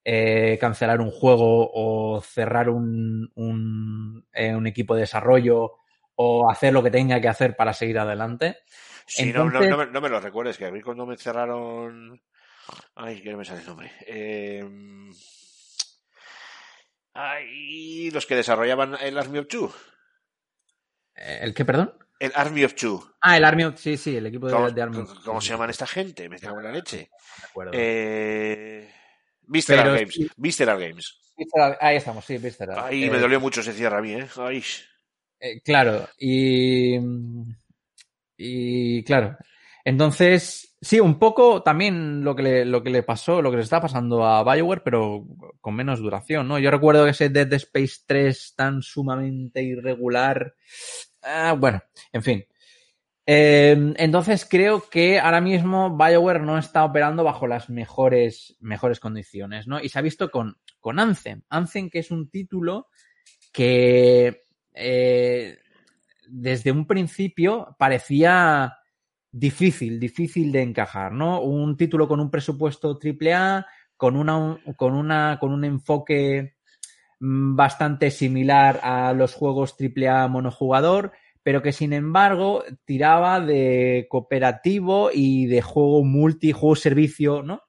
eh, 0.05 0.59
cancelar 0.61 1.01
un 1.01 1.11
juego 1.11 1.71
o 1.73 2.21
cerrar 2.21 2.69
un, 2.69 3.31
un, 3.35 4.27
un 4.35 4.67
equipo 4.67 4.95
de 4.95 5.01
desarrollo 5.03 5.73
o 6.17 6.51
hacer 6.51 6.73
lo 6.73 6.83
que 6.83 6.91
tenga 6.91 7.21
que 7.21 7.29
hacer 7.29 7.57
para 7.57 7.73
seguir 7.73 7.99
adelante. 7.99 8.59
Sí, 9.07 9.33
no, 9.33 9.43
Entonces- 9.45 9.71
no, 9.71 9.77
no, 9.77 9.85
me- 9.87 9.91
no 9.93 10.01
me 10.01 10.09
lo 10.09 10.21
recuerdes, 10.21 10.57
que 10.57 10.67
a 10.67 10.71
mí 10.71 10.81
cuando 10.81 11.05
me 11.07 11.17
cerraron. 11.17 12.21
Ay, 12.95 13.21
que 13.21 13.31
no 13.33 13.39
me 13.39 13.45
sale 13.45 13.61
el 13.61 13.67
nombre. 13.67 13.91
Eh... 14.07 14.65
Ay, 17.13 18.11
los 18.11 18.27
que 18.27 18.37
desarrollaban 18.37 18.97
el 19.01 19.19
Army 19.19 19.39
of 19.39 19.49
Two. 19.49 19.73
Eh, 21.17 21.39
¿El 21.43 21.55
qué, 21.55 21.65
perdón? 21.65 21.95
El 22.19 22.33
Army 22.35 22.65
of 22.65 22.75
Two. 22.75 23.15
Ah, 23.21 23.37
el 23.37 23.45
Army 23.45 23.65
of- 23.65 23.79
sí, 23.79 23.97
sí, 23.97 24.17
el 24.17 24.27
equipo 24.27 24.47
de, 24.47 24.53
¿Cómo, 24.53 24.71
de 24.71 24.83
Army 24.83 24.99
of- 24.99 25.25
cómo 25.25 25.41
se 25.41 25.51
llaman 25.51 25.71
esta 25.71 25.87
gente? 25.87 26.29
Me 26.29 26.39
cago 26.39 26.59
en 26.59 26.65
la 26.65 26.73
leche. 26.73 27.11
Me 27.41 27.45
acuerdo. 27.49 27.73
Eh... 27.75 28.91
Visceral 29.47 29.85
Pero 29.85 29.95
Games. 29.97 30.15
sí. 30.15 30.31
Visceral 30.37 30.79
Games. 30.81 31.21
Visceral- 31.37 31.77
Ahí 31.81 31.97
estamos, 31.97 32.25
sí, 32.25 32.39
Visceral. 32.39 32.79
Ahí 32.79 33.05
Eh, 33.05 33.11
me 33.11 33.19
dolió 33.19 33.41
mucho 33.41 33.61
ese 33.61 33.73
cierre 33.73 33.99
a 33.99 34.01
mí, 34.01 34.13
¿eh? 34.15 34.27
Ay. 34.39 34.63
eh, 35.41 35.61
claro, 35.63 36.09
y. 36.19 36.99
Y 38.37 39.03
claro. 39.05 39.37
Entonces, 39.85 40.74
sí, 40.85 41.01
un 41.01 41.19
poco 41.19 41.63
también 41.63 42.23
lo 42.23 42.37
que 42.37 42.43
le, 42.43 42.65
lo 42.65 42.83
que 42.83 42.91
le 42.91 43.03
pasó, 43.03 43.43
lo 43.43 43.51
que 43.51 43.57
le 43.57 43.63
está 43.63 43.81
pasando 43.81 44.25
a 44.25 44.45
Bioware, 44.45 44.83
pero 44.83 45.25
con 45.61 45.75
menos 45.75 46.01
duración, 46.01 46.47
¿no? 46.47 46.59
Yo 46.59 46.71
recuerdo 46.71 47.07
ese 47.07 47.29
Dead 47.29 47.53
Space 47.55 48.03
3 48.07 48.55
tan 48.57 48.83
sumamente 48.83 49.63
irregular. 49.63 50.55
Ah, 51.23 51.57
bueno, 51.59 51.83
en 52.13 52.23
fin. 52.23 52.45
Eh, 53.27 53.95
entonces 53.97 54.47
creo 54.49 54.89
que 54.91 55.19
ahora 55.19 55.41
mismo 55.41 55.97
BioWare 55.97 56.41
no 56.41 56.59
está 56.59 56.85
operando 56.85 57.25
bajo 57.25 57.47
las 57.47 57.71
mejores, 57.71 58.57
mejores 58.61 59.01
condiciones, 59.01 59.67
¿no? 59.67 59.81
Y 59.81 59.89
se 59.89 59.99
ha 59.99 60.03
visto 60.03 60.31
con, 60.31 60.59
con 60.79 60.99
Anthem. 60.99 61.43
Anthem, 61.49 61.89
que 61.89 62.01
es 62.01 62.11
un 62.11 62.29
título 62.29 62.89
que 63.53 64.45
eh, 64.75 65.59
desde 66.29 66.71
un 66.71 66.87
principio 66.87 67.75
parecía 67.79 68.77
difícil, 69.35 69.99
difícil 69.99 70.53
de 70.53 70.63
encajar, 70.63 71.11
¿no? 71.13 71.41
Un 71.41 71.77
título 71.77 72.07
con 72.07 72.21
un 72.21 72.31
presupuesto 72.31 72.99
AAA, 73.03 73.67
con 73.97 74.17
una, 74.17 74.59
con 74.77 74.95
una, 74.95 75.39
con 75.41 75.53
un 75.53 75.65
enfoque 75.65 76.55
mm, 77.19 77.57
bastante 77.57 78.13
similar 78.13 78.79
a 78.83 79.13
los 79.13 79.35
juegos 79.35 79.75
AAA 79.79 80.29
monojugador, 80.29 81.13
pero 81.43 81.63
que 81.63 81.73
sin 81.73 81.93
embargo 81.93 82.63
tiraba 82.85 83.41
de 83.41 84.07
cooperativo 84.09 85.11
y 85.13 85.47
de 85.47 85.63
juego 85.63 86.05
multi, 86.05 86.53
juego 86.53 86.77
servicio, 86.77 87.43
¿no? 87.43 87.63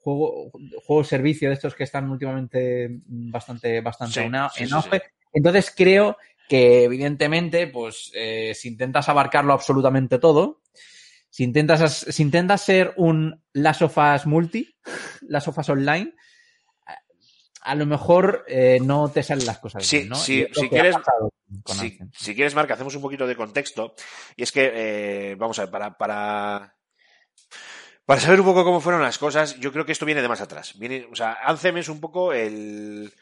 Juego, 0.00 0.50
juego 0.84 1.04
servicio 1.04 1.48
de 1.48 1.54
estos 1.54 1.74
que 1.74 1.84
están 1.84 2.10
últimamente 2.10 2.88
bastante, 3.06 3.80
bastante 3.80 4.14
Sí, 4.14 4.20
en 4.20 4.32
sí, 4.50 4.64
en 4.64 4.72
auge. 4.74 4.98
sí. 4.98 5.04
Entonces 5.32 5.72
creo 5.74 6.16
que 6.50 6.82
evidentemente, 6.82 7.68
pues, 7.68 8.10
eh, 8.12 8.56
si 8.56 8.66
intentas 8.66 9.08
abarcarlo 9.08 9.52
absolutamente 9.52 10.18
todo, 10.18 10.62
si 11.28 11.44
intentas, 11.44 11.80
as- 11.80 12.06
si 12.10 12.24
intentas 12.24 12.60
ser 12.62 12.92
un 12.96 13.40
Last 13.52 13.82
of 13.82 13.96
Us 13.96 14.26
multi, 14.26 14.76
Last 15.28 15.46
of 15.46 15.58
Us 15.58 15.68
online, 15.68 16.12
a- 17.62 17.74
lo 17.76 17.86
mejor 17.86 18.44
eh, 18.48 18.80
no 18.82 19.08
te 19.12 19.22
salen 19.22 19.46
las 19.46 19.60
cosas 19.60 19.86
Sí, 19.86 19.98
bien, 19.98 20.08
¿no? 20.08 20.16
sí, 20.16 20.44
si 20.52 20.68
quieres- 20.68 20.96
Si, 21.66 21.98
si 22.16 22.34
quieres, 22.34 22.54
Marc, 22.56 22.70
hacemos 22.72 22.96
un 22.96 23.02
poquito 23.02 23.28
de 23.28 23.36
contexto. 23.36 23.94
Y 24.34 24.42
es 24.42 24.50
que, 24.50 24.72
eh, 24.74 25.34
vamos 25.36 25.56
a 25.60 25.62
ver, 25.62 25.70
para, 25.70 25.96
para, 25.96 26.74
para 28.04 28.20
saber 28.20 28.40
un 28.40 28.46
poco 28.46 28.64
cómo 28.64 28.80
fueron 28.80 29.02
las 29.02 29.18
cosas, 29.18 29.56
yo 29.60 29.70
creo 29.72 29.86
que 29.86 29.92
esto 29.92 30.04
viene 30.06 30.22
de 30.22 30.28
más 30.28 30.40
atrás. 30.40 30.76
Viene, 30.78 31.06
o 31.12 31.14
sea, 31.14 31.38
Anthem 31.44 31.76
es 31.76 31.88
un 31.88 32.00
poco 32.00 32.32
el, 32.32 33.12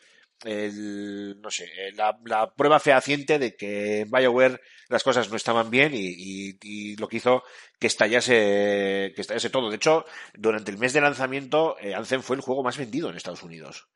el 0.45 1.41
no 1.41 1.51
sé, 1.51 1.69
la, 1.95 2.19
la 2.25 2.53
prueba 2.55 2.79
fehaciente 2.81 3.39
de 3.39 3.57
que 3.57 4.01
en 4.01 4.11
BioWare 4.11 4.61
las 4.89 5.03
cosas 5.03 5.29
no 5.31 5.37
estaban 5.37 5.71
bien 5.71 5.93
y, 5.95 5.99
y- 6.17 6.59
y 6.63 6.97
lo 6.97 7.09
que 7.09 7.17
hizo 7.19 7.43
que 7.79 7.87
estallase, 7.89 9.13
que 9.15 9.21
estallase 9.21 9.51
todo. 9.51 9.71
De 9.71 9.77
hecho, 9.77 10.05
durante 10.35 10.71
el 10.71 10.79
mes 10.79 10.93
de 10.93 11.01
lanzamiento, 11.01 11.77
eh, 11.81 11.95
Anthem 11.95 12.23
fue 12.23 12.37
el 12.37 12.43
juego 12.43 12.63
más 12.63 12.77
vendido 12.79 13.11
en 13.11 13.17
Estados 13.17 13.43
Unidos. 13.43 13.89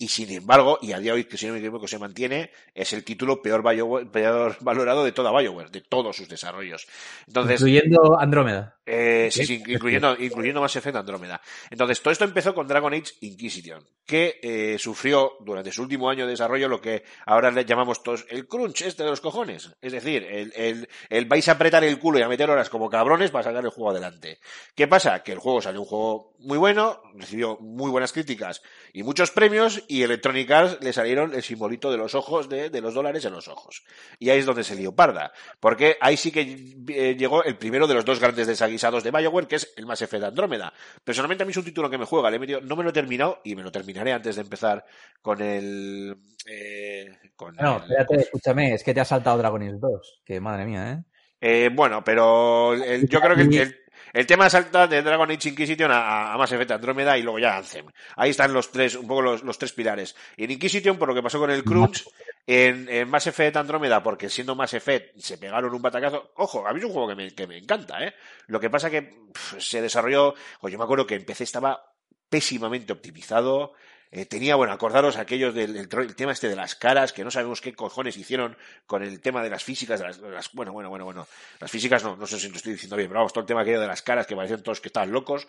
Y 0.00 0.06
sin 0.08 0.30
embargo, 0.30 0.78
y 0.80 0.92
a 0.92 1.00
día 1.00 1.10
de 1.10 1.16
hoy, 1.18 1.24
que 1.24 1.36
si 1.36 1.46
no 1.48 1.54
me 1.54 1.58
equivoco 1.58 1.88
se 1.88 1.98
mantiene, 1.98 2.52
es 2.72 2.92
el 2.92 3.02
título 3.02 3.42
peor, 3.42 3.62
BioWare- 3.64 4.08
peor 4.12 4.56
valorado 4.60 5.04
de 5.04 5.10
toda 5.10 5.32
BioWare, 5.32 5.70
de 5.72 5.80
todos 5.80 6.16
sus 6.16 6.28
desarrollos. 6.28 6.86
Entonces, 7.26 7.60
Incluyendo 7.60 8.16
Andrómeda. 8.20 8.78
eh, 8.86 9.28
sí, 9.32 9.44
sí, 9.44 9.60
incluyendo, 9.66 10.16
incluyendo 10.20 10.60
Mass 10.60 10.76
Effect 10.76 10.94
Andrómeda. 10.96 11.40
Entonces, 11.68 12.00
todo 12.00 12.12
esto 12.12 12.24
empezó 12.24 12.54
con 12.54 12.68
Dragon 12.68 12.94
Age 12.94 13.12
Inquisition, 13.22 13.84
que 14.08 14.40
eh, 14.42 14.78
sufrió 14.78 15.34
durante 15.40 15.70
su 15.70 15.82
último 15.82 16.08
año 16.08 16.24
de 16.24 16.30
desarrollo 16.30 16.66
lo 16.66 16.80
que 16.80 17.04
ahora 17.26 17.50
le 17.50 17.66
llamamos 17.66 18.02
todos 18.02 18.24
el 18.30 18.48
crunch 18.48 18.80
este 18.80 19.04
de 19.04 19.10
los 19.10 19.20
cojones. 19.20 19.76
Es 19.82 19.92
decir, 19.92 20.24
el, 20.24 20.50
el, 20.56 20.88
el 21.10 21.26
vais 21.26 21.46
a 21.48 21.52
apretar 21.52 21.84
el 21.84 21.98
culo 21.98 22.18
y 22.18 22.22
a 22.22 22.28
meter 22.28 22.48
horas 22.48 22.70
como 22.70 22.88
cabrones 22.88 23.30
para 23.30 23.44
sacar 23.44 23.62
el 23.62 23.70
juego 23.70 23.90
adelante. 23.90 24.40
¿Qué 24.74 24.88
pasa? 24.88 25.22
Que 25.22 25.32
el 25.32 25.38
juego 25.38 25.60
salió 25.60 25.80
un 25.82 25.86
juego 25.86 26.32
muy 26.38 26.56
bueno, 26.56 27.02
recibió 27.14 27.58
muy 27.60 27.90
buenas 27.90 28.12
críticas 28.12 28.62
y 28.94 29.02
muchos 29.02 29.30
premios, 29.30 29.84
y 29.88 30.02
Electronic 30.02 30.50
Arts 30.50 30.78
le 30.80 30.92
salieron 30.94 31.34
el 31.34 31.42
simbolito 31.42 31.90
de 31.90 31.98
los 31.98 32.14
ojos, 32.14 32.48
de, 32.48 32.70
de 32.70 32.80
los 32.80 32.94
dólares 32.94 33.26
en 33.26 33.34
los 33.34 33.46
ojos. 33.48 33.84
Y 34.18 34.30
ahí 34.30 34.38
es 34.38 34.46
donde 34.46 34.64
se 34.64 34.74
lió 34.74 34.92
parda. 34.92 35.32
Porque 35.60 35.98
ahí 36.00 36.16
sí 36.16 36.32
que 36.32 36.74
eh, 36.88 37.14
llegó 37.18 37.44
el 37.44 37.58
primero 37.58 37.86
de 37.86 37.94
los 37.94 38.06
dos 38.06 38.20
grandes 38.20 38.46
desaguisados 38.46 39.04
de 39.04 39.10
BioWare, 39.10 39.46
que 39.46 39.56
es 39.56 39.74
el 39.76 39.84
Mass 39.84 40.00
Effect 40.00 40.24
Andrómeda. 40.24 40.72
Personalmente 41.04 41.42
a 41.42 41.46
mí 41.46 41.50
es 41.50 41.58
un 41.58 41.64
título 41.64 41.90
que 41.90 41.98
me 41.98 42.06
juega, 42.06 42.30
le 42.30 42.36
he 42.36 42.40
metido- 42.40 42.62
no 42.62 42.74
me 42.74 42.84
lo 42.84 42.90
he 42.90 42.94
terminado 42.94 43.40
y 43.44 43.54
me 43.54 43.62
lo 43.62 43.70
terminaré 43.98 44.12
antes 44.14 44.36
de 44.36 44.42
empezar 44.42 44.84
con 45.20 45.40
el... 45.42 46.16
eh, 46.46 47.18
con 47.36 47.54
No, 47.56 47.76
el- 47.76 47.82
espérate, 47.82 48.16
escúchame, 48.20 48.74
es 48.74 48.82
que 48.84 48.94
te 48.94 49.00
ha 49.00 49.04
saltado 49.04 49.38
Dragon 49.38 49.62
Age 49.62 49.76
2. 49.78 50.22
Que 50.24 50.40
madre 50.40 50.64
mía, 50.64 50.92
¿eh? 50.92 51.04
Eh, 51.40 51.70
bueno, 51.72 52.02
pero 52.02 52.74
el- 52.74 53.08
yo 53.08 53.20
creo 53.20 53.36
que 53.36 53.42
el, 53.42 53.54
el- 53.54 53.76
el 54.14 54.26
tema 54.26 54.48
salta 54.48 54.86
de 54.86 55.02
Dragon 55.02 55.30
Age 55.30 55.50
Inquisition 55.50 55.90
a, 55.92 56.32
a 56.32 56.38
Mass 56.38 56.52
Effect 56.52 56.70
Andrómeda 56.70 57.18
y 57.18 57.22
luego 57.22 57.38
ya 57.38 57.56
Anthem. 57.58 57.86
Ahí 58.16 58.30
están 58.30 58.52
los 58.54 58.70
tres, 58.72 58.94
un 58.94 59.06
poco 59.06 59.20
los, 59.22 59.42
los 59.42 59.58
tres 59.58 59.72
pilares. 59.72 60.16
Y 60.36 60.44
en 60.44 60.52
Inquisition, 60.52 60.96
por 60.96 61.08
lo 61.08 61.14
que 61.14 61.22
pasó 61.22 61.38
con 61.38 61.50
el 61.50 61.62
Crunch, 61.62 62.08
en, 62.46 62.88
en 62.88 63.08
Mass 63.08 63.26
Effect 63.26 63.56
Andrómeda, 63.56 64.02
porque 64.02 64.30
siendo 64.30 64.54
Mass 64.54 64.72
Effect 64.74 65.18
se 65.18 65.36
pegaron 65.36 65.74
un 65.74 65.82
batacazo. 65.82 66.32
Ojo, 66.36 66.66
a 66.66 66.72
mí 66.72 66.78
es 66.78 66.86
un 66.86 66.92
juego 66.92 67.08
que 67.08 67.14
me, 67.16 67.34
que 67.34 67.46
me 67.46 67.58
encanta, 67.58 68.02
¿eh? 68.02 68.14
Lo 68.46 68.58
que 68.58 68.70
pasa 68.70 68.88
que 68.90 69.10
se 69.58 69.82
desarrolló, 69.82 70.34
o 70.62 70.68
yo 70.70 70.78
me 70.78 70.84
acuerdo 70.84 71.06
que 71.06 71.14
en 71.14 71.24
PC 71.26 71.44
estaba 71.44 71.84
pésimamente 72.30 72.92
optimizado, 72.94 73.74
eh, 74.10 74.24
tenía, 74.26 74.56
bueno, 74.56 74.72
acordaros 74.72 75.16
aquellos 75.16 75.54
del, 75.54 75.88
tema 76.16 76.32
este 76.32 76.48
de 76.48 76.56
las 76.56 76.74
caras, 76.74 77.12
que 77.12 77.24
no 77.24 77.30
sabemos 77.30 77.60
qué 77.60 77.74
cojones 77.74 78.16
hicieron 78.16 78.56
con 78.86 79.02
el 79.02 79.20
tema 79.20 79.42
de 79.42 79.50
las 79.50 79.62
físicas, 79.64 80.00
de 80.00 80.06
las, 80.06 80.20
de 80.20 80.30
las- 80.30 80.52
bueno, 80.52 80.72
bueno, 80.72 80.88
bueno, 80.90 81.04
bueno, 81.04 81.26
las 81.60 81.70
físicas 81.70 82.02
no, 82.04 82.16
no 82.16 82.26
sé 82.26 82.38
si 82.40 82.48
lo 82.48 82.56
estoy 82.56 82.72
diciendo 82.72 82.96
bien, 82.96 83.08
pero 83.08 83.20
vamos, 83.20 83.32
todo 83.32 83.42
el 83.42 83.46
tema 83.46 83.60
aquello 83.62 83.80
de 83.80 83.86
las 83.86 84.02
caras, 84.02 84.26
que 84.26 84.34
parecían 84.36 84.62
todos 84.62 84.80
que 84.80 84.88
estaban 84.88 85.12
locos, 85.12 85.46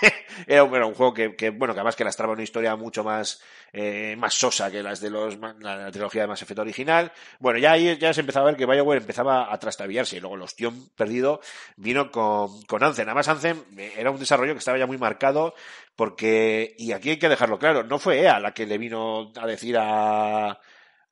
era, 0.46 0.64
un- 0.64 0.74
era 0.74 0.86
un 0.86 0.94
juego 0.94 1.14
que, 1.14 1.36
que, 1.36 1.50
bueno, 1.50 1.74
que 1.74 1.80
además 1.80 1.96
que 1.96 2.04
lastraba 2.04 2.32
una 2.32 2.42
historia 2.42 2.74
mucho 2.76 3.04
más, 3.04 3.40
eh, 3.72 4.14
más 4.18 4.34
sosa 4.34 4.70
que 4.70 4.82
las 4.82 5.00
de 5.00 5.10
los, 5.10 5.36
la, 5.38 5.76
la 5.76 5.90
trilogía 5.90 6.22
de 6.22 6.28
Mass 6.28 6.42
Effect 6.42 6.58
original, 6.60 7.12
bueno, 7.38 7.58
ya 7.58 7.72
ahí 7.72 7.96
ya 7.98 8.12
se 8.12 8.20
empezaba 8.20 8.46
a 8.48 8.50
ver 8.52 8.58
que 8.58 8.66
BioWare 8.66 9.00
empezaba 9.00 9.52
a 9.52 9.58
trastabillarse, 9.58 10.16
y 10.16 10.20
luego 10.20 10.36
el 10.36 10.42
ostión 10.42 10.88
perdido 10.96 11.40
vino 11.76 12.10
con, 12.10 12.62
con 12.64 12.82
Anthem, 12.82 13.06
además 13.08 13.28
Anthem 13.28 13.62
eh, 13.76 13.92
era 13.96 14.10
un 14.10 14.18
desarrollo 14.18 14.52
que 14.54 14.58
estaba 14.58 14.78
ya 14.78 14.86
muy 14.86 14.98
marcado, 14.98 15.54
porque, 16.00 16.74
y 16.78 16.92
aquí 16.92 17.10
hay 17.10 17.18
que 17.18 17.28
dejarlo 17.28 17.58
claro, 17.58 17.84
no 17.84 17.98
fue 17.98 18.22
EA 18.22 18.40
la 18.40 18.54
que 18.54 18.64
le 18.64 18.78
vino 18.78 19.32
a 19.36 19.46
decir 19.46 19.76
a, 19.78 20.58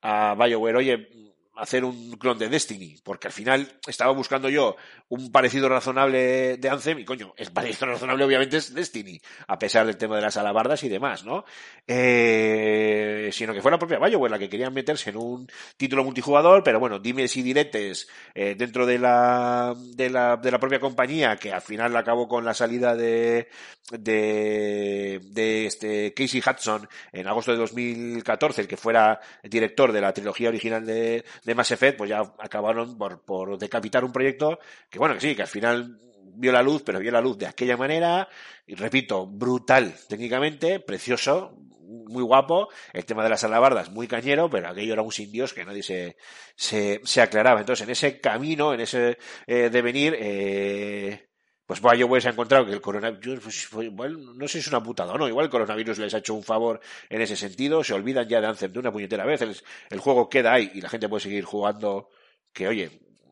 a 0.01 0.35
BioWare, 0.35 0.77
oye, 0.77 1.28
hacer 1.59 1.83
un 1.83 2.11
clon 2.13 2.37
de 2.37 2.49
Destiny, 2.49 2.97
porque 3.03 3.27
al 3.27 3.33
final 3.33 3.67
estaba 3.87 4.11
buscando 4.13 4.49
yo 4.49 4.75
un 5.09 5.31
parecido 5.31 5.67
razonable 5.67 6.57
de 6.57 6.69
Anthem 6.69 6.99
y 6.99 7.05
coño, 7.05 7.33
el 7.37 7.51
parecido 7.51 7.87
razonable 7.87 8.23
obviamente 8.23 8.57
es 8.57 8.73
Destiny, 8.73 9.19
a 9.47 9.59
pesar 9.59 9.85
del 9.85 9.97
tema 9.97 10.15
de 10.15 10.21
las 10.21 10.37
alabardas 10.37 10.83
y 10.83 10.89
demás, 10.89 11.25
¿no? 11.25 11.45
Eh, 11.87 13.29
sino 13.33 13.53
que 13.53 13.61
fue 13.61 13.71
la 13.71 13.79
propia 13.79 13.99
BioWare 13.99 14.31
la 14.31 14.39
que 14.39 14.49
querían 14.49 14.73
meterse 14.73 15.09
en 15.09 15.17
un 15.17 15.47
título 15.77 16.03
multijugador, 16.03 16.63
pero 16.63 16.79
bueno, 16.79 16.99
dime 16.99 17.27
si 17.27 17.41
diretes 17.41 18.07
eh, 18.33 18.55
dentro 18.57 18.85
de 18.85 18.99
la, 18.99 19.75
de 19.77 20.09
la 20.09 20.37
de 20.37 20.51
la 20.51 20.59
propia 20.59 20.79
compañía 20.79 21.37
que 21.37 21.51
al 21.51 21.61
final 21.61 21.95
acabó 21.95 22.27
con 22.27 22.45
la 22.45 22.53
salida 22.53 22.95
de 22.95 23.49
de, 23.91 25.19
de 25.23 25.65
este 25.65 26.13
Casey 26.13 26.41
Hudson 26.45 26.87
en 27.11 27.27
agosto 27.27 27.51
de 27.51 27.57
2014, 27.57 28.61
el 28.61 28.67
que 28.67 28.77
fuera 28.77 29.19
director 29.43 29.91
de 29.91 30.01
la 30.01 30.13
trilogía 30.13 30.49
original 30.49 30.85
de, 30.85 31.25
de 31.43 31.48
Mass 31.55 31.71
Effect, 31.71 31.97
pues 31.97 32.09
ya 32.09 32.21
acabaron 32.39 32.97
por, 32.97 33.23
por 33.23 33.57
decapitar 33.57 34.03
un 34.03 34.11
proyecto 34.11 34.59
que 34.89 34.99
bueno, 34.99 35.15
que 35.15 35.21
sí, 35.21 35.35
que 35.35 35.43
al 35.43 35.47
final 35.47 35.99
vio 36.39 36.51
la 36.51 36.63
luz, 36.63 36.83
pero 36.85 36.99
vio 36.99 37.11
la 37.11 37.21
luz 37.21 37.37
de 37.37 37.47
aquella 37.47 37.77
manera, 37.77 38.27
y 38.65 38.75
repito, 38.75 39.27
brutal 39.27 39.93
técnicamente, 40.07 40.79
precioso, 40.79 41.57
muy 41.89 42.23
guapo, 42.23 42.69
el 42.93 43.05
tema 43.05 43.23
de 43.23 43.29
las 43.29 43.43
alabardas 43.43 43.89
muy 43.89 44.07
cañero, 44.07 44.49
pero 44.49 44.69
aquello 44.69 44.93
era 44.93 45.01
un 45.01 45.11
sin 45.11 45.31
Dios 45.31 45.53
que 45.53 45.65
nadie 45.65 45.83
se, 45.83 46.17
se, 46.55 47.01
se 47.03 47.21
aclaraba. 47.21 47.59
Entonces, 47.59 47.85
en 47.85 47.91
ese 47.91 48.21
camino, 48.21 48.73
en 48.73 48.81
ese 48.81 49.17
eh, 49.47 49.69
devenir, 49.69 50.15
eh, 50.17 51.28
pues 51.69 51.83
BioWare 51.83 52.19
se 52.19 52.29
ha 52.29 52.31
encontrado 52.31 52.65
que 52.65 52.71
el 52.71 52.81
coronavirus, 52.81 53.69
pues, 53.71 54.11
no 54.17 54.47
sé 54.47 54.53
si 54.53 54.57
es 54.57 54.67
una 54.69 54.81
putada 54.81 55.13
o 55.13 55.19
no, 55.19 55.27
igual 55.27 55.45
el 55.45 55.51
coronavirus 55.51 55.99
les 55.99 56.15
ha 56.15 56.17
hecho 56.17 56.33
un 56.33 56.41
favor 56.41 56.79
en 57.07 57.21
ese 57.21 57.35
sentido, 57.35 57.83
se 57.83 57.93
olvidan 57.93 58.27
ya 58.27 58.41
de 58.41 58.47
Anthem 58.47 58.73
de 58.73 58.79
una 58.79 58.91
puñetera 58.91 59.23
vez, 59.23 59.43
el, 59.43 59.55
el 59.91 59.99
juego 59.99 60.27
queda 60.27 60.53
ahí 60.53 60.71
y 60.73 60.81
la 60.81 60.89
gente 60.89 61.07
puede 61.07 61.21
seguir 61.21 61.43
jugando, 61.43 62.09
que 62.51 62.67
oye, 62.67 62.85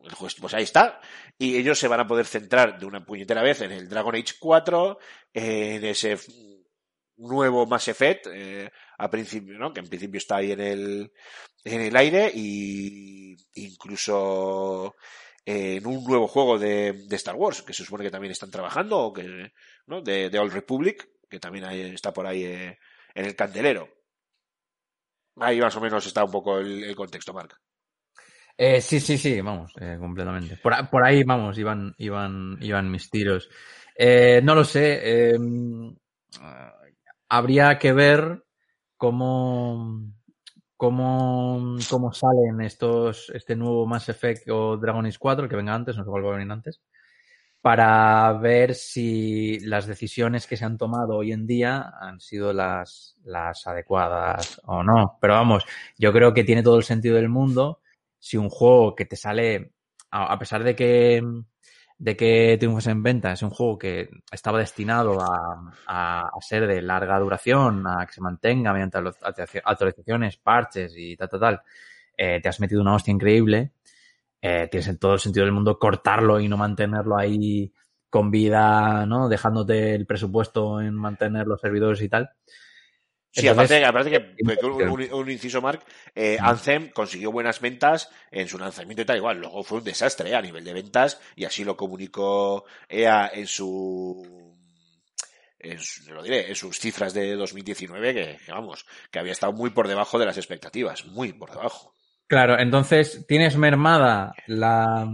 el 0.04 0.12
juego, 0.12 0.32
pues 0.40 0.54
ahí 0.54 0.62
está, 0.62 1.00
y 1.36 1.56
ellos 1.56 1.80
se 1.80 1.88
van 1.88 1.98
a 1.98 2.06
poder 2.06 2.26
centrar 2.26 2.78
de 2.78 2.86
una 2.86 3.04
puñetera 3.04 3.42
vez 3.42 3.60
en 3.62 3.72
el 3.72 3.88
Dragon 3.88 4.14
Age 4.14 4.34
4, 4.38 4.98
en 5.34 5.84
ese 5.84 6.16
nuevo 7.16 7.66
Mass 7.66 7.88
Effect, 7.88 8.28
eh, 8.32 8.70
a 8.98 9.10
principio, 9.10 9.58
¿no? 9.58 9.72
Que 9.72 9.80
en 9.80 9.88
principio 9.88 10.18
está 10.18 10.36
ahí 10.36 10.52
en 10.52 10.60
el, 10.60 11.12
en 11.64 11.80
el 11.80 11.96
aire 11.96 12.30
y 12.32 13.36
incluso 13.54 14.94
en 15.50 15.86
un 15.86 16.04
nuevo 16.04 16.28
juego 16.28 16.58
de, 16.58 17.06
Star 17.12 17.34
Wars, 17.34 17.62
que 17.62 17.72
se 17.72 17.82
supone 17.82 18.04
que 18.04 18.10
también 18.10 18.32
están 18.32 18.50
trabajando, 18.50 18.98
o 18.98 19.12
que, 19.14 19.50
¿no? 19.86 20.02
De, 20.02 20.28
de 20.28 20.38
Old 20.38 20.52
Republic, 20.52 21.08
que 21.26 21.40
también 21.40 21.64
está 21.64 22.12
por 22.12 22.26
ahí 22.26 22.44
eh, 22.44 22.78
en 23.14 23.24
el 23.24 23.34
candelero. 23.34 23.88
Ahí 25.36 25.58
más 25.58 25.74
o 25.74 25.80
menos 25.80 26.04
está 26.06 26.22
un 26.22 26.30
poco 26.30 26.58
el, 26.58 26.94
contexto, 26.94 27.32
Marc. 27.32 27.58
Eh, 28.58 28.82
sí, 28.82 29.00
sí, 29.00 29.16
sí, 29.16 29.40
vamos, 29.40 29.72
eh, 29.80 29.96
completamente. 29.98 30.58
Por, 30.58 30.74
por 30.90 31.06
ahí, 31.06 31.24
vamos, 31.24 31.56
iban, 31.56 31.94
iban, 31.96 32.58
iban 32.60 32.90
mis 32.90 33.08
tiros. 33.08 33.48
No 34.42 34.54
lo 34.54 34.64
sé. 34.64 35.32
habría 37.30 37.78
que 37.78 37.92
ver 37.94 38.44
cómo, 38.98 40.12
cómo, 40.78 41.76
cómo 41.90 42.12
salen 42.12 42.60
estos, 42.60 43.30
este 43.34 43.56
nuevo 43.56 43.84
Mass 43.84 44.08
Effect 44.08 44.48
o 44.48 44.76
Dragon 44.76 45.04
Age 45.04 45.18
4, 45.18 45.48
que 45.48 45.56
venga 45.56 45.74
antes, 45.74 45.96
no 45.96 46.04
sé 46.04 46.08
cuál 46.08 46.24
va 46.24 46.28
a 46.30 46.36
venir 46.36 46.52
antes, 46.52 46.80
para 47.60 48.32
ver 48.34 48.76
si 48.76 49.58
las 49.58 49.88
decisiones 49.88 50.46
que 50.46 50.56
se 50.56 50.64
han 50.64 50.78
tomado 50.78 51.16
hoy 51.16 51.32
en 51.32 51.48
día 51.48 51.92
han 52.00 52.20
sido 52.20 52.52
las, 52.52 53.16
las 53.24 53.66
adecuadas 53.66 54.60
o 54.66 54.84
no. 54.84 55.18
Pero 55.20 55.34
vamos, 55.34 55.64
yo 55.98 56.12
creo 56.12 56.32
que 56.32 56.44
tiene 56.44 56.62
todo 56.62 56.76
el 56.78 56.84
sentido 56.84 57.16
del 57.16 57.28
mundo 57.28 57.80
si 58.20 58.36
un 58.36 58.48
juego 58.48 58.94
que 58.94 59.04
te 59.04 59.16
sale, 59.16 59.72
a 60.12 60.38
pesar 60.38 60.62
de 60.62 60.76
que, 60.76 61.22
de 61.98 62.16
que 62.16 62.56
triunfes 62.58 62.86
en 62.86 63.02
venta, 63.02 63.32
es 63.32 63.42
un 63.42 63.50
juego 63.50 63.76
que 63.76 64.08
estaba 64.30 64.58
destinado 64.58 65.20
a, 65.20 65.72
a, 65.86 66.20
a 66.28 66.40
ser 66.40 66.66
de 66.68 66.80
larga 66.80 67.18
duración, 67.18 67.86
a 67.86 68.06
que 68.06 68.12
se 68.12 68.20
mantenga 68.20 68.72
mediante 68.72 68.98
actualizaciones, 69.64 70.36
parches 70.36 70.94
y 70.96 71.16
tal, 71.16 71.28
tal, 71.28 71.40
tal, 71.40 71.60
eh, 72.16 72.40
te 72.40 72.48
has 72.48 72.60
metido 72.60 72.80
una 72.80 72.94
hostia 72.94 73.12
increíble, 73.12 73.72
eh, 74.40 74.68
tienes 74.70 74.88
en 74.88 74.98
todo 74.98 75.14
el 75.14 75.20
sentido 75.20 75.44
del 75.44 75.54
mundo 75.54 75.78
cortarlo 75.78 76.38
y 76.38 76.48
no 76.48 76.56
mantenerlo 76.56 77.18
ahí 77.18 77.72
con 78.08 78.30
vida, 78.30 79.04
¿no? 79.06 79.28
Dejándote 79.28 79.94
el 79.94 80.06
presupuesto 80.06 80.80
en 80.80 80.94
mantener 80.94 81.46
los 81.46 81.60
servidores 81.60 82.00
y 82.00 82.08
tal. 82.08 82.30
Sí, 83.38 83.46
Entonces, 83.46 83.84
aparte, 83.84 84.10
aparte 84.10 84.36
que, 84.36 84.56
que 84.56 85.14
un, 85.14 85.30
inciso, 85.30 85.62
Mark, 85.62 85.84
eh, 86.14 86.36
Anthem 86.40 86.90
consiguió 86.90 87.30
buenas 87.30 87.60
ventas 87.60 88.10
en 88.30 88.48
su 88.48 88.58
lanzamiento 88.58 89.02
y 89.02 89.04
tal, 89.04 89.16
igual, 89.16 89.38
luego 89.38 89.62
fue 89.62 89.78
un 89.78 89.84
desastre 89.84 90.30
eh, 90.30 90.34
a 90.34 90.42
nivel 90.42 90.64
de 90.64 90.72
ventas 90.72 91.20
y 91.36 91.44
así 91.44 91.64
lo 91.64 91.76
comunicó 91.76 92.64
EA 92.88 93.30
en 93.32 93.46
su, 93.46 94.56
en 95.60 95.78
lo 96.12 96.22
diré, 96.22 96.48
en 96.48 96.56
sus 96.56 96.80
cifras 96.80 97.14
de 97.14 97.36
2019, 97.36 98.14
que, 98.14 98.38
que 98.44 98.52
vamos, 98.52 98.86
que 99.10 99.18
había 99.18 99.32
estado 99.32 99.52
muy 99.52 99.70
por 99.70 99.86
debajo 99.86 100.18
de 100.18 100.26
las 100.26 100.36
expectativas, 100.36 101.06
muy 101.06 101.32
por 101.32 101.50
debajo. 101.50 101.94
Claro, 102.26 102.58
entonces 102.58 103.24
tienes 103.26 103.56
mermada 103.56 104.34
la, 104.46 105.08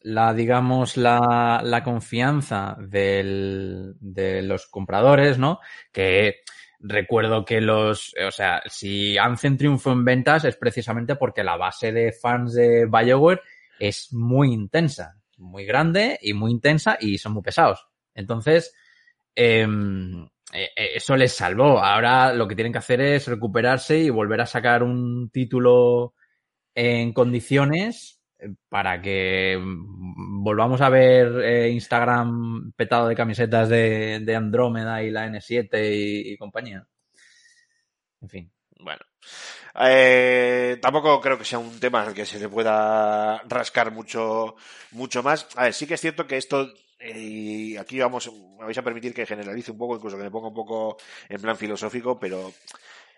la 0.00 0.34
digamos, 0.34 0.96
la, 0.96 1.60
la 1.62 1.84
confianza 1.84 2.76
del, 2.78 3.94
de 4.00 4.42
los 4.42 4.66
compradores, 4.66 5.38
¿no? 5.38 5.60
Que 5.92 6.40
recuerdo 6.82 7.44
que 7.44 7.60
los, 7.60 8.14
o 8.26 8.30
sea, 8.30 8.62
si 8.66 9.16
Anthem 9.16 9.56
triunfó 9.56 9.92
en 9.92 10.04
ventas 10.04 10.44
es 10.44 10.56
precisamente 10.56 11.16
porque 11.16 11.44
la 11.44 11.56
base 11.56 11.92
de 11.92 12.12
fans 12.12 12.54
de 12.54 12.86
BioWare 12.86 13.40
es 13.78 14.12
muy 14.12 14.52
intensa, 14.52 15.16
muy 15.38 15.64
grande 15.64 16.18
y 16.20 16.34
muy 16.34 16.50
intensa 16.50 16.98
y 17.00 17.18
son 17.18 17.32
muy 17.34 17.42
pesados. 17.42 17.86
Entonces, 18.14 18.74
em, 19.34 20.24
eh, 20.52 20.70
eh, 20.76 20.90
eso 20.96 21.16
les 21.16 21.32
salvó. 21.32 21.78
Ahora 21.78 22.32
lo 22.34 22.46
que 22.48 22.54
tienen 22.54 22.72
que 22.72 22.78
hacer 22.78 23.00
es 23.00 23.26
recuperarse 23.28 23.98
y 23.98 24.10
volver 24.10 24.40
a 24.40 24.46
sacar 24.46 24.82
un 24.82 25.30
título 25.30 26.14
en 26.74 27.12
condiciones 27.12 28.21
para 28.68 29.00
que 29.00 29.58
volvamos 29.60 30.80
a 30.80 30.88
ver 30.88 31.40
eh, 31.42 31.70
Instagram 31.70 32.72
petado 32.76 33.08
de 33.08 33.16
camisetas 33.16 33.68
de, 33.68 34.34
Andrómeda 34.36 35.02
y 35.02 35.10
la 35.10 35.26
N7 35.26 35.68
y, 35.72 36.32
y 36.32 36.36
compañía. 36.36 36.86
En 38.20 38.28
fin. 38.28 38.52
Bueno, 38.78 39.00
eh, 39.80 40.78
tampoco 40.82 41.20
creo 41.20 41.38
que 41.38 41.44
sea 41.44 41.58
un 41.58 41.78
tema 41.80 42.02
al 42.02 42.14
que 42.14 42.26
se 42.26 42.38
le 42.38 42.48
pueda 42.48 43.42
rascar 43.48 43.90
mucho, 43.92 44.56
mucho 44.90 45.22
más. 45.22 45.48
A 45.56 45.64
ver, 45.64 45.74
sí 45.74 45.86
que 45.86 45.94
es 45.94 46.00
cierto 46.00 46.26
que 46.26 46.36
esto, 46.36 46.72
eh, 46.98 47.18
y 47.18 47.76
aquí 47.76 47.98
vamos, 47.98 48.30
me 48.58 48.64
vais 48.64 48.78
a 48.78 48.82
permitir 48.82 49.14
que 49.14 49.26
generalice 49.26 49.70
un 49.70 49.78
poco, 49.78 49.96
incluso 49.96 50.16
que 50.16 50.24
me 50.24 50.30
ponga 50.30 50.48
un 50.48 50.54
poco 50.54 50.96
en 51.28 51.40
plan 51.40 51.56
filosófico, 51.56 52.18
pero 52.18 52.52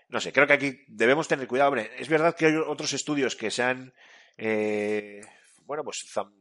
no 0.08 0.20
sé, 0.20 0.32
creo 0.32 0.46
que 0.46 0.52
aquí 0.52 0.84
debemos 0.86 1.28
tener 1.28 1.48
cuidado. 1.48 1.70
Hombre, 1.70 1.90
es 1.98 2.08
verdad 2.08 2.36
que 2.36 2.46
hay 2.46 2.56
otros 2.56 2.92
estudios 2.92 3.36
que 3.36 3.50
se 3.50 3.62
han, 3.62 3.92
eh, 4.36 5.20
bueno, 5.66 5.84
pues 5.84 6.04
zam- 6.14 6.32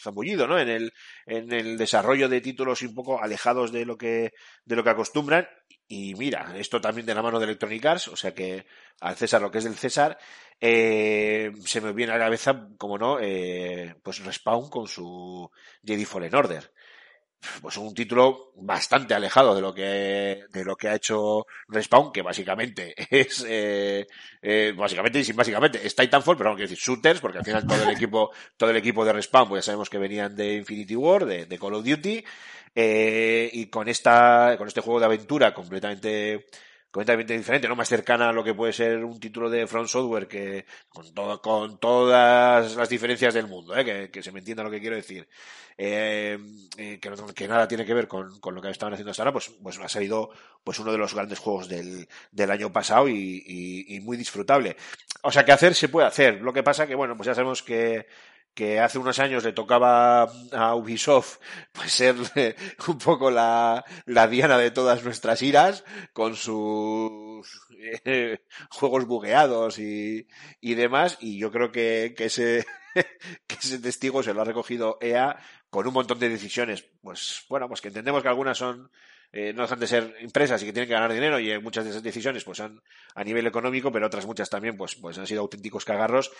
zambullido, 0.00 0.46
¿no? 0.46 0.58
En 0.58 0.68
el, 0.68 0.92
en 1.26 1.52
el 1.52 1.76
desarrollo 1.76 2.28
de 2.28 2.40
títulos 2.40 2.82
un 2.82 2.94
poco 2.94 3.22
alejados 3.22 3.72
de 3.72 3.84
lo 3.84 3.96
que, 3.96 4.32
de 4.64 4.76
lo 4.76 4.84
que 4.84 4.90
acostumbran. 4.90 5.48
Y 5.88 6.14
mira, 6.16 6.54
esto 6.58 6.80
también 6.80 7.06
de 7.06 7.14
la 7.14 7.22
mano 7.22 7.38
de 7.38 7.46
Electronic 7.46 7.84
Arts, 7.86 8.08
o 8.08 8.16
sea 8.16 8.34
que 8.34 8.66
al 9.00 9.16
César 9.16 9.40
lo 9.40 9.50
que 9.50 9.58
es 9.58 9.64
del 9.64 9.74
César, 9.74 10.18
eh, 10.60 11.50
se 11.64 11.80
me 11.80 11.92
viene 11.92 12.12
a 12.12 12.18
la 12.18 12.24
cabeza, 12.26 12.68
como 12.76 12.98
no, 12.98 13.18
eh, 13.20 13.94
pues 14.02 14.22
Respawn 14.22 14.68
con 14.68 14.86
su 14.86 15.50
Jedi 15.82 16.04
Fallen 16.04 16.34
Order. 16.34 16.70
Pues 17.62 17.76
un 17.76 17.94
título 17.94 18.52
bastante 18.56 19.14
alejado 19.14 19.54
de 19.54 19.60
lo 19.60 19.72
que 19.72 20.44
de 20.52 20.64
lo 20.64 20.76
que 20.76 20.88
ha 20.88 20.96
hecho 20.96 21.46
Respawn, 21.68 22.12
que 22.12 22.22
básicamente 22.22 22.94
es 23.10 23.44
eh, 23.48 24.06
eh, 24.42 24.74
básicamente 24.76 25.20
y 25.20 25.24
sin 25.24 25.36
básicamente 25.36 25.84
es 25.86 25.94
Titanfall, 25.94 26.36
pero 26.36 26.50
no 26.50 26.56
quiero 26.56 26.68
decir 26.68 26.82
shooters, 26.82 27.20
porque 27.20 27.38
al 27.38 27.44
final 27.44 27.66
todo 27.66 27.82
el 27.82 27.90
equipo 27.90 28.30
todo 28.56 28.70
el 28.70 28.76
equipo 28.76 29.04
de 29.04 29.12
Respawn, 29.12 29.48
pues 29.48 29.64
ya 29.64 29.66
sabemos 29.66 29.88
que 29.88 29.98
venían 29.98 30.34
de 30.34 30.54
Infinity 30.54 30.96
War, 30.96 31.26
de, 31.26 31.46
de 31.46 31.58
Call 31.58 31.74
of 31.74 31.84
Duty, 31.84 32.24
eh, 32.74 33.50
y 33.52 33.66
con 33.66 33.88
esta 33.88 34.56
con 34.58 34.66
este 34.66 34.80
juego 34.80 34.98
de 34.98 35.06
aventura 35.06 35.54
completamente 35.54 36.46
completamente 36.98 37.36
diferente, 37.36 37.68
¿no? 37.68 37.76
Más 37.76 37.88
cercana 37.88 38.28
a 38.28 38.32
lo 38.32 38.42
que 38.42 38.54
puede 38.54 38.72
ser 38.72 39.04
un 39.04 39.20
título 39.20 39.48
de 39.48 39.66
Front 39.66 39.88
Software 39.88 40.26
que, 40.26 40.66
con 40.88 41.14
todo, 41.14 41.40
con 41.40 41.78
todas 41.78 42.74
las 42.74 42.88
diferencias 42.88 43.34
del 43.34 43.46
mundo, 43.46 43.76
¿eh? 43.76 43.84
que, 43.84 44.10
que 44.10 44.22
se 44.22 44.32
me 44.32 44.40
entienda 44.40 44.64
lo 44.64 44.70
que 44.70 44.80
quiero 44.80 44.96
decir. 44.96 45.28
Eh, 45.76 46.36
eh, 46.76 46.98
que, 47.00 47.10
no- 47.10 47.26
que 47.34 47.46
nada 47.46 47.68
tiene 47.68 47.86
que 47.86 47.94
ver 47.94 48.08
con, 48.08 48.40
con 48.40 48.52
lo 48.54 48.60
que 48.60 48.68
estaban 48.70 48.94
haciendo 48.94 49.12
hasta 49.12 49.22
ahora, 49.22 49.32
pues, 49.32 49.48
pues 49.62 49.78
ha 49.78 49.88
salido 49.88 50.30
pues 50.64 50.80
uno 50.80 50.90
de 50.90 50.98
los 50.98 51.14
grandes 51.14 51.38
juegos 51.38 51.68
del, 51.68 52.08
del 52.32 52.50
año 52.50 52.72
pasado 52.72 53.08
y, 53.08 53.44
y- 53.46 53.94
y 53.96 54.00
muy 54.00 54.16
disfrutable. 54.16 54.76
O 55.22 55.30
sea 55.30 55.44
que 55.44 55.52
hacer 55.52 55.74
se 55.74 55.88
puede 55.88 56.08
hacer. 56.08 56.40
Lo 56.42 56.52
que 56.52 56.64
pasa 56.64 56.86
que, 56.88 56.96
bueno, 56.96 57.16
pues 57.16 57.26
ya 57.28 57.34
sabemos 57.34 57.62
que, 57.62 58.06
que 58.54 58.80
hace 58.80 58.98
unos 58.98 59.18
años 59.18 59.44
le 59.44 59.52
tocaba 59.52 60.30
a 60.52 60.74
Ubisoft 60.74 61.38
pues 61.72 61.92
ser 61.92 62.16
eh, 62.34 62.56
un 62.88 62.98
poco 62.98 63.30
la, 63.30 63.84
la 64.06 64.26
diana 64.28 64.58
de 64.58 64.70
todas 64.70 65.04
nuestras 65.04 65.42
iras 65.42 65.84
con 66.12 66.34
sus 66.36 67.48
eh, 68.04 68.38
juegos 68.70 69.06
bugueados 69.06 69.78
y, 69.78 70.26
y 70.60 70.74
demás. 70.74 71.18
Y 71.20 71.38
yo 71.38 71.50
creo 71.52 71.70
que, 71.70 72.14
que 72.16 72.26
ese 72.26 72.66
que 73.46 73.56
ese 73.56 73.78
testigo 73.78 74.22
se 74.22 74.34
lo 74.34 74.42
ha 74.42 74.44
recogido 74.44 74.98
EA 75.00 75.38
con 75.70 75.86
un 75.86 75.94
montón 75.94 76.18
de 76.18 76.28
decisiones. 76.28 76.84
Pues 77.00 77.44
bueno 77.48 77.68
pues 77.68 77.80
que 77.80 77.88
entendemos 77.88 78.22
que 78.22 78.28
algunas 78.28 78.58
son 78.58 78.90
eh, 79.30 79.52
no 79.52 79.62
dejan 79.62 79.78
de 79.78 79.86
ser 79.86 80.16
empresas 80.20 80.62
y 80.62 80.66
que 80.66 80.72
tienen 80.72 80.88
que 80.88 80.94
ganar 80.94 81.12
dinero 81.12 81.38
y 81.38 81.50
eh, 81.50 81.58
muchas 81.58 81.84
de 81.84 81.90
esas 81.90 82.02
decisiones 82.02 82.44
pues 82.44 82.56
son 82.56 82.82
a 83.14 83.22
nivel 83.24 83.46
económico 83.46 83.92
pero 83.92 84.06
otras 84.06 84.24
muchas 84.24 84.48
también 84.48 84.76
pues 84.78 84.94
pues 84.94 85.18
han 85.18 85.26
sido 85.26 85.42
auténticos 85.42 85.84
cagarros 85.84 86.30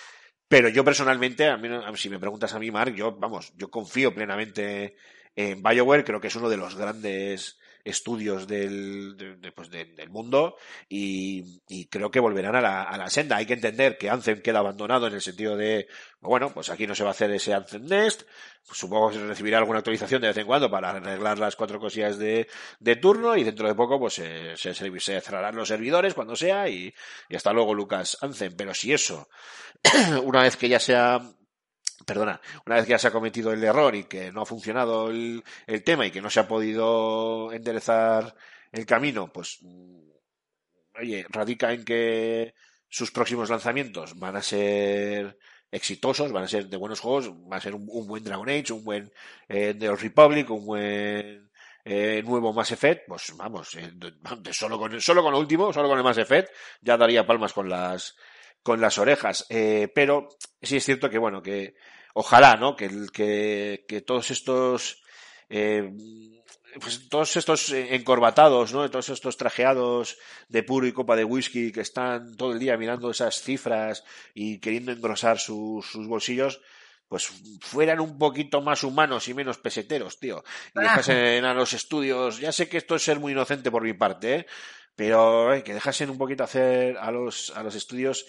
pero 0.48 0.68
yo 0.68 0.84
personalmente, 0.84 1.46
a 1.46 1.56
mí, 1.56 1.68
si 1.96 2.08
me 2.08 2.18
preguntas 2.18 2.54
a 2.54 2.58
mí, 2.58 2.70
Mark, 2.70 2.94
yo, 2.94 3.12
vamos, 3.12 3.52
yo 3.56 3.70
confío 3.70 4.14
plenamente 4.14 4.96
en 5.36 5.62
BioWare, 5.62 6.04
creo 6.04 6.20
que 6.20 6.28
es 6.28 6.36
uno 6.36 6.48
de 6.48 6.56
los 6.56 6.74
grandes 6.74 7.58
estudios 7.88 8.46
del, 8.46 9.16
de- 9.16 9.36
de- 9.36 9.52
pues, 9.52 9.70
de- 9.70 9.86
del 9.86 10.10
mundo 10.10 10.56
y, 10.88 11.60
creo 11.88 12.10
que 12.10 12.20
volverán 12.20 12.56
a 12.56 12.60
la, 12.60 12.82
a 12.82 12.96
la 12.98 13.08
senda. 13.10 13.36
Hay 13.36 13.46
que 13.46 13.54
entender 13.54 13.98
que 13.98 14.10
Anthem 14.10 14.40
queda 14.42 14.58
abandonado 14.60 15.06
en 15.06 15.14
el 15.14 15.20
sentido 15.22 15.56
de, 15.56 15.88
bueno, 16.20 16.52
pues 16.52 16.68
aquí 16.70 16.86
no 16.86 16.94
se 16.94 17.02
va 17.04 17.10
a 17.10 17.12
hacer 17.12 17.30
ese 17.30 17.54
Anthem 17.54 17.84
Next, 17.86 18.22
pues 18.66 18.78
supongo 18.78 19.08
que 19.10 19.16
se 19.16 19.26
recibirá 19.26 19.58
alguna 19.58 19.78
actualización 19.78 20.20
de 20.20 20.28
vez 20.28 20.36
en 20.36 20.46
cuando 20.46 20.70
para 20.70 20.90
arreglar 20.90 21.38
las 21.38 21.56
cuatro 21.56 21.78
cosillas 21.80 22.18
de, 22.18 22.46
de 22.80 22.96
turno 22.96 23.36
y 23.36 23.44
dentro 23.44 23.66
de 23.68 23.74
poco 23.74 23.98
pues 23.98 24.14
se, 24.14 24.56
se, 24.56 24.74
cerrarán 25.20 25.56
los 25.56 25.68
servidores 25.68 26.14
cuando 26.14 26.36
sea 26.36 26.68
y, 26.68 26.92
hasta 27.34 27.52
luego 27.52 27.74
Lucas 27.74 28.18
Anthem. 28.20 28.54
Pero 28.56 28.74
si 28.74 28.92
eso 28.92 29.28
una 30.24 30.42
vez 30.42 30.56
que 30.56 30.68
ya 30.68 30.80
se 30.80 30.94
ha 30.96 31.20
perdona, 32.08 32.40
una 32.64 32.76
vez 32.76 32.86
que 32.86 32.92
ya 32.92 32.98
se 32.98 33.08
ha 33.08 33.12
cometido 33.12 33.52
el 33.52 33.62
error 33.62 33.94
y 33.94 34.04
que 34.04 34.32
no 34.32 34.40
ha 34.40 34.46
funcionado 34.46 35.10
el, 35.10 35.44
tema 35.84 36.06
y 36.06 36.10
que 36.10 36.22
no 36.22 36.30
se 36.30 36.40
ha 36.40 36.48
podido 36.48 37.52
enderezar 37.52 38.34
el 38.72 38.86
camino, 38.86 39.30
pues 39.30 39.58
mm, 39.60 40.08
oye, 41.00 41.26
radica 41.28 41.70
en 41.70 41.84
que 41.84 42.54
sus 42.88 43.10
próximos 43.10 43.50
lanzamientos 43.50 44.18
van 44.18 44.36
a 44.36 44.42
ser 44.42 45.38
exitosos, 45.70 46.32
van 46.32 46.44
a 46.44 46.48
ser 46.48 46.68
de 46.68 46.78
buenos 46.78 47.00
juegos, 47.00 47.30
va 47.30 47.58
a 47.58 47.60
ser 47.60 47.74
un, 47.74 47.84
buen 47.84 48.24
Dragon 48.24 48.48
Age, 48.48 48.72
un 48.72 48.84
buen 48.84 49.12
eh, 49.46 49.74
The 49.78 49.90
Old 49.90 50.00
Republic, 50.00 50.48
un 50.48 50.64
buen 50.64 51.50
eh, 51.84 52.22
nuevo 52.24 52.54
Mass 52.54 52.72
Effect, 52.72 53.02
pues 53.06 53.36
vamos, 53.36 53.74
eh, 53.74 53.92
solo 54.52 54.78
con 54.78 54.98
solo 54.98 55.22
con 55.22 55.34
último, 55.34 55.74
solo 55.74 55.88
con 55.88 55.98
el 55.98 56.04
Mass 56.04 56.16
Effect, 56.16 56.50
ya 56.80 56.96
daría 56.96 57.26
palmas 57.26 57.52
con 57.52 57.68
las 57.68 58.16
con 58.62 58.80
las 58.80 58.98
orejas. 58.98 59.46
Eh, 59.48 59.90
pero 59.94 60.28
sí 60.60 60.76
es 60.76 60.84
cierto 60.84 61.08
que, 61.08 61.18
bueno, 61.18 61.42
que 61.42 61.74
ojalá, 62.18 62.56
¿no? 62.56 62.74
Que, 62.74 62.90
que, 63.12 63.84
que 63.86 64.00
todos 64.00 64.32
estos, 64.32 65.04
eh, 65.48 65.88
pues 66.80 67.08
todos 67.08 67.36
estos 67.36 67.70
encorbatados, 67.70 68.72
¿no? 68.72 68.90
Todos 68.90 69.08
estos 69.10 69.36
trajeados 69.36 70.18
de 70.48 70.64
puro 70.64 70.88
y 70.88 70.92
copa 70.92 71.14
de 71.14 71.22
whisky 71.22 71.70
que 71.70 71.80
están 71.80 72.36
todo 72.36 72.52
el 72.52 72.58
día 72.58 72.76
mirando 72.76 73.12
esas 73.12 73.40
cifras 73.40 74.02
y 74.34 74.58
queriendo 74.58 74.90
engrosar 74.90 75.38
sus, 75.38 75.86
sus 75.86 76.08
bolsillos, 76.08 76.60
pues 77.06 77.28
fueran 77.60 78.00
un 78.00 78.18
poquito 78.18 78.62
más 78.62 78.82
humanos 78.82 79.28
y 79.28 79.34
menos 79.34 79.58
peseteros, 79.58 80.18
tío. 80.18 80.42
Y 80.74 80.80
dejasen 80.80 81.44
a 81.44 81.54
los 81.54 81.72
estudios, 81.72 82.40
ya 82.40 82.50
sé 82.50 82.68
que 82.68 82.78
esto 82.78 82.96
es 82.96 83.04
ser 83.04 83.20
muy 83.20 83.30
inocente 83.30 83.70
por 83.70 83.84
mi 83.84 83.92
parte, 83.92 84.34
¿eh? 84.34 84.46
pero 84.96 85.54
eh, 85.54 85.62
que 85.62 85.72
dejasen 85.72 86.10
un 86.10 86.18
poquito 86.18 86.42
hacer 86.42 86.98
a 86.98 87.12
los, 87.12 87.52
a 87.54 87.62
los 87.62 87.76
estudios 87.76 88.26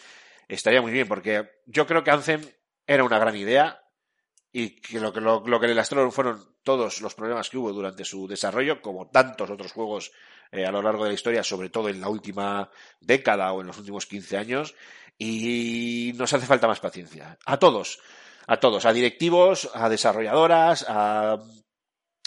estaría 0.48 0.82
muy 0.82 0.92
bien, 0.92 1.08
porque 1.08 1.50
yo 1.66 1.88
creo 1.88 2.04
que 2.04 2.12
Anthem 2.12 2.42
era 2.90 3.04
una 3.04 3.20
gran 3.20 3.36
idea 3.36 3.84
y 4.52 4.82
que 4.82 5.00
lo 5.00 5.12
lo, 5.12 5.46
lo 5.46 5.60
que 5.60 5.68
le 5.68 5.76
lastraron 5.76 6.12
fueron 6.12 6.56
todos 6.64 7.02
los 7.02 7.14
problemas 7.14 7.48
que 7.48 7.58
hubo 7.60 7.72
durante 7.72 8.04
su 8.04 8.28
desarrollo, 8.28 8.82
como 8.82 9.12
tantos 9.12 9.52
otros 9.52 9.72
juegos 9.74 10.12
eh, 10.52 10.66
a 10.66 10.72
lo 10.72 10.82
largo 10.82 11.04
de 11.04 11.12
la 11.12 11.14
historia, 11.14 11.44
sobre 11.44 11.70
todo 11.70 11.88
en 11.90 12.02
la 12.02 12.10
última 12.10 12.72
década 13.00 13.54
o 13.54 13.62
en 13.62 13.68
los 13.68 13.78
últimos 13.78 14.08
15 14.08 14.38
años, 14.38 14.74
y 15.20 16.14
nos 16.16 16.34
hace 16.34 16.48
falta 16.48 16.68
más 16.68 16.80
paciencia. 16.80 17.38
A 17.46 17.58
todos, 17.58 18.00
a 18.48 18.58
todos, 18.58 18.86
a 18.86 18.94
directivos, 18.94 19.70
a 19.76 19.88
desarrolladoras, 19.88 20.84
a, 20.90 21.38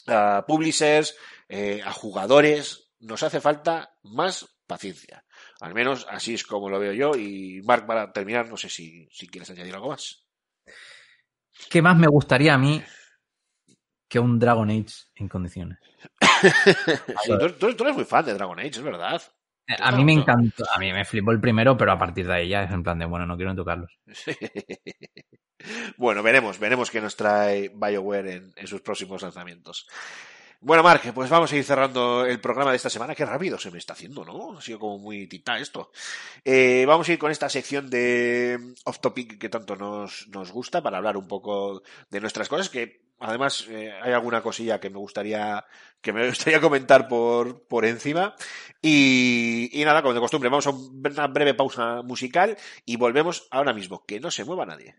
a 0.07 0.45
publishers, 0.47 1.17
eh, 1.49 1.81
a 1.85 1.93
jugadores, 1.93 2.93
nos 3.01 3.25
hace 3.25 3.41
falta 3.41 3.97
más 4.05 4.47
paciencia. 4.69 5.25
Al 5.61 5.75
menos 5.75 6.07
así 6.09 6.35
es 6.35 6.45
como 6.45 6.71
lo 6.71 6.79
veo 6.79 6.93
yo. 6.93 7.17
Y 7.17 7.63
Mark, 7.65 7.85
para 7.85 8.13
terminar, 8.13 8.49
no 8.49 8.57
sé 8.57 8.69
si, 8.69 9.09
si 9.11 9.27
quieres 9.27 9.51
añadir 9.51 9.75
algo 9.75 9.89
más. 9.89 10.22
¿Qué 11.71 11.83
más 11.83 11.97
me 11.97 12.07
gustaría 12.07 12.55
a 12.55 12.59
mí 12.59 12.83
que 14.09 14.19
un 14.19 14.39
Dragon 14.39 14.69
Age 14.71 14.87
en 15.17 15.29
condiciones? 15.29 15.79
Tú, 17.27 17.53
tú- 17.59 17.75
tú 17.77 17.85
eres 17.85 17.97
muy 17.97 18.05
fan 18.05 18.25
de 18.25 18.35
Dragon 18.35 18.59
Age, 18.59 18.69
es 18.71 18.83
verdad. 18.83 19.23
Eh, 19.69 19.75
A 19.79 19.93
mí 19.93 20.05
me 20.05 20.13
encantó, 20.13 20.65
a 20.75 20.79
mí 20.79 20.93
me 20.93 21.05
flipó 21.05 21.31
el 21.31 21.41
primero, 21.41 21.77
pero 21.77 21.93
a 21.93 21.99
partir 21.99 22.27
de 22.27 22.35
ahí 22.35 22.49
ya 22.49 22.65
es 22.65 22.71
en 22.73 22.83
plan 22.83 22.99
de, 22.99 23.05
bueno, 23.07 23.27
no 23.27 23.37
quiero 23.37 23.55
tocarlos. 23.55 23.99
bueno, 25.97 26.23
veremos, 26.23 26.59
veremos 26.59 26.91
qué 26.91 27.01
nos 27.01 27.17
trae 27.17 27.71
BioWare 27.75 28.33
en, 28.33 28.53
en 28.57 28.67
sus 28.67 28.81
próximos 28.81 29.23
lanzamientos. 29.23 29.89
Bueno, 30.65 30.85
Mark, 30.85 31.03
pues 31.13 31.29
vamos 31.29 31.53
a 31.53 31.57
ir 31.57 31.65
cerrando 31.65 32.25
el 32.25 32.41
programa 32.41 32.71
de 32.71 32.77
esta 32.77 32.89
semana. 32.89 33.17
Qué 33.17 33.27
rápido 33.27 33.59
se 33.59 33.73
me 33.73 33.79
está 33.79 33.95
haciendo, 33.95 34.25
¿no? 34.25 34.57
Ha 34.57 34.63
sido 34.63 34.79
como 34.79 34.97
muy 34.97 35.27
tita 35.27 35.59
esto. 35.59 35.91
Eh, 36.45 36.85
vamos 36.87 37.09
a 37.09 37.13
ir 37.13 37.19
con 37.19 37.33
esta 37.33 37.49
sección 37.49 37.91
de 37.91 38.75
off 38.85 39.01
topic 39.01 39.39
que 39.39 39.49
tanto 39.49 39.75
nos, 39.75 40.29
nos 40.29 40.53
gusta 40.53 40.81
para 40.81 40.99
hablar 40.99 41.17
un 41.17 41.27
poco 41.27 41.83
de 42.11 42.21
nuestras 42.21 42.49
cosas, 42.49 42.69
que 42.69 43.03
además 43.19 43.67
eh, 43.71 43.91
hay 44.01 44.13
alguna 44.13 44.41
cosilla 44.41 44.79
que 44.79 44.89
me 44.89 44.99
gustaría 44.99 45.65
que 46.01 46.13
me 46.13 46.29
gustaría 46.29 46.61
comentar 46.61 47.09
por, 47.09 47.67
por 47.67 47.85
encima. 47.85 48.37
Y 48.81 49.83
nada, 49.85 50.01
como 50.01 50.15
de 50.15 50.21
costumbre, 50.21 50.49
vamos 50.49 50.69
a 50.69 50.71
una 50.71 51.27
breve 51.27 51.55
pausa 51.55 52.03
musical 52.03 52.57
y 52.85 52.97
volvemos 52.97 53.49
ahora 53.51 53.73
mismo. 53.73 54.05
Que 54.07 54.21
no 54.21 54.31
se 54.31 54.45
mueva 54.45 54.65
nadie. 54.65 54.95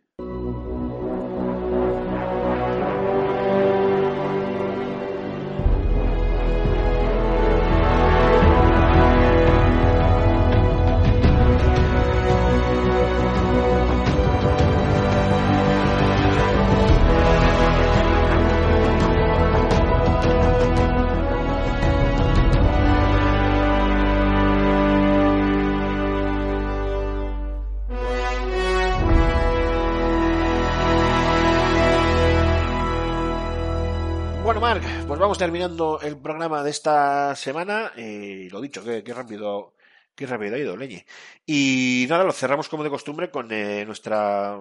Terminando 35.43 35.99
el 35.99 36.17
programa 36.17 36.63
de 36.63 36.69
esta 36.69 37.35
semana. 37.35 37.91
Y 37.97 38.47
lo 38.49 38.61
dicho, 38.61 38.81
qué, 38.81 39.03
qué 39.03 39.13
rápido, 39.13 39.75
qué 40.15 40.25
rápido 40.25 40.55
ha 40.55 40.59
ido, 40.59 40.77
Leñe. 40.77 41.05
Y 41.45 42.05
nada, 42.07 42.23
lo 42.23 42.31
cerramos 42.31 42.69
como 42.69 42.81
de 42.81 42.89
costumbre 42.89 43.29
con 43.29 43.51
eh, 43.51 43.83
nuestra, 43.85 44.57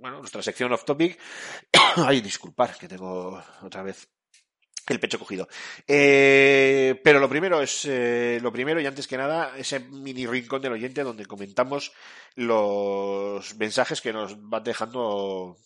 bueno, 0.00 0.18
nuestra 0.18 0.42
sección 0.42 0.72
off 0.72 0.84
topic. 0.84 1.20
Ay, 2.04 2.20
disculpar, 2.20 2.76
que 2.76 2.88
tengo 2.88 3.40
otra 3.62 3.84
vez 3.84 4.08
el 4.88 4.98
pecho 4.98 5.20
cogido. 5.20 5.46
Eh, 5.86 7.00
pero 7.04 7.20
lo 7.20 7.28
primero 7.28 7.62
es, 7.62 7.84
eh, 7.84 8.40
lo 8.42 8.52
primero 8.52 8.80
y 8.80 8.86
antes 8.86 9.06
que 9.06 9.16
nada, 9.16 9.56
ese 9.56 9.78
mini 9.78 10.26
rincón 10.26 10.60
del 10.62 10.72
oyente 10.72 11.04
donde 11.04 11.26
comentamos 11.26 11.92
los 12.34 13.54
mensajes 13.54 14.00
que 14.00 14.12
nos 14.12 14.34
van 14.48 14.64
dejando 14.64 15.56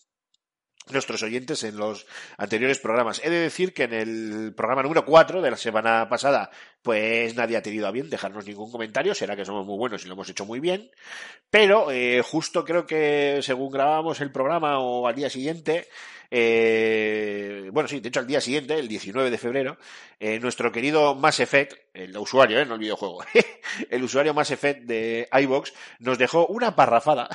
nuestros 0.93 1.23
oyentes 1.23 1.63
en 1.65 1.77
los 1.77 2.07
anteriores 2.37 2.79
programas. 2.79 3.21
He 3.25 3.31
de 3.31 3.41
decir 3.41 3.75
que 3.75 3.85
en 3.85 3.93
el 3.93 4.55
programa 4.55 4.83
número 4.83 5.05
4 5.05 5.43
de 5.43 5.51
la 5.51 5.57
semana 5.57 6.09
pasada, 6.09 6.51
pues 6.83 7.35
nadie 7.35 7.57
ha 7.57 7.63
tenido 7.63 7.87
a 7.87 7.91
bien 7.91 8.11
dejarnos 8.11 8.47
ningún 8.47 8.71
comentario. 8.71 9.15
Será 9.15 9.37
que 9.37 9.45
somos 9.45 9.67
muy 9.67 9.77
buenos 9.77 10.05
y 10.05 10.09
lo 10.09 10.15
hemos 10.15 10.29
hecho 10.29 10.45
muy 10.45 10.61
bien. 10.61 10.91
Pero 11.51 11.91
eh, 11.91 12.23
justo 12.23 12.65
creo 12.65 12.87
que 12.87 13.41
según 13.43 13.71
grabamos 13.71 14.21
el 14.21 14.33
programa 14.33 14.79
o 14.79 15.07
al 15.07 15.15
día 15.15 15.31
siguiente, 15.31 15.89
eh, 16.31 17.71
bueno, 17.73 17.89
sí, 17.89 18.01
de 18.01 18.09
hecho 18.09 18.21
al 18.21 18.27
día 18.27 18.41
siguiente, 18.41 18.79
el 18.79 18.89
19 18.89 19.31
de 19.31 19.39
febrero, 19.39 19.79
eh, 20.21 20.39
nuestro 20.41 20.73
querido 20.73 21.15
Mass 21.15 21.41
Effect, 21.41 21.75
el 21.95 22.17
usuario, 22.17 22.59
eh, 22.59 22.67
no 22.67 22.75
el 22.75 22.81
videojuego, 22.81 23.25
el 23.91 24.03
usuario 24.03 24.35
Mass 24.35 24.51
Effect 24.51 24.83
de 24.83 25.29
iVox 25.33 25.73
nos 26.01 26.19
dejó 26.19 26.47
una 26.47 26.75
parrafada 26.75 27.29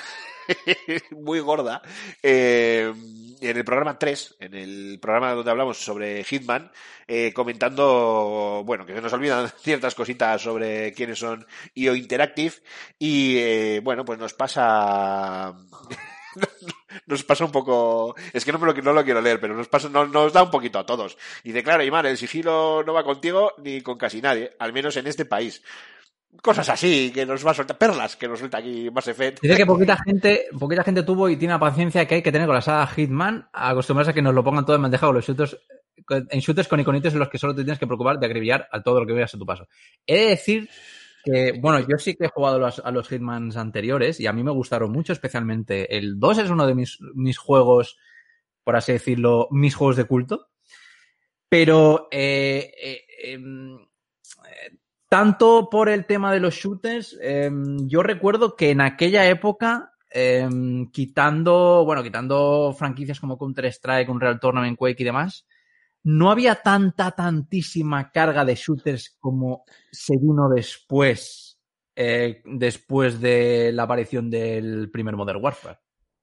muy 1.11 1.39
gorda 1.39 1.81
eh, 2.21 2.93
en 3.41 3.57
el 3.57 3.65
programa 3.65 3.97
3, 3.97 4.37
en 4.39 4.53
el 4.53 4.99
programa 5.01 5.33
donde 5.33 5.51
hablamos 5.51 5.77
sobre 5.77 6.23
Hitman, 6.23 6.71
eh, 7.07 7.33
comentando, 7.33 8.63
bueno, 8.65 8.85
que 8.85 8.93
se 8.93 9.01
nos 9.01 9.13
olvidan 9.13 9.49
ciertas 9.59 9.95
cositas 9.95 10.41
sobre 10.41 10.93
quiénes 10.93 11.19
son 11.19 11.45
IO 11.73 11.95
Interactive 11.95 12.53
y, 12.97 13.37
eh, 13.37 13.81
bueno, 13.83 14.05
pues 14.05 14.19
nos 14.19 14.33
pasa... 14.33 15.53
nos 17.05 17.23
pasa 17.23 17.45
un 17.45 17.51
poco. 17.51 18.15
Es 18.33 18.45
que 18.45 18.51
no, 18.51 18.59
me 18.59 18.67
lo, 18.67 18.73
no 18.73 18.93
lo 18.93 19.03
quiero 19.03 19.21
leer, 19.21 19.39
pero 19.39 19.55
nos, 19.55 19.67
pasa, 19.67 19.89
nos, 19.89 20.09
nos 20.09 20.33
da 20.33 20.43
un 20.43 20.51
poquito 20.51 20.79
a 20.79 20.85
todos. 20.85 21.17
Y 21.43 21.51
de 21.51 21.63
claro, 21.63 21.83
Imar, 21.83 22.05
el 22.05 22.17
sigilo 22.17 22.83
no 22.83 22.93
va 22.93 23.03
contigo 23.03 23.53
ni 23.57 23.81
con 23.81 23.97
casi 23.97 24.21
nadie, 24.21 24.51
al 24.59 24.73
menos 24.73 24.95
en 24.97 25.07
este 25.07 25.25
país. 25.25 25.63
Cosas 26.41 26.67
así 26.69 27.11
que 27.13 27.25
nos 27.25 27.45
va 27.45 27.51
a 27.51 27.53
soltar, 27.53 27.77
perlas 27.77 28.15
que 28.15 28.27
nos 28.27 28.39
suelta 28.39 28.57
aquí 28.57 28.89
Mass 28.91 29.07
Effect. 29.07 29.41
Dice 29.41 29.55
que 29.55 29.65
poquita 29.65 29.97
gente, 30.03 30.47
poquita 30.57 30.83
gente 30.83 31.03
tuvo 31.03 31.29
y 31.29 31.37
tiene 31.37 31.53
la 31.53 31.59
paciencia 31.59 32.07
que 32.07 32.15
hay 32.15 32.23
que 32.23 32.31
tener 32.31 32.47
con 32.47 32.55
la 32.55 32.61
saga 32.61 32.87
Hitman, 32.87 33.49
acostumbrarse 33.53 34.11
a 34.11 34.13
que 34.13 34.21
nos 34.21 34.33
lo 34.33 34.43
pongan 34.43 34.65
todo 34.65 34.75
en 34.75 34.81
bandeja 34.81 35.05
con 35.05 35.15
los 35.15 35.25
shooters, 35.25 35.57
en 36.09 36.39
shooters 36.39 36.67
con 36.67 36.79
iconitos 36.79 37.13
en 37.13 37.19
los 37.19 37.29
que 37.29 37.37
solo 37.37 37.53
te 37.53 37.63
tienes 37.63 37.77
que 37.77 37.85
preocupar 37.85 38.17
de 38.17 38.25
acribillar 38.25 38.67
a 38.71 38.81
todo 38.81 38.99
lo 38.99 39.05
que 39.05 39.13
veas 39.13 39.33
a 39.35 39.37
tu 39.37 39.45
paso. 39.45 39.67
He 40.07 40.17
de 40.17 40.27
decir 40.29 40.69
que, 41.23 41.53
bueno, 41.59 41.79
yo 41.79 41.97
sí 41.97 42.15
que 42.15 42.25
he 42.25 42.29
jugado 42.29 42.65
a 42.83 42.91
los 42.91 43.11
Hitmans 43.11 43.55
anteriores 43.55 44.19
y 44.19 44.27
a 44.27 44.33
mí 44.33 44.43
me 44.43 44.51
gustaron 44.51 44.91
mucho, 44.91 45.13
especialmente 45.13 45.97
el 45.97 46.19
2 46.19 46.39
es 46.39 46.49
uno 46.49 46.67
de 46.67 46.75
mis, 46.75 46.99
mis 47.15 47.37
juegos, 47.37 47.97
por 48.63 48.75
así 48.75 48.91
decirlo, 48.91 49.47
mis 49.51 49.75
juegos 49.75 49.95
de 49.95 50.05
culto. 50.05 50.49
Pero 51.47 52.07
eh, 52.11 52.73
eh, 52.81 53.01
em, 53.25 53.75
eh, 53.75 54.77
tanto 55.07 55.69
por 55.69 55.87
el 55.87 56.05
tema 56.05 56.33
de 56.33 56.39
los 56.39 56.55
shooters, 56.55 57.17
em, 57.21 57.87
yo 57.87 58.03
recuerdo 58.03 58.55
que 58.55 58.71
en 58.71 58.81
aquella 58.81 59.25
época, 59.27 59.93
em, 60.09 60.89
quitando, 60.91 61.85
bueno, 61.85 62.03
quitando 62.03 62.73
franquicias 62.77 63.19
como 63.19 63.37
Counter-Strike, 63.37 64.09
Unreal 64.09 64.39
Tournament, 64.39 64.77
Quake 64.77 65.03
y 65.03 65.05
demás, 65.05 65.45
no 66.03 66.31
había 66.31 66.55
tanta, 66.55 67.11
tantísima 67.11 68.11
carga 68.11 68.43
de 68.45 68.55
shooters 68.55 69.17
como 69.19 69.63
se 69.91 70.17
vino 70.17 70.49
después, 70.49 71.59
eh, 71.95 72.41
después 72.45 73.19
de 73.21 73.71
la 73.73 73.83
aparición 73.83 74.29
del 74.29 74.89
primer 74.91 75.15
Modern 75.15 75.43
Warfare. 75.43 75.79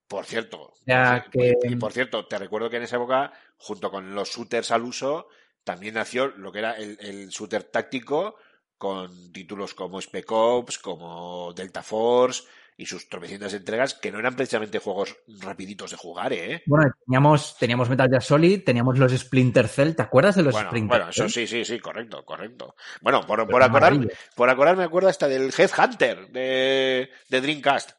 Por 0.07 0.25
cierto. 0.25 0.73
Ya 0.87 1.25
que- 1.31 1.55
Y 1.63 1.77
por 1.77 1.93
cierto, 1.93 2.27
te 2.27 2.39
recuerdo 2.39 2.69
que 2.69 2.77
en 2.79 2.83
esa 2.83 2.97
época, 2.97 3.33
junto 3.57 3.91
con 3.91 4.15
los 4.15 4.29
shooters 4.31 4.71
al 4.73 4.83
uso, 4.83 5.29
también 5.65 5.95
nació 5.95 6.29
lo 6.29 6.51
que 6.51 6.59
era 6.59 6.73
el, 6.73 6.99
el 7.01 7.29
shooter 7.29 7.65
táctico 7.65 8.35
con 8.77 9.31
títulos 9.33 9.75
como 9.75 10.01
Spec 10.01 10.31
Ops, 10.33 10.79
como 10.79 11.53
Delta 11.55 11.83
Force 11.83 12.45
y 12.77 12.87
sus 12.87 13.09
tropecientas 13.09 13.53
entregas 13.55 13.95
que 13.95 14.11
no 14.11 14.19
eran 14.19 14.35
precisamente 14.37 14.79
juegos 14.79 15.17
rapiditos 15.41 15.91
de 15.91 15.97
jugar, 15.97 16.33
¿eh? 16.33 16.63
Bueno, 16.67 16.91
teníamos, 17.07 17.57
teníamos 17.59 17.89
Metal 17.91 18.09
Gear 18.09 18.23
Solid, 18.23 18.65
teníamos 18.65 18.99
los 18.99 19.13
Splinter 19.13 19.69
Cell, 19.69 19.95
¿te 19.95 20.03
acuerdas 20.03 20.37
de 20.37 20.43
los 20.43 20.53
Bueno, 20.55 20.71
Splinter 20.71 20.99
bueno, 20.99 21.11
eso 21.11 21.29
sí, 21.29 21.47
sí, 21.47 21.65
sí, 21.65 21.79
correcto, 21.81 22.25
correcto. 22.25 22.75
Bueno, 23.03 23.27
por, 23.27 23.39
Pero 23.41 23.49
por 23.49 23.63
acordarme, 23.63 24.09
por 24.35 24.49
acordarme 24.51 24.81
me 24.81 24.87
acuerdo 24.87 25.09
hasta 25.09 25.29
del 25.29 25.53
Headhunter 25.57 26.29
de, 26.29 27.11
de 27.29 27.41
Dreamcast. 27.41 27.91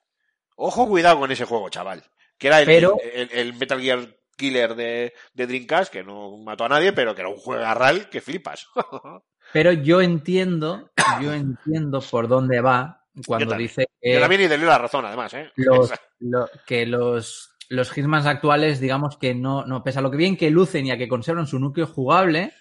Ojo, 0.56 0.88
cuidado 0.88 1.20
con 1.20 1.32
ese 1.32 1.46
juego, 1.46 1.70
chaval. 1.70 2.04
Que 2.38 2.48
era 2.48 2.60
el, 2.60 2.66
Pero- 2.66 2.98
el, 3.02 3.30
el 3.32 3.54
Metal 3.54 3.80
Gear 3.80 4.16
Killer 4.36 4.74
de, 4.76 5.14
de 5.34 5.48
Dreamcast, 5.48 5.94
que 5.94 6.04
no 6.04 6.38
mató 6.38 6.66
a 6.66 6.70
nadie, 6.70 6.94
pero 6.94 7.14
que 7.14 7.22
era 7.22 7.30
un 7.30 7.38
juego 7.38 7.64
arral 7.64 8.10
que 8.10 8.22
flipas. 8.22 8.68
Pero 9.54 9.74
yo 9.74 10.02
entiendo, 10.02 10.92
yo 11.22 11.34
entiendo 11.34 12.00
por 12.00 12.30
dónde 12.30 12.62
va 12.62 13.01
cuando 13.26 13.56
dice 13.58 13.88
Yo 14.02 14.14
que 14.14 14.20
también 14.20 14.42
y 14.42 14.48
le 14.48 14.58
doy 14.58 14.68
la 14.68 14.78
razón, 14.78 15.06
además, 15.06 15.34
¿eh? 15.34 15.52
los, 15.56 15.92
lo- 16.20 16.50
que 16.66 16.86
los, 16.86 17.56
los 17.70 17.92
Hitmans 17.98 18.26
actuales, 18.26 18.80
digamos 18.80 19.18
que 19.18 19.36
no, 19.36 19.66
no, 19.66 19.84
pese 19.84 20.00
a 20.00 20.02
lo 20.02 20.12
que 20.12 20.18
bien 20.18 20.38
que 20.38 20.50
lucen 20.50 20.86
y 20.86 20.92
a 20.92 20.98
que 20.98 21.08
conservan 21.08 21.48
su 21.48 21.60
núcleo 21.60 21.88
jugable, 21.88 22.54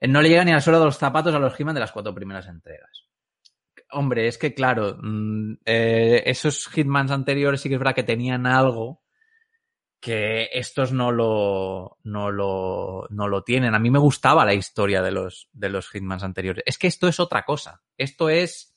eh, 0.00 0.08
no 0.08 0.20
le 0.22 0.28
llega 0.28 0.44
ni 0.44 0.52
al 0.52 0.62
suelo 0.62 0.78
de 0.78 0.86
los 0.86 0.98
zapatos 0.98 1.34
a 1.34 1.38
los 1.38 1.54
Hitman 1.54 1.74
de 1.74 1.80
las 1.80 1.92
cuatro 1.92 2.14
primeras 2.14 2.46
entregas. 2.46 3.04
Hombre, 3.92 4.26
es 4.26 4.36
que 4.38 4.52
claro, 4.52 4.98
mm, 5.00 5.54
eh, 5.64 6.22
esos 6.26 6.68
Hitmans 6.74 7.10
anteriores 7.10 7.60
sí 7.60 7.68
que 7.68 7.76
es 7.76 7.78
verdad 7.78 7.94
que 7.94 8.02
tenían 8.02 8.46
algo 8.46 9.02
que 10.00 10.50
estos 10.52 10.92
no 10.92 11.10
lo, 11.10 11.98
no 12.04 12.30
lo, 12.30 13.06
no 13.10 13.28
lo 13.28 13.42
tienen. 13.42 13.74
A 13.74 13.78
mí 13.78 13.90
me 13.90 13.98
gustaba 13.98 14.44
la 14.44 14.54
historia 14.54 15.02
de 15.02 15.10
los, 15.10 15.48
de 15.52 15.68
los 15.68 15.88
Hitmans 15.92 16.22
anteriores. 16.22 16.62
Es 16.66 16.78
que 16.78 16.86
esto 16.86 17.08
es 17.08 17.18
otra 17.18 17.44
cosa. 17.44 17.82
Esto 17.96 18.28
es, 18.28 18.75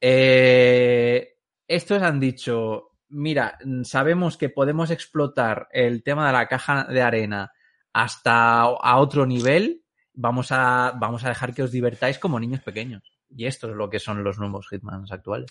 eh, 0.00 1.36
estos 1.66 2.02
han 2.02 2.20
dicho, 2.20 2.92
mira, 3.08 3.58
sabemos 3.82 4.36
que 4.36 4.48
podemos 4.48 4.90
explotar 4.90 5.68
el 5.72 6.02
tema 6.02 6.26
de 6.26 6.32
la 6.32 6.48
caja 6.48 6.84
de 6.84 7.02
arena 7.02 7.52
hasta 7.92 8.62
a 8.62 8.96
otro 8.98 9.26
nivel. 9.26 9.82
Vamos 10.12 10.48
a, 10.50 10.92
vamos 10.98 11.24
a 11.24 11.28
dejar 11.28 11.54
que 11.54 11.62
os 11.62 11.72
divertáis 11.72 12.18
como 12.18 12.40
niños 12.40 12.60
pequeños. 12.60 13.16
Y 13.28 13.46
esto 13.46 13.70
es 13.70 13.76
lo 13.76 13.90
que 13.90 13.98
son 13.98 14.22
los 14.22 14.38
nuevos 14.38 14.68
Hitmans 14.70 15.12
actuales. 15.12 15.50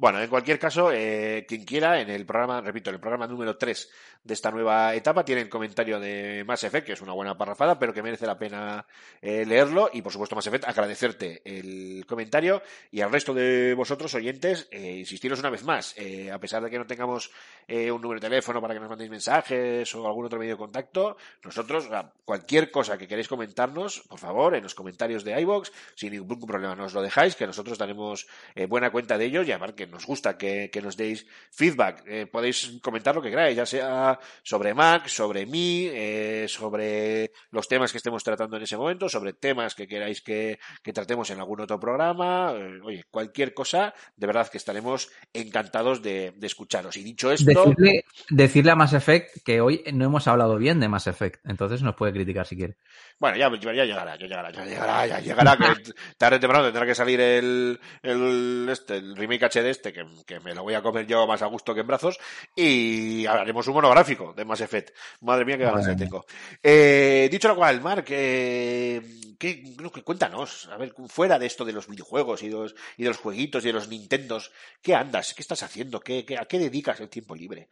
Bueno, 0.00 0.20
en 0.22 0.28
cualquier 0.30 0.60
caso, 0.60 0.92
eh, 0.92 1.44
quien 1.48 1.64
quiera, 1.64 2.00
en 2.00 2.08
el 2.08 2.24
programa, 2.24 2.60
repito, 2.60 2.88
en 2.90 2.94
el 2.94 3.00
programa 3.00 3.26
número 3.26 3.56
3 3.56 3.90
de 4.22 4.34
esta 4.34 4.52
nueva 4.52 4.94
etapa, 4.94 5.24
tiene 5.24 5.40
el 5.40 5.48
comentario 5.48 5.98
de 5.98 6.44
Mass 6.46 6.62
Effect, 6.62 6.86
que 6.86 6.92
es 6.92 7.00
una 7.00 7.14
buena 7.14 7.36
parrafada, 7.36 7.80
pero 7.80 7.92
que 7.92 8.00
merece 8.00 8.24
la 8.24 8.38
pena 8.38 8.86
eh, 9.20 9.44
leerlo. 9.44 9.90
Y 9.92 10.02
por 10.02 10.12
supuesto, 10.12 10.36
Mass 10.36 10.46
Effect, 10.46 10.68
agradecerte 10.68 11.42
el 11.44 12.06
comentario 12.06 12.62
y 12.92 13.00
al 13.00 13.10
resto 13.10 13.34
de 13.34 13.74
vosotros, 13.74 14.14
oyentes, 14.14 14.68
eh, 14.70 14.98
insistiros 14.98 15.40
una 15.40 15.50
vez 15.50 15.64
más. 15.64 15.94
eh, 15.96 16.30
a 16.30 16.38
pesar 16.38 16.62
de 16.62 16.70
que 16.70 16.78
no 16.78 16.86
tengamos 16.86 17.32
eh, 17.66 17.90
un 17.90 18.00
número 18.00 18.20
de 18.20 18.28
teléfono 18.28 18.60
para 18.60 18.74
que 18.74 18.80
nos 18.80 18.88
mandéis 18.88 19.10
mensajes 19.10 19.92
o 19.96 20.06
algún 20.06 20.26
otro 20.26 20.38
medio 20.38 20.52
de 20.52 20.58
contacto, 20.58 21.16
nosotros, 21.42 21.88
cualquier 22.24 22.70
cosa 22.70 22.98
que 22.98 23.08
queréis 23.08 23.26
comentarnos, 23.26 24.04
por 24.08 24.20
favor, 24.20 24.54
en 24.54 24.62
los 24.62 24.76
comentarios 24.76 25.24
de 25.24 25.40
iBox, 25.40 25.72
sin 25.96 26.12
ningún 26.12 26.38
problema 26.46 26.76
nos 26.76 26.94
lo 26.94 27.02
dejáis, 27.02 27.34
que 27.34 27.48
nosotros 27.48 27.78
daremos 27.78 28.28
buena 28.68 28.90
cuenta 28.90 29.18
de 29.18 29.24
ello 29.24 29.42
y 29.42 29.50
además 29.50 29.72
que 29.72 29.87
nos 29.88 30.06
gusta 30.06 30.36
que, 30.36 30.70
que 30.70 30.82
nos 30.82 30.96
deis 30.96 31.26
feedback. 31.50 32.04
Eh, 32.06 32.26
podéis 32.26 32.78
comentar 32.82 33.14
lo 33.14 33.22
que 33.22 33.30
queráis, 33.30 33.56
ya 33.56 33.66
sea 33.66 34.18
sobre 34.42 34.74
Mac, 34.74 35.08
sobre 35.08 35.46
mí, 35.46 35.88
eh, 35.90 36.46
sobre 36.48 37.32
los 37.50 37.68
temas 37.68 37.92
que 37.92 37.98
estemos 37.98 38.22
tratando 38.22 38.56
en 38.56 38.62
ese 38.62 38.76
momento, 38.76 39.08
sobre 39.08 39.32
temas 39.32 39.74
que 39.74 39.86
queráis 39.86 40.20
que, 40.22 40.58
que 40.82 40.92
tratemos 40.92 41.30
en 41.30 41.38
algún 41.38 41.60
otro 41.60 41.78
programa. 41.80 42.52
Eh, 42.54 42.80
oye, 42.82 43.04
cualquier 43.10 43.54
cosa, 43.54 43.94
de 44.16 44.26
verdad 44.26 44.48
que 44.48 44.58
estaremos 44.58 45.10
encantados 45.32 46.02
de, 46.02 46.32
de 46.36 46.46
escucharos. 46.46 46.96
Y 46.96 47.02
dicho 47.02 47.32
esto, 47.32 47.48
Decirle, 47.48 48.04
decirle 48.30 48.70
a 48.72 48.76
Mass 48.76 48.92
Effect 48.92 49.42
que 49.44 49.60
hoy 49.60 49.82
no 49.92 50.04
hemos 50.04 50.28
hablado 50.28 50.56
bien 50.58 50.80
de 50.80 50.88
Mass 50.88 51.06
Effect, 51.06 51.44
entonces 51.46 51.82
nos 51.82 51.94
puede 51.94 52.12
criticar 52.12 52.46
si 52.46 52.56
quiere. 52.56 52.76
Bueno, 53.18 53.36
ya, 53.36 53.50
ya 53.50 53.84
llegará, 53.84 54.16
ya 54.16 54.26
llegará, 54.26 54.50
ya 54.50 54.64
llegará, 54.64 55.06
ya 55.06 55.20
llegará, 55.20 55.56
que 55.56 55.92
tarde 56.18 56.36
o 56.36 56.40
temprano 56.40 56.64
tendrá 56.64 56.86
que 56.86 56.94
salir 56.94 57.20
el, 57.20 57.80
el, 58.02 58.68
este, 58.70 58.96
el 58.96 59.16
remake 59.16 59.44
HD 59.44 59.66
este, 59.78 59.92
que, 59.92 60.04
que 60.26 60.40
me 60.40 60.54
lo 60.54 60.64
voy 60.64 60.74
a 60.74 60.82
comer 60.82 61.06
yo 61.06 61.26
más 61.26 61.40
a 61.42 61.46
gusto 61.46 61.72
que 61.72 61.80
en 61.80 61.86
brazos, 61.86 62.18
y 62.54 63.24
haremos 63.26 63.66
un 63.68 63.74
monográfico 63.74 64.32
de 64.32 64.44
Mass 64.44 64.60
Effect. 64.60 64.90
Madre 65.20 65.44
mía, 65.44 65.56
qué 65.56 65.64
ganas 65.64 65.96
tengo. 65.96 66.24
Eh, 66.62 67.28
dicho 67.30 67.48
lo 67.48 67.56
cual, 67.56 67.80
Mark, 67.80 68.04
eh, 68.08 69.00
¿qué, 69.38 69.76
cuéntanos, 70.04 70.68
a 70.68 70.76
ver, 70.76 70.92
fuera 71.06 71.38
de 71.38 71.46
esto 71.46 71.64
de 71.64 71.72
los 71.72 71.86
videojuegos 71.86 72.42
y 72.42 72.48
de 72.48 72.54
los, 72.54 72.74
y 72.96 73.04
de 73.04 73.08
los 73.08 73.18
jueguitos 73.18 73.64
y 73.64 73.68
de 73.68 73.72
los 73.72 73.88
Nintendos, 73.88 74.52
¿qué 74.82 74.94
andas? 74.94 75.32
¿Qué 75.32 75.42
estás 75.42 75.62
haciendo? 75.62 76.00
¿Qué, 76.00 76.24
qué, 76.24 76.36
¿A 76.36 76.46
qué 76.46 76.58
dedicas 76.58 77.00
el 77.00 77.08
tiempo 77.08 77.36
libre? 77.36 77.68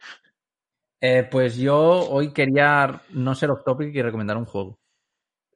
Eh, 1.01 1.27
pues 1.29 1.57
yo 1.57 1.77
hoy 2.09 2.33
quería 2.33 3.01
no 3.09 3.35
ser 3.35 3.51
off 3.51 3.63
topic 3.63 3.93
y 3.93 4.01
recomendar 4.01 4.37
un 4.37 4.45
juego. 4.45 4.79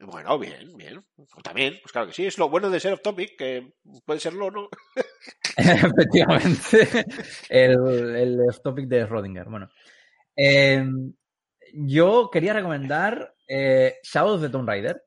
Bueno, 0.04 0.40
bien, 0.40 0.76
bien. 0.76 1.06
También, 1.44 1.78
pues 1.82 1.92
claro 1.92 2.08
que 2.08 2.14
sí, 2.14 2.26
es 2.26 2.38
lo 2.38 2.50
bueno 2.50 2.70
de 2.70 2.80
ser 2.80 2.94
off 2.94 3.02
topic, 3.02 3.38
que 3.38 3.74
puede 4.06 4.20
serlo 4.20 4.48
o 4.48 4.52
no. 4.52 4.70
Efectivamente. 5.58 7.06
El, 7.50 8.16
el 8.16 8.40
off 8.50 8.62
topic 8.64 8.88
de 8.88 9.06
Rodinger. 9.06 9.46
Bueno. 9.48 9.70
Eh, 10.36 10.84
yo 11.74 12.30
quería 12.32 12.54
recomendar 12.54 13.36
eh, 13.48 13.96
Shadow 14.04 14.36
of 14.36 14.42
the 14.42 14.50
Tomb 14.50 14.68
Raider. 14.68 15.04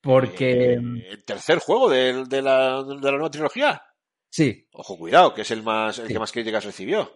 Porque. 0.00 0.74
Eh, 0.74 0.76
el 1.10 1.24
tercer 1.24 1.58
juego 1.58 1.88
de, 1.90 2.24
de 2.24 2.42
la, 2.42 2.82
de 2.82 2.94
la 3.00 3.10
nueva 3.12 3.30
trilogía. 3.30 3.82
Sí, 4.28 4.68
Ojo, 4.72 4.98
cuidado, 4.98 5.32
que 5.32 5.42
es 5.42 5.50
el 5.50 5.62
más 5.62 5.98
el 5.98 6.08
Sí. 6.08 6.12
que 6.12 6.18
más 6.18 6.32
críticas 6.32 6.64
recibió. 6.64 7.10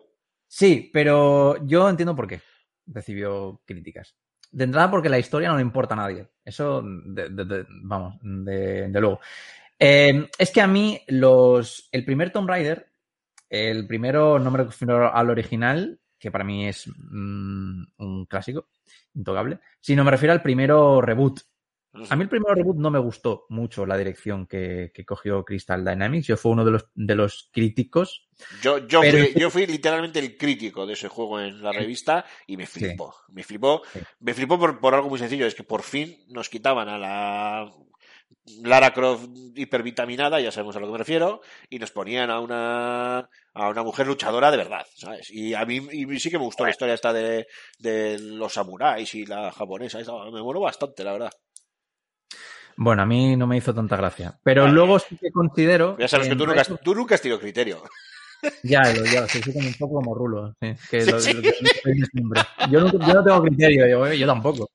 sí, 0.47 0.91
pero 0.93 1.57
yo 1.67 1.89
entiendo 1.89 2.17
por 2.17 2.27
qué 2.29 2.41
recibió 2.87 3.61
críticas. 3.67 4.17
De 4.51 4.65
entrada, 4.65 4.91
porque 4.91 5.09
la 5.09 5.19
historia 5.19 5.49
no 5.49 5.57
le 5.57 5.63
importa 5.63 5.95
a 5.95 5.99
nadie. 5.99 6.29
Eso, 6.45 6.83
vamos, 6.85 8.19
de, 8.23 8.89
de 8.89 9.01
luego. 9.01 9.21
Eh, 9.79 10.29
es 10.39 10.51
que 10.51 10.61
a 10.61 10.67
mí, 10.67 11.01
los, 11.09 11.89
el 11.93 12.05
primer 12.05 12.31
Tomb 12.31 12.49
Raider, 12.49 12.91
el 13.49 13.87
primero, 13.87 14.39
no 14.39 14.51
me 14.51 14.59
refiero 14.59 15.15
al 15.15 15.31
original, 15.31 15.99
que 16.19 16.31
para 16.31 16.45
mí 16.45 16.69
es 16.69 16.87
mm, 16.87 17.83
un 17.97 18.27
clásico, 18.27 18.69
intocable, 19.15 19.59
sino 19.81 20.05
me 20.05 20.11
refiero 20.11 20.33
al 20.33 20.43
primero 20.43 21.01
reboot. 21.01 21.41
A 22.09 22.15
mí 22.15 22.23
el 22.23 22.29
primero 22.29 22.55
reboot 22.55 22.77
no 22.77 22.91
me 22.91 23.01
gustó 23.01 23.47
mucho 23.49 23.85
la 23.85 23.97
dirección 23.97 24.47
que, 24.47 24.93
que 24.95 25.05
cogió 25.05 25.45
Crystal 25.45 25.85
Dynamics. 25.85 26.29
Yo 26.29 26.37
fui 26.37 26.53
uno 26.53 26.65
de 26.65 26.71
los, 26.71 26.87
de 26.95 27.15
los 27.17 27.51
críticos. 27.53 28.29
Yo, 28.63 28.79
yo, 28.87 29.01
Pero- 29.01 29.19
fui, 29.19 29.33
yo 29.41 29.51
fui 29.51 29.67
literalmente 29.67 30.21
el 30.21 30.37
crítico 30.37 30.87
de 30.87 30.93
ese 30.93 31.09
juego 31.09 31.41
en 31.41 31.63
la 31.63 31.73
revista 31.73 32.25
y 32.47 32.57
me 32.57 32.67
flipó. 32.67 33.15
Me 33.31 33.43
flipó, 33.43 33.83
Sí. 33.93 33.99
me 34.21 34.35
flipó 34.35 34.59
por, 34.59 34.79
por 34.79 34.95
algo 34.95 35.09
muy 35.09 35.19
sencillo, 35.19 35.47
es 35.47 35.55
que 35.57 35.65
por 35.65 35.83
fin 35.83 36.17
nos 36.29 36.49
quitaban 36.49 36.89
a 36.89 36.97
la 36.97 37.73
Lara 38.63 38.93
Croft 38.93 39.29
hipervitaminada, 39.57 40.41
ya 40.41 40.51
sabemos 40.53 40.77
a 40.77 40.81
lo 40.81 40.87
que 40.87 40.93
me 40.93 40.99
refiero, 40.99 41.41
y 41.69 41.79
nos 41.79 41.91
ponían 41.91 42.31
a 42.31 42.41
una 42.41 43.29
a 43.53 43.69
una 43.69 43.83
mujer 43.83 44.07
luchadora 44.07 44.51
de 44.51 44.57
verdad, 44.57 44.87
¿sabes? 44.95 45.29
Y 45.31 45.55
a 45.55 45.65
mí 45.65 45.81
y 45.93 46.21
sí 46.21 46.31
que 46.31 46.39
me 46.39 46.45
gustó 46.45 46.65
la 46.65 46.71
historia 46.71 46.95
esta 46.95 47.13
de, 47.13 47.47
de 47.81 48.19
los 48.21 48.53
samuráis 48.55 49.13
y 49.17 49.27
la 49.27 49.51
japonesa, 49.53 50.01
esa, 50.01 50.13
me 50.33 50.41
moló 50.43 50.61
bastante, 50.61 51.03
la 51.05 51.13
verdad. 51.13 51.31
Bueno, 52.77 53.03
a 53.03 53.07
mí 53.07 53.37
no 53.37 53.47
me 53.47 53.57
hizo 53.57 53.75
tanta 53.75 53.97
gracia. 53.97 54.39
Pero 54.43 54.67
luego 54.69 54.99
sí 54.99 55.17
que 55.21 55.31
considero. 55.31 55.97
Ya 55.99 56.09
sabes 56.09 56.29
que 56.29 56.37
tú 56.37 56.47
nunca, 56.47 56.63
tú 56.83 56.95
nunca 56.95 57.15
has 57.15 57.23
tenido 57.23 57.39
criterio. 57.41 57.83
Ya, 58.63 58.81
lo- 58.81 59.05
ya, 59.05 59.29
soy 59.29 59.43
como 59.53 59.67
un 59.69 59.75
poco 59.75 59.95
como 59.97 60.15
rulo. 60.15 60.55
sí, 60.63 60.73
que 60.91 61.03
Sí, 61.03 61.11
lo- 61.11 61.21
sí. 61.21 61.31
lo 61.35 61.43
que 61.43 61.53
soy 61.83 62.03
siempre. 62.11 62.41
Yo, 62.71 62.81
no, 62.81 62.91
yo 62.91 63.15
no 63.15 63.23
tengo 63.23 63.43
criterio, 63.43 63.87
yo, 63.87 64.13
yo 64.15 64.27
tampoco. 64.27 64.71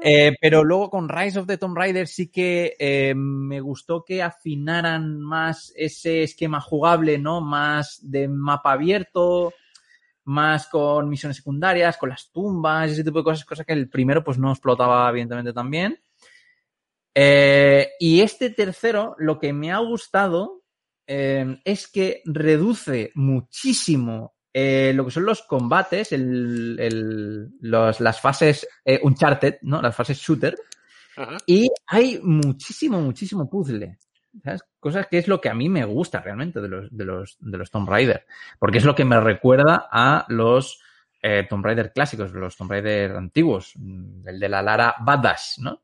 Eh, 0.00 0.36
pero 0.40 0.62
luego 0.62 0.88
con 0.88 1.08
Rise 1.08 1.40
of 1.40 1.46
the 1.48 1.58
Tomb 1.58 1.76
Raider 1.76 2.06
sí 2.06 2.30
que 2.30 2.76
eh, 2.78 3.14
me 3.16 3.60
gustó 3.60 4.04
que 4.04 4.22
afinaran 4.22 5.20
más 5.20 5.72
ese 5.74 6.22
esquema 6.22 6.60
jugable, 6.60 7.18
¿no? 7.18 7.40
Más 7.40 7.98
de 8.00 8.28
mapa 8.28 8.72
abierto, 8.72 9.52
más 10.24 10.68
con 10.68 11.08
misiones 11.08 11.38
secundarias, 11.38 11.96
con 11.96 12.10
las 12.10 12.30
tumbas, 12.30 12.92
ese 12.92 13.02
tipo 13.02 13.18
de 13.18 13.24
cosas, 13.24 13.44
cosas 13.44 13.66
que 13.66 13.72
el 13.72 13.88
primero 13.88 14.22
pues 14.22 14.38
no 14.38 14.52
explotaba 14.52 15.10
evidentemente 15.10 15.52
también. 15.52 15.98
Eh, 17.20 17.90
y 17.98 18.20
este 18.20 18.50
tercero, 18.50 19.16
lo 19.18 19.40
que 19.40 19.52
me 19.52 19.72
ha 19.72 19.78
gustado 19.78 20.62
eh, 21.04 21.58
es 21.64 21.88
que 21.88 22.22
reduce 22.26 23.10
muchísimo 23.16 24.36
eh, 24.54 24.92
lo 24.94 25.04
que 25.04 25.10
son 25.10 25.24
los 25.24 25.42
combates, 25.42 26.12
el- 26.12 26.76
el- 26.78 27.48
los- 27.60 27.98
las 28.00 28.20
fases 28.20 28.66
Uncharted, 29.02 29.56
¿no? 29.62 29.82
Las 29.82 29.96
fases 29.96 30.18
shooter. 30.18 30.56
Ajá. 31.16 31.36
Y 31.46 31.68
hay 31.88 32.20
muchísimo, 32.22 33.00
muchísimo 33.00 33.48
puzzle. 33.50 33.98
¿sabes? 34.44 34.62
Cosas 34.78 35.08
que 35.08 35.18
es 35.18 35.26
lo 35.26 35.40
que 35.40 35.48
a 35.48 35.54
mí 35.54 35.68
me 35.68 35.84
gusta 35.84 36.20
realmente 36.20 36.60
de 36.60 36.68
los, 36.68 36.88
de 36.96 37.04
los, 37.04 37.36
de 37.40 37.58
los 37.58 37.70
Tomb 37.70 37.88
Raider. 37.88 38.26
Porque 38.60 38.78
es 38.78 38.84
lo 38.84 38.94
que 38.94 39.04
me 39.04 39.18
recuerda 39.20 39.88
a 39.90 40.24
los 40.28 40.80
eh, 41.20 41.46
Tomb 41.50 41.64
Raider 41.64 41.92
clásicos, 41.92 42.30
los 42.32 42.56
Tomb 42.56 42.70
Raider 42.70 43.12
antiguos. 43.16 43.72
mm, 43.76 44.28
El 44.28 44.38
de 44.38 44.48
la 44.48 44.62
Lara 44.62 44.94
Badass, 45.00 45.56
¿no? 45.58 45.82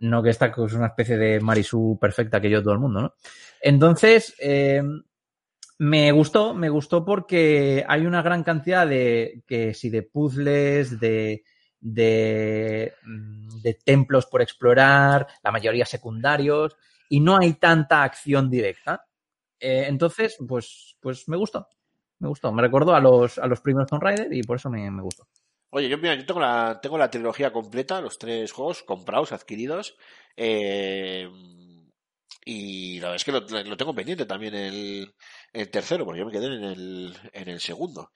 No 0.00 0.22
que 0.22 0.30
esta 0.30 0.46
es 0.46 0.72
una 0.72 0.88
especie 0.88 1.16
de 1.16 1.40
Marisú 1.40 1.98
perfecta 2.00 2.40
que 2.40 2.50
yo 2.50 2.62
todo 2.62 2.72
el 2.72 2.80
mundo, 2.80 3.00
¿no? 3.00 3.14
Entonces, 3.60 4.34
eh, 4.40 4.82
me 5.78 6.10
gustó, 6.12 6.54
me 6.54 6.68
gustó 6.68 7.04
porque 7.04 7.84
hay 7.86 8.04
una 8.06 8.22
gran 8.22 8.42
cantidad 8.42 8.86
de, 8.86 9.42
que 9.46 9.74
si 9.74 9.90
de 9.90 10.02
puzzles, 10.02 10.98
de, 10.98 11.44
de, 11.80 12.94
mm, 13.04 13.60
de 13.60 13.74
templos 13.74 14.26
por 14.26 14.42
explorar, 14.42 15.26
la 15.42 15.52
mayoría 15.52 15.86
secundarios, 15.86 16.76
y 17.08 17.20
no 17.20 17.38
hay 17.38 17.54
tanta 17.54 18.02
acción 18.02 18.50
directa. 18.50 19.06
Eh, 19.60 19.86
entonces, 19.88 20.36
pues, 20.46 20.96
pues 21.00 21.28
me 21.28 21.36
gustó. 21.36 21.68
Me 22.18 22.28
gustó. 22.28 22.52
Me 22.52 22.62
recordó 22.62 22.94
a 22.94 23.00
los, 23.00 23.38
a 23.38 23.46
los 23.46 23.60
primeros 23.60 23.88
Tomb 23.88 24.02
Raider 24.02 24.32
y 24.32 24.42
por 24.42 24.56
eso 24.56 24.70
me, 24.70 24.90
me 24.90 25.02
gustó. 25.02 25.28
Oye, 25.78 25.88
yo, 25.88 25.96
mira, 25.98 26.14
yo 26.16 26.26
tengo 26.26 26.40
la, 26.40 26.80
tengo 26.82 26.98
la 26.98 27.10
trilogía 27.10 27.52
completa, 27.52 28.00
los 28.00 28.18
tres 28.18 28.50
juegos 28.52 28.82
comprados, 28.82 29.30
adquiridos. 29.32 29.96
eh, 30.36 31.28
y 32.50 33.00
la 33.00 33.08
verdad 33.10 33.16
es 33.16 33.24
que 33.24 33.32
lo, 33.68 33.76
tengo 33.76 33.94
pendiente 33.94 34.24
también 34.26 34.54
el, 34.54 35.14
el 35.52 35.70
tercero, 35.70 36.04
porque 36.04 36.20
yo 36.20 36.26
me 36.26 36.32
quedé 36.32 36.46
en 36.46 36.64
el, 36.64 37.16
en 37.32 37.48
el 37.48 37.60
segundo. 37.60 38.10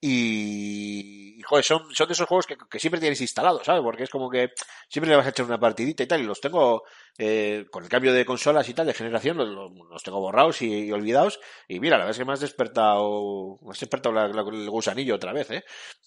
Y, 0.00 1.36
y, 1.38 1.42
joder, 1.42 1.64
son, 1.64 1.94
son 1.94 2.08
de 2.08 2.12
esos 2.14 2.26
juegos 2.28 2.46
que, 2.46 2.56
siempre 2.80 3.00
tienes 3.00 3.20
instalados, 3.20 3.64
¿sabes? 3.64 3.82
Porque 3.82 4.02
es 4.04 4.10
como 4.10 4.30
que 4.30 4.50
siempre 4.88 5.10
le 5.10 5.16
vas 5.16 5.26
a 5.26 5.30
echar 5.30 5.46
una 5.46 5.60
partidita 5.60 6.02
y 6.02 6.06
tal, 6.06 6.20
y 6.20 6.24
los 6.24 6.40
tengo 6.40 6.82
eh, 7.18 7.66
con 7.70 7.84
el 7.84 7.88
cambio 7.88 8.12
de 8.12 8.24
consolas 8.26 8.68
y 8.68 8.74
tal, 8.74 8.86
de 8.86 8.94
generación, 8.94 9.36
los, 9.38 9.48
los- 9.48 10.02
tengo 10.02 10.20
borrados 10.20 10.62
y, 10.62 10.90
olvidados. 10.92 11.40
Y 11.68 11.80
mira, 11.80 11.96
la 11.98 12.04
verdad 12.04 12.12
es 12.12 12.18
que 12.18 12.24
me 12.24 12.32
has 12.32 12.40
despertado, 12.40 13.58
me 13.62 13.70
has 13.72 13.80
despertado 13.80 14.14
la- 14.14 14.28
la- 14.28 14.42
el 14.42 14.70
gusanillo 14.70 15.14
otra 15.16 15.32
vez, 15.32 15.50
¿eh? 15.50 15.64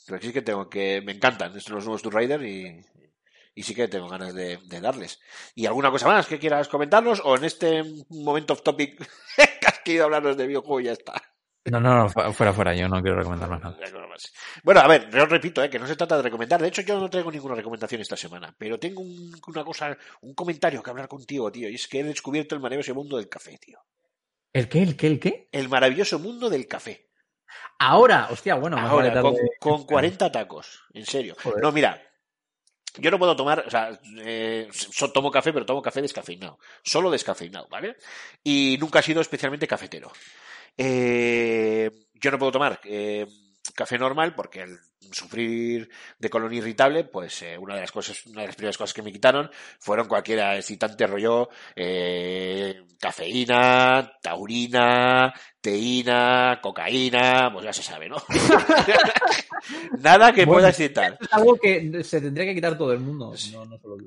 Pero 0.07 0.21
sí 0.21 0.33
que 0.33 0.41
tengo 0.41 0.69
que, 0.69 1.01
me 1.05 1.13
encantan 1.13 1.55
estos 1.57 1.73
los 1.73 1.85
nuevos 1.85 2.01
Tomb 2.01 2.13
Raider 2.15 2.43
y, 2.43 2.79
y 3.55 3.63
sí 3.63 3.73
que 3.73 3.87
tengo 3.87 4.07
ganas 4.09 4.35
de, 4.35 4.57
de 4.57 4.81
darles. 4.81 5.19
¿Y 5.55 5.65
alguna 5.65 5.89
cosa 5.89 6.07
más 6.07 6.27
que 6.27 6.37
quieras 6.37 6.67
comentarnos? 6.67 7.21
¿O 7.23 7.35
en 7.37 7.45
este 7.45 7.83
momento 8.09 8.53
off 8.53 8.61
topic 8.61 8.97
que 9.37 9.67
has 9.67 9.79
querido 9.79 10.03
hablarnos 10.05 10.37
de 10.37 10.45
videojuego 10.45 10.81
y 10.81 10.83
ya 10.85 10.91
está? 10.91 11.13
No, 11.67 11.79
no, 11.79 11.95
no, 11.95 12.09
fu- 12.09 12.31
fuera, 12.33 12.53
fuera. 12.53 12.75
Yo 12.75 12.87
no 12.87 13.01
quiero 13.01 13.17
recomendar 13.17 13.49
más 13.49 13.59
nada. 13.59 13.75
Bueno, 14.63 14.81
a 14.81 14.87
ver, 14.87 15.09
yo 15.09 15.25
repito, 15.25 15.63
¿eh? 15.63 15.69
que 15.71 15.79
no 15.79 15.87
se 15.87 15.95
trata 15.95 16.17
de 16.17 16.21
recomendar. 16.23 16.61
De 16.61 16.67
hecho, 16.67 16.83
yo 16.83 16.99
no 16.99 17.09
traigo 17.09 17.31
ninguna 17.31 17.55
recomendación 17.55 18.01
esta 18.01 18.15
semana, 18.15 18.53
pero 18.55 18.77
tengo 18.77 19.01
un- 19.01 19.33
una 19.47 19.63
cosa, 19.63 19.97
un 20.21 20.35
comentario 20.35 20.83
que 20.83 20.89
hablar 20.91 21.07
contigo, 21.07 21.51
tío, 21.51 21.67
y 21.67 21.73
es 21.75 21.87
que 21.87 22.01
he 22.01 22.03
descubierto 22.03 22.53
el 22.53 22.61
maravilloso 22.61 22.93
mundo 22.93 23.17
del 23.17 23.29
café, 23.29 23.57
tío. 23.57 23.79
¿El 24.53 24.69
qué? 24.69 24.83
¿El 24.83 24.95
qué? 24.95 25.07
¿El 25.07 25.19
qué? 25.19 25.49
El 25.51 25.67
maravilloso 25.69 26.19
mundo 26.19 26.51
del 26.51 26.67
café. 26.67 27.09
Ahora, 27.79 28.27
hostia, 28.31 28.55
bueno, 28.55 28.77
Ahora, 28.77 29.09
vale 29.09 29.21
con, 29.21 29.35
con 29.59 29.85
40 29.85 30.31
tacos, 30.31 30.83
en 30.93 31.05
serio. 31.05 31.35
Joder. 31.41 31.63
No, 31.63 31.71
mira, 31.71 32.01
yo 32.97 33.11
no 33.11 33.19
puedo 33.19 33.35
tomar, 33.35 33.63
o 33.65 33.69
sea, 33.69 33.99
eh, 34.19 34.69
tomo 35.13 35.31
café, 35.31 35.53
pero 35.53 35.65
tomo 35.65 35.81
café 35.81 36.01
descafeinado. 36.01 36.59
Solo 36.83 37.11
descafeinado, 37.11 37.67
¿vale? 37.69 37.97
Y 38.43 38.77
nunca 38.79 38.99
he 38.99 39.03
sido 39.03 39.21
especialmente 39.21 39.67
cafetero. 39.67 40.11
Eh, 40.77 41.89
yo 42.13 42.31
no 42.31 42.39
puedo 42.39 42.51
tomar 42.51 42.79
eh, 42.83 43.25
café 43.73 43.97
normal 43.97 44.35
porque 44.35 44.61
al 44.61 44.79
sufrir 45.11 45.89
de 46.19 46.29
colon 46.29 46.53
irritable, 46.53 47.03
pues 47.05 47.41
eh, 47.43 47.57
una 47.57 47.75
de 47.75 47.81
las 47.81 47.91
cosas, 47.91 48.25
una 48.27 48.41
de 48.41 48.47
las 48.47 48.55
primeras 48.55 48.77
cosas 48.77 48.93
que 48.93 49.01
me 49.01 49.11
quitaron 49.11 49.49
fueron 49.79 50.07
cualquier 50.07 50.39
excitante 50.57 51.07
rollo 51.07 51.49
eh, 51.75 52.83
cafeína, 52.99 54.11
taurina, 54.21 55.33
teína, 55.61 56.59
cocaína, 56.61 57.49
pues 57.53 57.65
ya 57.65 57.73
se 57.73 57.83
sabe, 57.83 58.07
¿no? 58.09 58.17
Nada 59.99 60.31
que 60.31 60.45
Bueno, 60.45 60.53
pueda 60.57 60.69
excitar. 60.69 61.17
Es 61.19 61.33
algo 61.33 61.55
que 61.57 62.03
se 62.03 62.21
tendría 62.21 62.45
que 62.45 62.55
quitar 62.55 62.77
todo 62.77 62.93
el 62.93 62.99
mundo. 62.99 63.33
No, 63.53 63.65
no 63.65 63.77
solo. 63.79 63.97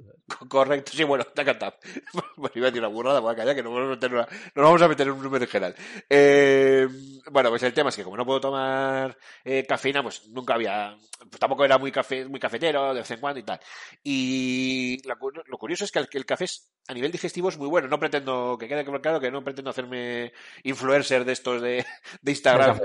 Correcto, 0.48 0.92
sí, 0.94 1.04
bueno, 1.04 1.24
te 1.24 1.42
ha 1.42 1.44
cantado. 1.44 1.74
Bueno, 2.36 2.52
iba 2.54 2.66
a 2.68 2.70
decir 2.70 2.80
una 2.80 2.88
burrada, 2.88 3.18
voy 3.20 3.32
a 3.32 3.36
callar, 3.36 3.56
que 3.56 3.62
nos 3.64 3.72
vamos 3.72 3.88
a 3.88 3.90
meter, 3.90 4.12
una- 4.14 4.28
nos 4.54 4.64
vamos 4.64 4.82
a 4.82 4.88
meter 4.88 5.06
en 5.08 5.12
un 5.14 5.22
número 5.22 5.46
general. 5.46 5.74
Eh, 6.08 6.86
bueno, 7.32 7.48
pues 7.50 7.62
el 7.64 7.72
tema 7.72 7.88
es 7.90 7.96
que 7.96 8.04
como 8.04 8.16
no 8.16 8.24
puedo 8.24 8.40
tomar 8.40 9.16
eh, 9.44 9.64
cafeína, 9.68 10.02
pues 10.04 10.28
nunca 10.28 10.54
había, 10.54 10.87
pues 11.18 11.38
tampoco 11.40 11.64
era 11.64 11.78
muy 11.78 11.90
café, 11.92 12.24
muy 12.26 12.40
cafetero, 12.40 12.94
de 12.94 13.00
vez 13.00 13.10
en 13.10 13.20
cuando 13.20 13.40
y 13.40 13.42
tal. 13.44 13.60
Y 14.02 15.02
lo 15.06 15.58
curioso 15.58 15.84
es 15.84 15.92
que 15.92 15.98
el, 15.98 16.08
que 16.08 16.18
el 16.18 16.26
café 16.26 16.44
es, 16.44 16.70
a 16.88 16.94
nivel 16.94 17.12
digestivo 17.12 17.48
es 17.48 17.58
muy 17.58 17.68
bueno. 17.68 17.88
No 17.88 17.98
pretendo, 17.98 18.56
que 18.58 18.68
quede 18.68 18.84
claro 19.00 19.20
que 19.20 19.30
no 19.30 19.44
pretendo 19.44 19.70
hacerme 19.70 20.32
influencer 20.62 21.24
de 21.24 21.32
estos 21.32 21.60
de, 21.60 21.84
de 22.22 22.30
Instagram, 22.32 22.78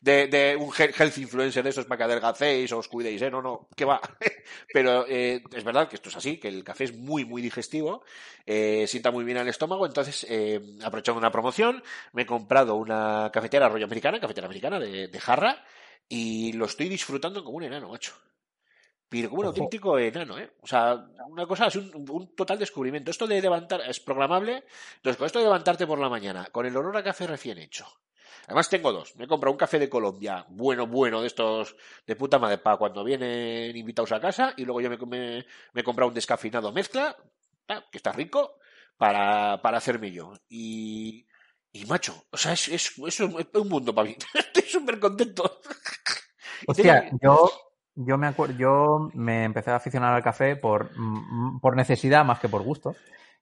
de, 0.00 0.26
de 0.28 0.56
un 0.56 0.72
he- 0.78 0.92
health 0.96 1.18
influencer 1.18 1.62
de 1.62 1.70
esos 1.70 1.84
para 1.86 1.98
que 1.98 2.04
adelgacéis 2.04 2.72
o 2.72 2.78
os 2.78 2.88
cuidéis, 2.88 3.20
¿eh? 3.22 3.30
No, 3.30 3.42
no, 3.42 3.68
que 3.76 3.84
va. 3.84 4.00
Pero 4.72 5.06
eh, 5.08 5.42
es 5.54 5.64
verdad 5.64 5.88
que 5.88 5.96
esto 5.96 6.08
es 6.08 6.16
así, 6.16 6.38
que 6.38 6.48
el 6.48 6.64
café 6.64 6.84
es 6.84 6.96
muy, 6.96 7.24
muy 7.24 7.42
digestivo, 7.42 8.02
eh, 8.46 8.86
sienta 8.86 9.10
muy 9.10 9.24
bien 9.24 9.38
al 9.38 9.48
estómago, 9.48 9.86
entonces, 9.86 10.26
eh, 10.28 10.60
aprovechando 10.82 11.18
una 11.18 11.30
promoción, 11.30 11.82
me 12.12 12.22
he 12.22 12.26
comprado 12.26 12.76
una 12.76 13.30
cafetera 13.32 13.68
rollo 13.68 13.84
americana, 13.84 14.20
cafetera 14.20 14.46
americana 14.46 14.78
de, 14.78 15.08
de 15.08 15.20
jarra, 15.20 15.64
y 16.10 16.52
lo 16.52 16.66
estoy 16.66 16.90
disfrutando 16.90 17.42
como 17.42 17.56
un 17.56 17.62
enano, 17.64 17.88
macho. 17.88 18.12
Pero 19.08 19.28
como 19.30 19.40
un 19.40 19.46
Ojo. 19.46 19.54
auténtico 19.56 19.98
enano, 19.98 20.38
¿eh? 20.38 20.52
O 20.60 20.66
sea, 20.66 20.94
una 21.28 21.46
cosa, 21.46 21.66
es 21.68 21.76
un, 21.76 21.90
un 22.10 22.34
total 22.36 22.58
descubrimiento. 22.58 23.10
Esto 23.10 23.26
de 23.26 23.40
levantar, 23.40 23.80
es 23.88 23.98
programable, 23.98 24.64
entonces 24.96 25.16
con 25.16 25.26
esto 25.26 25.38
de 25.40 25.46
levantarte 25.46 25.86
por 25.86 25.98
la 25.98 26.08
mañana, 26.08 26.46
con 26.52 26.66
el 26.66 26.76
olor 26.76 26.96
a 26.96 27.02
café 27.02 27.26
recién 27.26 27.58
hecho, 27.58 27.86
Además 28.46 28.68
tengo 28.68 28.92
dos. 28.92 29.14
Me 29.16 29.24
he 29.24 29.28
comprado 29.28 29.52
un 29.52 29.58
café 29.58 29.78
de 29.78 29.88
Colombia, 29.88 30.44
bueno, 30.48 30.86
bueno, 30.86 31.20
de 31.20 31.28
estos 31.28 31.76
de 32.06 32.16
puta 32.16 32.38
madre, 32.38 32.58
para 32.58 32.76
cuando 32.78 33.04
vienen 33.04 33.76
invitados 33.76 34.10
a 34.12 34.20
casa. 34.20 34.54
Y 34.56 34.64
luego 34.64 34.80
yo 34.80 34.90
me, 34.90 34.96
me- 34.98 35.46
me 35.72 35.80
he 35.80 35.84
comprado 35.84 36.08
un 36.08 36.14
descafeinado 36.14 36.72
mezcla, 36.72 37.16
que 37.68 37.98
está 37.98 38.10
rico, 38.12 38.58
para, 38.96 39.60
para 39.62 39.78
hacerme 39.78 40.10
yo. 40.10 40.32
Y, 40.48 41.26
y 41.72 41.84
macho, 41.86 42.24
o 42.30 42.36
sea, 42.36 42.52
es, 42.54 42.68
es, 42.68 42.92
es 43.06 43.20
un, 43.20 43.38
es 43.40 43.46
un 43.54 43.68
mundo 43.68 43.94
para 43.94 44.08
mí. 44.08 44.16
Estoy 44.34 44.62
súper 44.64 44.98
contento. 44.98 45.60
Hostia, 46.66 47.10
yo, 47.22 47.50
yo 47.94 48.18
me 48.18 48.26
acuerdo, 48.26 48.56
yo 48.56 49.10
me 49.14 49.44
empecé 49.44 49.70
a 49.70 49.76
aficionar 49.76 50.14
al 50.14 50.22
café 50.22 50.56
por, 50.56 50.90
mm, 50.96 51.60
por 51.60 51.76
necesidad 51.76 52.24
más 52.24 52.38
que 52.40 52.48
por 52.48 52.62
gusto. 52.62 52.94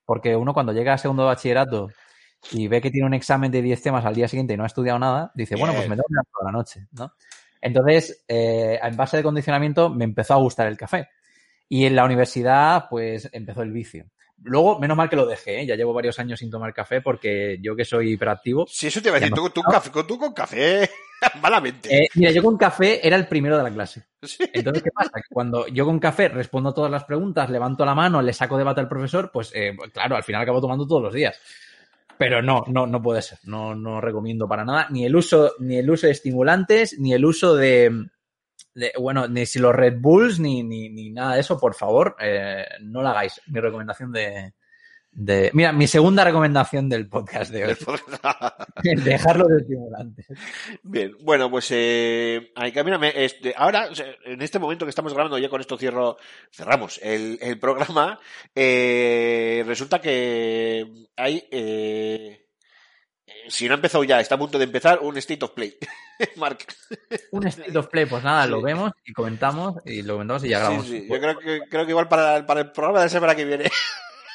Porque 0.04 0.34
uno 0.34 0.54
cuando 0.54 0.72
llega 0.72 0.94
a 0.94 0.98
segundo 0.98 1.22
de 1.24 1.28
bachillerato 1.28 1.90
y 2.52 2.66
ve 2.68 2.80
que 2.80 2.90
tiene 2.90 3.06
un 3.06 3.14
examen 3.14 3.50
de 3.52 3.60
10 3.60 3.82
temas 3.82 4.04
al 4.04 4.14
día 4.14 4.26
siguiente 4.26 4.54
y 4.54 4.56
no 4.56 4.62
ha 4.62 4.68
estudiado 4.68 4.98
nada, 4.98 5.30
dice, 5.34 5.56
bueno, 5.56 5.74
pues 5.74 5.88
me 5.88 5.96
tengo 5.96 6.06
que 6.08 6.30
toda 6.32 6.50
la 6.50 6.56
noche, 6.56 6.86
¿no? 6.92 7.12
Entonces, 7.60 8.24
eh, 8.28 8.78
en 8.82 8.96
base 8.96 9.16
de 9.18 9.22
condicionamiento, 9.22 9.90
me 9.90 10.04
empezó 10.04 10.34
a 10.34 10.38
gustar 10.38 10.66
el 10.68 10.76
café. 10.76 11.08
Y 11.68 11.84
en 11.84 11.94
la 11.96 12.04
universidad, 12.04 12.86
pues 12.88 13.28
empezó 13.32 13.62
el 13.62 13.72
vicio. 13.72 14.06
Luego, 14.42 14.78
menos 14.78 14.96
mal 14.96 15.10
que 15.10 15.16
lo 15.16 15.26
dejé, 15.26 15.60
¿eh? 15.60 15.66
ya 15.66 15.74
llevo 15.74 15.92
varios 15.92 16.18
años 16.20 16.38
sin 16.38 16.50
tomar 16.50 16.72
café 16.72 17.00
porque 17.00 17.58
yo 17.60 17.74
que 17.74 17.84
soy 17.84 18.12
hiperactivo. 18.12 18.66
Sí, 18.68 18.86
eso 18.86 19.02
te 19.02 19.08
iba 19.08 19.16
a 19.16 19.20
decir, 19.20 19.32
Ya 19.32 19.36
tú, 19.36 19.42
no. 19.42 19.50
tú, 19.50 19.62
café, 19.62 19.90
tú 20.06 20.18
con 20.18 20.32
café, 20.32 20.88
malamente. 21.42 21.94
Eh, 22.04 22.08
mira, 22.14 22.30
yo 22.30 22.42
con 22.42 22.56
café 22.56 23.06
era 23.06 23.16
el 23.16 23.26
primero 23.26 23.56
de 23.56 23.62
la 23.64 23.70
clase. 23.70 24.04
Sí. 24.22 24.44
Entonces, 24.52 24.82
¿qué 24.82 24.90
pasa? 24.90 25.10
Que 25.14 25.32
cuando 25.34 25.66
yo 25.68 25.84
con 25.84 25.98
café 25.98 26.28
respondo 26.28 26.72
todas 26.74 26.90
las 26.90 27.04
preguntas, 27.04 27.50
levanto 27.50 27.84
la 27.84 27.94
mano, 27.94 28.22
le 28.22 28.32
saco 28.32 28.56
debate 28.58 28.80
al 28.80 28.88
profesor, 28.88 29.30
pues 29.32 29.52
eh, 29.54 29.76
claro, 29.92 30.16
al 30.16 30.22
final 30.24 30.42
acabo 30.42 30.60
tomando 30.60 30.86
todos 30.86 31.02
los 31.02 31.14
días. 31.14 31.38
Pero 32.16 32.42
no, 32.42 32.64
no, 32.66 32.86
no 32.86 33.00
puede 33.00 33.22
ser. 33.22 33.38
No, 33.44 33.74
no 33.74 34.00
recomiendo 34.00 34.48
para 34.48 34.64
nada 34.64 34.88
ni 34.90 35.04
el 35.04 35.14
uso, 35.14 35.52
ni 35.60 35.76
el 35.76 35.88
uso 35.88 36.06
de 36.06 36.12
estimulantes, 36.12 36.98
ni 36.98 37.12
el 37.12 37.24
uso 37.24 37.54
de, 37.54 38.06
de- 38.74 38.92
bueno, 38.98 39.28
ni 39.28 39.46
si 39.46 39.60
los 39.60 39.74
Red 39.74 39.98
Bulls, 40.00 40.40
ni, 40.40 40.64
ni, 40.64 40.88
ni 40.88 41.10
nada 41.10 41.34
de 41.34 41.40
eso, 41.40 41.58
por 41.58 41.74
favor, 41.74 42.16
eh, 42.20 42.64
no 42.82 43.02
lo 43.02 43.08
hagáis. 43.08 43.40
Mi 43.46 43.60
recomendación 43.60 44.10
de, 44.10 44.52
de. 45.18 45.50
Mira, 45.52 45.72
mi 45.72 45.88
segunda 45.88 46.22
recomendación 46.22 46.88
del 46.88 47.08
podcast 47.08 47.50
de 47.50 47.64
hoy. 47.66 47.76
Dejarlo 49.04 49.46
de 49.48 49.60
estimulantes. 49.62 50.26
Bien, 50.84 51.16
bueno, 51.22 51.50
pues 51.50 51.66
eh, 51.72 52.52
mírame, 52.84 53.12
este, 53.24 53.52
ahora, 53.56 53.88
en 54.24 54.40
este 54.42 54.60
momento 54.60 54.86
que 54.86 54.90
estamos 54.90 55.12
grabando, 55.12 55.36
ya 55.38 55.48
con 55.48 55.60
esto 55.60 55.76
cierro, 55.76 56.16
cerramos 56.52 57.00
el, 57.02 57.38
el 57.42 57.58
programa, 57.58 58.20
eh, 58.54 59.64
resulta 59.66 60.00
que 60.00 60.86
hay, 61.16 61.48
eh, 61.50 62.46
si 63.48 63.66
no 63.66 63.72
ha 63.74 63.76
empezado 63.76 64.04
ya, 64.04 64.20
está 64.20 64.36
a 64.36 64.38
punto 64.38 64.56
de 64.56 64.64
empezar 64.64 65.00
un 65.02 65.16
State 65.16 65.44
of 65.44 65.50
Play. 65.50 65.76
Mark. 66.36 66.58
Un 67.32 67.46
State 67.48 67.76
of 67.76 67.88
Play, 67.88 68.06
pues 68.06 68.22
nada, 68.22 68.44
Sí. 68.44 68.50
lo 68.50 68.62
vemos 68.62 68.92
y 69.04 69.12
comentamos 69.12 69.76
y 69.84 70.02
lo 70.02 70.14
comentamos 70.14 70.44
y 70.44 70.48
ya 70.48 70.58
Sí, 70.58 70.62
grabamos. 70.62 70.86
sí, 70.86 71.06
yo 71.10 71.20
creo 71.20 71.38
que, 71.38 71.60
creo 71.68 71.84
que 71.84 71.90
igual 71.90 72.08
para, 72.08 72.46
para 72.46 72.60
el 72.60 72.70
programa 72.72 73.00
de 73.00 73.04
la 73.06 73.10
semana 73.10 73.34
que 73.34 73.44
viene. 73.44 73.64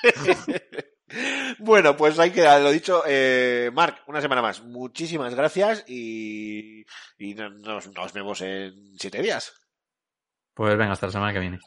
bueno, 1.60 1.96
pues 1.96 2.20
ahí 2.20 2.32
queda, 2.32 2.60
lo 2.60 2.72
dicho. 2.72 3.04
Eh, 3.08 3.72
Marc, 3.74 4.04
una 4.08 4.22
semana 4.22 4.42
más. 4.42 4.64
Muchísimas 4.64 5.36
gracias 5.36 5.84
y, 5.88 6.82
y 7.18 7.34
nos 7.36 8.14
vemos 8.14 8.42
en 8.42 8.98
siete 8.98 9.22
días. 9.22 9.54
Pues 10.54 10.78
venga, 10.78 10.94
hasta 10.94 11.08
la 11.08 11.12
semana 11.12 11.34
que 11.34 11.40
viene. 11.40 11.60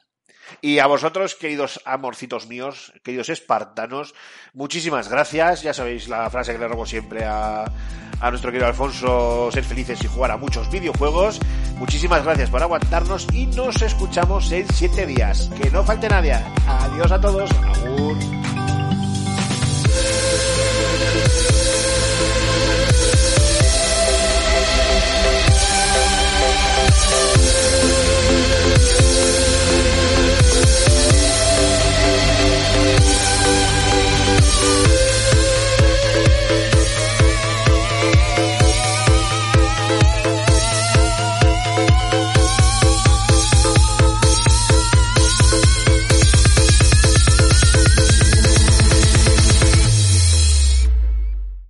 Y 0.61 0.79
a 0.79 0.87
vosotros, 0.87 1.35
queridos 1.35 1.81
amorcitos 1.85 2.47
míos, 2.47 2.93
queridos 3.03 3.29
espartanos, 3.29 4.15
muchísimas 4.55 5.09
gracias. 5.09 5.63
Ya 5.63 5.75
sabéis 5.75 6.09
la 6.09 6.29
frase 6.31 6.53
que 6.53 6.59
le 6.59 6.69
robo 6.69 6.87
siempre 6.87 7.25
a, 7.25 7.65
a 8.21 8.31
nuestro 8.31 8.51
querido 8.51 8.69
Alfonso, 8.69 9.51
ser 9.53 9.65
felices 9.65 10.03
y 10.03 10.09
jugar 10.09 10.31
a 10.31 10.37
muchos 10.37 10.71
videojuegos. 10.71 11.41
Muchísimas 11.77 12.25
gracias 12.25 12.51
por 12.51 12.63
aguantarnos 12.63 13.27
y 13.33 13.47
nos 13.47 13.83
escuchamos 13.83 14.51
en 14.53 14.67
siete 14.73 15.07
días. 15.07 15.51
Que 15.61 15.71
no 15.71 15.85
falte 15.85 16.09
nadie. 16.09 16.35
Adiós 16.67 17.13
a 17.13 17.21
todos. 17.21 17.51
Agur. 17.51 18.46